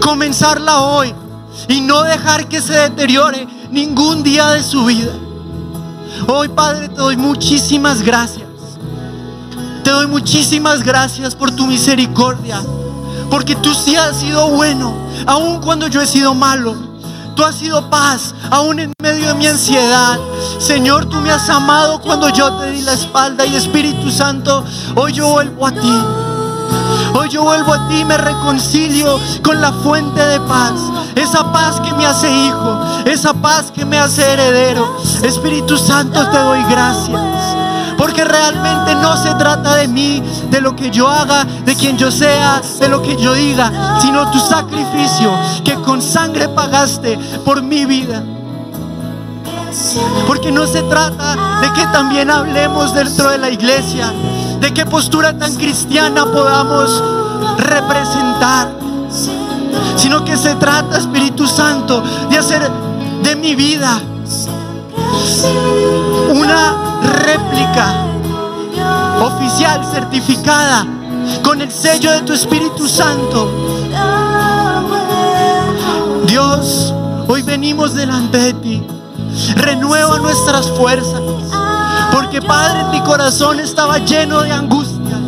Comenzarla 0.00 0.80
hoy 0.80 1.14
y 1.68 1.80
no 1.80 2.02
dejar 2.02 2.48
que 2.48 2.60
se 2.60 2.74
deteriore 2.74 3.46
ningún 3.70 4.22
día 4.22 4.48
de 4.50 4.62
su 4.62 4.84
vida. 4.84 5.12
Hoy, 6.28 6.48
Padre, 6.48 6.88
te 6.88 6.96
doy 6.96 7.16
muchísimas 7.16 8.02
gracias. 8.02 8.46
Te 9.84 9.90
doy 9.90 10.06
muchísimas 10.06 10.82
gracias 10.82 11.34
por 11.34 11.50
tu 11.50 11.66
misericordia. 11.66 12.62
Porque 13.30 13.56
tú 13.56 13.74
sí 13.74 13.96
has 13.96 14.16
sido 14.18 14.48
bueno, 14.50 14.94
aun 15.26 15.60
cuando 15.60 15.88
yo 15.88 16.00
he 16.00 16.06
sido 16.06 16.34
malo. 16.34 16.85
Tú 17.36 17.44
has 17.44 17.56
sido 17.56 17.90
paz, 17.90 18.34
aún 18.50 18.80
en 18.80 18.92
medio 19.02 19.28
de 19.28 19.34
mi 19.34 19.46
ansiedad. 19.46 20.18
Señor, 20.58 21.04
tú 21.04 21.20
me 21.20 21.30
has 21.30 21.50
amado 21.50 22.00
cuando 22.00 22.30
yo 22.30 22.50
te 22.54 22.70
di 22.70 22.80
la 22.80 22.94
espalda 22.94 23.44
y 23.44 23.54
Espíritu 23.54 24.10
Santo, 24.10 24.64
hoy 24.94 25.12
yo 25.12 25.28
vuelvo 25.28 25.66
a 25.66 25.72
ti. 25.72 26.02
Hoy 27.14 27.28
yo 27.28 27.42
vuelvo 27.42 27.74
a 27.74 27.88
ti, 27.88 28.06
me 28.06 28.16
reconcilio 28.16 29.20
con 29.42 29.60
la 29.60 29.70
fuente 29.70 30.20
de 30.26 30.40
paz. 30.40 30.80
Esa 31.14 31.52
paz 31.52 31.78
que 31.80 31.92
me 31.92 32.06
hace 32.06 32.30
hijo, 32.30 32.80
esa 33.04 33.34
paz 33.34 33.70
que 33.70 33.84
me 33.84 33.98
hace 33.98 34.22
heredero. 34.32 34.96
Espíritu 35.22 35.76
Santo, 35.76 36.26
te 36.30 36.38
doy 36.38 36.62
gracias. 36.70 37.35
Porque 37.96 38.24
realmente 38.24 38.94
no 38.96 39.16
se 39.16 39.34
trata 39.34 39.76
de 39.76 39.88
mí, 39.88 40.22
de 40.50 40.60
lo 40.60 40.76
que 40.76 40.90
yo 40.90 41.08
haga, 41.08 41.44
de 41.44 41.74
quien 41.74 41.96
yo 41.96 42.10
sea, 42.10 42.60
de 42.80 42.88
lo 42.88 43.02
que 43.02 43.16
yo 43.16 43.32
diga, 43.34 43.98
sino 44.00 44.30
tu 44.30 44.38
sacrificio 44.38 45.32
que 45.64 45.74
con 45.76 46.02
sangre 46.02 46.48
pagaste 46.48 47.18
por 47.44 47.62
mi 47.62 47.84
vida. 47.84 48.22
Porque 50.26 50.50
no 50.52 50.66
se 50.66 50.82
trata 50.82 51.60
de 51.60 51.72
que 51.72 51.86
también 51.88 52.30
hablemos 52.30 52.94
dentro 52.94 53.30
de 53.30 53.38
la 53.38 53.50
iglesia, 53.50 54.12
de 54.60 54.72
qué 54.72 54.86
postura 54.86 55.36
tan 55.36 55.54
cristiana 55.56 56.24
podamos 56.26 57.02
representar, 57.58 58.72
sino 59.96 60.24
que 60.24 60.36
se 60.36 60.54
trata, 60.56 60.98
Espíritu 60.98 61.46
Santo, 61.46 62.02
de 62.30 62.38
hacer 62.38 62.70
de 63.22 63.36
mi 63.36 63.54
vida 63.54 64.00
oficial, 69.26 69.84
certificada, 69.92 70.86
con 71.42 71.60
el 71.60 71.70
sello 71.70 72.10
de 72.12 72.22
tu 72.22 72.32
Espíritu 72.32 72.88
Santo. 72.88 73.50
Dios, 76.26 76.94
hoy 77.28 77.42
venimos 77.42 77.94
delante 77.94 78.38
de 78.38 78.54
ti. 78.54 78.86
Renueva 79.56 80.18
nuestras 80.18 80.70
fuerzas. 80.70 81.20
Porque 82.12 82.40
Padre, 82.40 82.84
mi 82.90 83.00
corazón 83.02 83.60
estaba 83.60 83.98
lleno 83.98 84.42
de 84.42 84.52
angustia, 84.52 85.18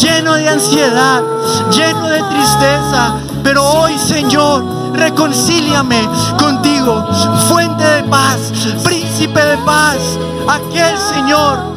lleno 0.00 0.34
de 0.34 0.48
ansiedad, 0.48 1.22
lleno 1.70 2.08
de 2.08 2.22
tristeza. 2.22 3.14
Pero 3.42 3.64
hoy, 3.64 3.98
Señor, 3.98 4.64
reconcíliame 4.94 6.08
contigo. 6.38 7.04
Fuente 7.48 7.84
de 7.84 8.02
paz, 8.04 8.52
príncipe 8.84 9.44
de 9.44 9.56
paz, 9.58 9.98
aquel 10.46 10.96
Señor 11.14 11.67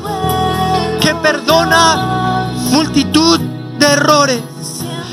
que 1.02 1.14
perdona 1.16 2.48
multitud 2.72 3.40
de 3.80 3.86
errores. 3.86 4.42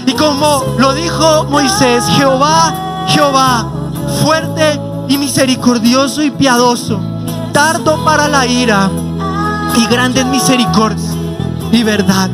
Y 0.06 0.12
como 0.12 0.64
lo 0.78 0.94
dijo 0.94 1.44
Moisés, 1.50 2.04
Jehová, 2.16 3.06
Jehová, 3.08 3.66
fuerte 4.22 4.80
y 5.08 5.18
misericordioso 5.18 6.22
y 6.22 6.30
piadoso, 6.30 7.00
tardo 7.52 8.04
para 8.04 8.28
la 8.28 8.46
ira 8.46 8.90
y 9.76 9.86
grande 9.86 10.20
en 10.20 10.30
misericordia 10.30 11.10
y 11.72 11.82
verdad. 11.82 12.30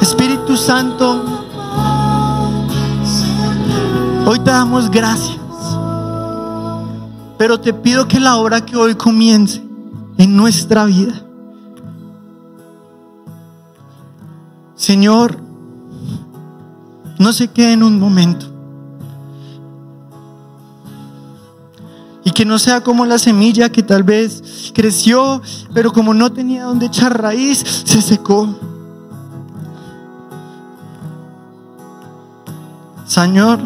Espíritu 0.00 0.56
Santo, 0.56 1.24
hoy 4.26 4.38
te 4.40 4.50
damos 4.50 4.90
gracias, 4.90 5.38
pero 7.38 7.60
te 7.60 7.72
pido 7.72 8.08
que 8.08 8.18
la 8.18 8.36
obra 8.36 8.64
que 8.64 8.76
hoy 8.76 8.94
comience 8.94 9.62
en 10.18 10.36
nuestra 10.36 10.84
vida, 10.84 11.14
Señor, 14.90 15.38
no 17.20 17.32
se 17.32 17.46
quede 17.46 17.74
en 17.74 17.84
un 17.84 18.00
momento. 18.00 18.46
Y 22.24 22.32
que 22.32 22.44
no 22.44 22.58
sea 22.58 22.80
como 22.80 23.06
la 23.06 23.20
semilla 23.20 23.70
que 23.70 23.84
tal 23.84 24.02
vez 24.02 24.72
creció, 24.74 25.42
pero 25.72 25.92
como 25.92 26.12
no 26.12 26.32
tenía 26.32 26.64
donde 26.64 26.86
echar 26.86 27.22
raíz, 27.22 27.58
se 27.58 28.02
secó. 28.02 28.52
Señor, 33.06 33.60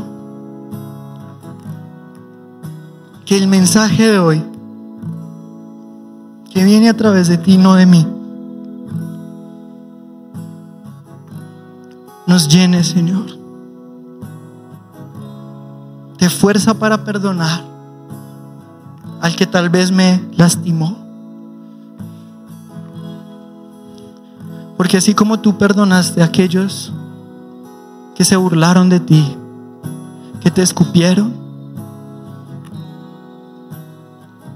que 3.24 3.38
el 3.38 3.48
mensaje 3.48 4.08
de 4.08 4.18
hoy, 4.18 4.44
que 6.52 6.62
viene 6.64 6.90
a 6.90 6.96
través 6.98 7.28
de 7.28 7.38
ti, 7.38 7.56
no 7.56 7.76
de 7.76 7.86
mí, 7.86 8.06
nos 12.26 12.48
llene, 12.48 12.82
Señor, 12.82 13.26
de 16.18 16.30
fuerza 16.30 16.74
para 16.74 17.04
perdonar 17.04 17.62
al 19.20 19.36
que 19.36 19.46
tal 19.46 19.68
vez 19.68 19.90
me 19.90 20.22
lastimó. 20.36 20.96
Porque 24.76 24.96
así 24.96 25.14
como 25.14 25.40
tú 25.40 25.56
perdonaste 25.56 26.22
a 26.22 26.26
aquellos 26.26 26.92
que 28.14 28.24
se 28.24 28.36
burlaron 28.36 28.88
de 28.88 29.00
ti, 29.00 29.36
que 30.40 30.50
te 30.50 30.62
escupieron, 30.62 31.34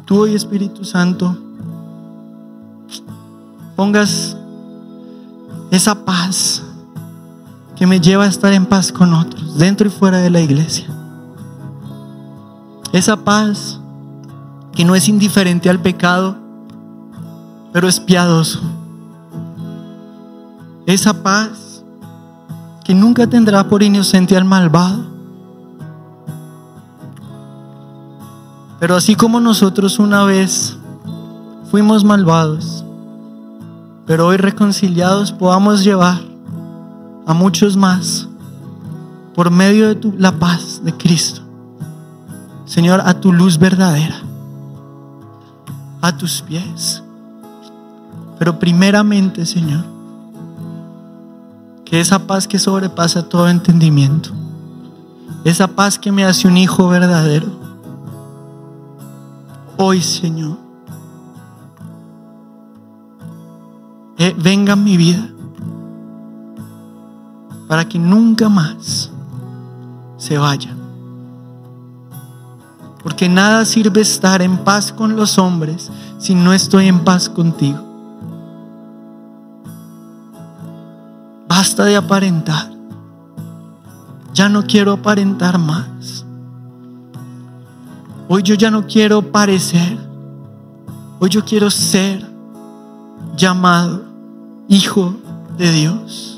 tú 0.05 0.21
hoy 0.21 0.35
Espíritu 0.35 0.85
Santo 0.85 1.37
pongas 3.77 4.37
esa 5.71 5.95
paz 6.05 6.63
que 7.79 7.87
me 7.87 8.01
lleva 8.01 8.25
a 8.25 8.29
estar 8.29 8.53
en 8.53 8.67
paz 8.67 8.91
con 8.91 9.15
otros, 9.15 9.57
dentro 9.57 9.87
y 9.87 9.91
fuera 9.91 10.19
de 10.19 10.31
la 10.31 10.41
iglesia. 10.41 10.87
Esa 12.93 13.17
paz 13.17 13.79
que 14.73 14.85
no 14.85 14.97
es 14.97 15.09
indiferente 15.09 15.71
al 15.71 15.79
pecado, 15.79 16.37
pero 17.73 17.87
es 17.87 18.01
piadoso. 18.01 18.61
Esa 20.87 21.23
paz 21.23 21.85
que 22.85 22.95
nunca 22.95 23.29
tendrá 23.29 23.69
por 23.69 23.83
inocente 23.83 24.37
al 24.37 24.45
malvado. 24.45 25.05
Pero 28.81 28.97
así 28.97 29.15
como 29.15 29.39
nosotros 29.39 30.01
una 30.01 30.25
vez 30.25 30.77
fuimos 31.71 32.03
malvados, 32.03 32.85
pero 34.07 34.27
hoy 34.27 34.37
reconciliados 34.37 35.31
podamos 35.31 35.85
llevar 35.85 36.29
a 37.29 37.35
muchos 37.35 37.77
más 37.77 38.27
por 39.35 39.51
medio 39.51 39.95
de 39.95 40.15
la 40.17 40.33
paz 40.33 40.81
de 40.83 40.95
Cristo. 40.95 41.43
Señor, 42.65 43.03
a 43.05 43.21
tu 43.21 43.35
luz 43.35 43.59
verdadera, 43.59 44.17
a 46.01 46.17
tus 46.17 46.41
pies. 46.41 47.03
Pero 48.39 48.59
primeramente, 48.59 49.45
Señor, 49.45 49.85
que 51.85 52.01
esa 52.01 52.27
paz 52.27 52.49
que 52.49 52.59
sobrepasa 52.59 53.29
todo 53.29 53.51
entendimiento, 53.51 54.31
esa 55.45 55.69
paz 55.69 55.99
que 55.99 56.11
me 56.11 56.25
hace 56.25 56.49
un 56.49 56.57
hijo 56.57 56.89
verdadero, 56.89 57.49
hoy, 59.77 60.01
Señor, 60.01 60.57
eh, 64.17 64.35
venga 64.39 64.73
en 64.73 64.83
mi 64.83 64.97
vida 64.97 65.29
para 67.69 67.87
que 67.87 67.99
nunca 67.99 68.49
más 68.49 69.11
se 70.17 70.39
vaya. 70.39 70.75
Porque 73.03 73.29
nada 73.29 73.65
sirve 73.65 74.01
estar 74.01 74.43
en 74.43 74.59
paz 74.59 74.93
con 74.93 75.15
los 75.15 75.39
hombres 75.39 75.91
si 76.19 76.35
no 76.35 76.53
estoy 76.53 76.89
en 76.89 77.05
paz 77.05 77.29
contigo. 77.29 77.79
Basta 81.47 81.85
de 81.85 81.97
aparentar. 81.97 82.71
Ya 84.35 84.49
no 84.49 84.65
quiero 84.65 84.93
aparentar 84.93 85.59
más. 85.59 86.25
Hoy 88.29 88.43
yo 88.43 88.55
ya 88.55 88.71
no 88.71 88.87
quiero 88.87 89.23
parecer. 89.23 89.99
Hoy 91.19 91.31
yo 91.31 91.45
quiero 91.45 91.71
ser 91.71 92.29
llamado 93.37 94.05
hijo 94.69 95.15
de 95.57 95.73
Dios. 95.73 96.38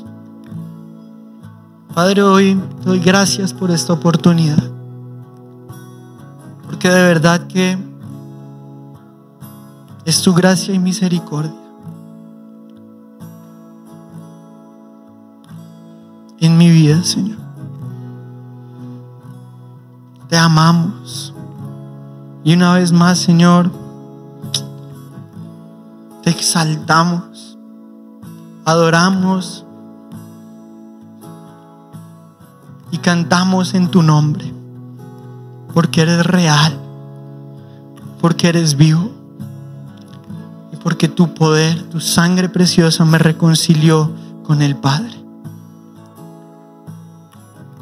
Padre, 1.93 2.23
hoy 2.23 2.57
doy 2.85 2.99
gracias 2.99 3.53
por 3.53 3.69
esta 3.69 3.91
oportunidad. 3.91 4.63
Porque 6.65 6.89
de 6.89 7.03
verdad 7.03 7.47
que 7.47 7.77
es 10.05 10.21
tu 10.21 10.33
gracia 10.33 10.73
y 10.73 10.79
misericordia. 10.79 11.53
En 16.39 16.57
mi 16.57 16.69
vida, 16.69 17.03
Señor. 17.03 17.37
Te 20.29 20.37
amamos. 20.37 21.33
Y 22.45 22.53
una 22.53 22.75
vez 22.75 22.93
más, 22.93 23.19
Señor, 23.19 23.69
te 26.23 26.29
exaltamos, 26.29 27.57
adoramos 28.63 29.65
y 32.91 32.97
cantamos 32.97 33.73
en 33.73 33.89
tu 33.89 34.03
nombre, 34.03 34.53
porque 35.73 36.01
eres 36.01 36.25
real, 36.25 36.77
porque 38.19 38.49
eres 38.49 38.75
vivo 38.75 39.11
y 40.73 40.75
porque 40.77 41.07
tu 41.07 41.33
poder, 41.33 41.81
tu 41.83 41.99
sangre 41.99 42.49
preciosa 42.49 43.05
me 43.05 43.17
reconcilió 43.17 44.11
con 44.43 44.61
el 44.61 44.75
Padre. 44.75 45.21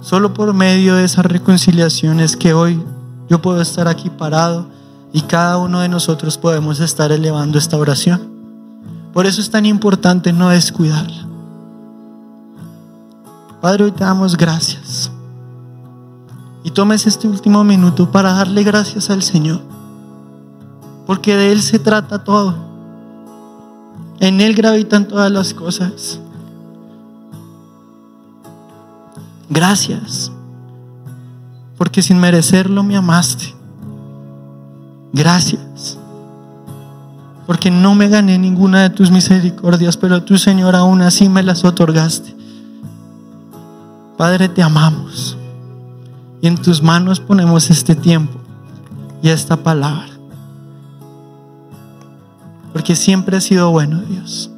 Solo 0.01 0.33
por 0.33 0.53
medio 0.53 0.95
de 0.95 1.03
esas 1.03 1.25
reconciliaciones 1.25 2.37
que 2.37 2.53
hoy 2.53 2.81
yo 3.29 3.41
puedo 3.41 3.61
estar 3.61 3.87
aquí 3.87 4.09
parado 4.09 4.67
y 5.11 5.21
cada 5.21 5.57
uno 5.57 5.81
de 5.81 5.89
nosotros 5.89 6.37
podemos 6.37 6.79
estar 6.79 7.11
elevando 7.11 7.57
esta 7.57 7.77
oración. 7.77 8.29
Por 9.13 9.25
eso 9.25 9.41
es 9.41 9.49
tan 9.49 9.65
importante 9.65 10.31
no 10.33 10.49
descuidarla. 10.49 11.28
Padre, 13.61 13.83
hoy 13.83 13.91
te 13.91 14.03
damos 14.03 14.37
gracias. 14.37 15.11
Y 16.63 16.71
tomes 16.71 17.05
este 17.07 17.27
último 17.27 17.63
minuto 17.63 18.09
para 18.11 18.33
darle 18.33 18.63
gracias 18.63 19.09
al 19.09 19.21
Señor. 19.21 19.61
Porque 21.05 21.35
de 21.35 21.51
Él 21.51 21.61
se 21.61 21.79
trata 21.79 22.23
todo. 22.23 22.55
En 24.19 24.39
Él 24.39 24.55
gravitan 24.55 25.07
todas 25.07 25.31
las 25.31 25.53
cosas. 25.53 26.19
Gracias. 29.49 30.31
Porque 31.77 32.01
sin 32.01 32.19
merecerlo 32.19 32.83
me 32.83 32.95
amaste. 32.95 33.55
Gracias. 35.11 35.97
Porque 37.45 37.71
no 37.71 37.95
me 37.95 38.07
gané 38.07 38.37
ninguna 38.37 38.83
de 38.83 38.89
tus 38.91 39.09
misericordias, 39.11 39.97
pero 39.97 40.23
tú, 40.23 40.37
Señor, 40.37 40.75
aún 40.75 41.01
así 41.01 41.27
me 41.27 41.41
las 41.41 41.65
otorgaste. 41.65 42.35
Padre, 44.19 44.49
te 44.49 44.61
amamos. 44.61 45.37
Y 46.41 46.47
en 46.47 46.57
tus 46.57 46.83
manos 46.83 47.21
ponemos 47.21 47.69
este 47.69 47.95
tiempo 47.95 48.37
y 49.21 49.29
esta 49.29 49.55
palabra. 49.55 50.09
Porque 52.73 52.97
siempre 52.97 53.37
ha 53.37 53.39
sido 53.39 53.71
bueno, 53.71 54.01
Dios. 54.01 54.51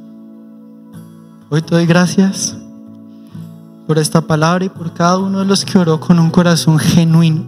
Hoy 1.51 1.62
te 1.62 1.76
doy 1.76 1.86
gracias 1.86 2.57
por 3.86 3.99
esta 3.99 4.22
palabra 4.22 4.66
y 4.66 4.70
por 4.70 4.93
cada 4.93 5.20
uno 5.20 5.38
de 5.38 5.45
los 5.45 5.64
que 5.64 5.78
oró 5.78 5.99
con 5.99 6.18
un 6.18 6.32
corazón 6.32 6.80
genuino, 6.80 7.43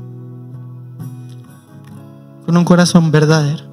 con 2.45 2.55
un 2.55 2.63
corazón 2.63 3.09
verdadero. 3.09 3.63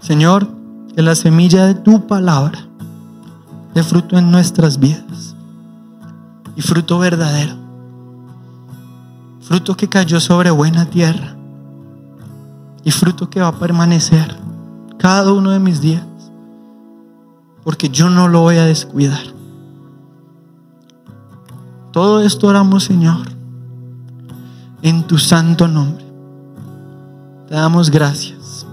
Señor, 0.00 0.48
que 0.94 1.02
la 1.02 1.16
semilla 1.16 1.66
de 1.66 1.74
tu 1.74 2.06
palabra 2.06 2.66
dé 3.74 3.82
fruto 3.82 4.16
en 4.16 4.30
nuestras 4.30 4.78
vidas 4.78 5.15
y 6.56 6.62
fruto 6.62 6.98
verdadero, 6.98 7.54
fruto 9.42 9.76
que 9.76 9.88
cayó 9.88 10.18
sobre 10.18 10.50
buena 10.50 10.86
tierra 10.86 11.36
y 12.82 12.90
fruto 12.90 13.30
que 13.30 13.40
va 13.40 13.48
a 13.48 13.58
permanecer 13.58 14.36
cada 14.98 15.32
uno 15.32 15.50
de 15.50 15.60
mis 15.60 15.80
días, 15.80 16.06
porque 17.62 17.88
yo 17.88 18.10
no 18.10 18.26
lo 18.28 18.40
voy 18.40 18.56
a 18.56 18.64
descuidar. 18.64 19.36
Todo 21.92 22.20
esto 22.20 22.48
oramos, 22.48 22.84
Señor, 22.84 23.26
en 24.82 25.06
tu 25.06 25.18
santo 25.18 25.68
nombre. 25.68 26.04
Te 27.48 27.54
damos 27.54 27.90
gracias. 27.90 28.66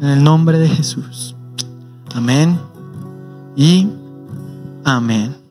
En 0.00 0.08
el 0.08 0.22
nombre 0.22 0.58
de 0.58 0.68
Jesús. 0.68 1.34
Amén 2.14 2.60
y 3.56 3.88
amén. 4.84 5.47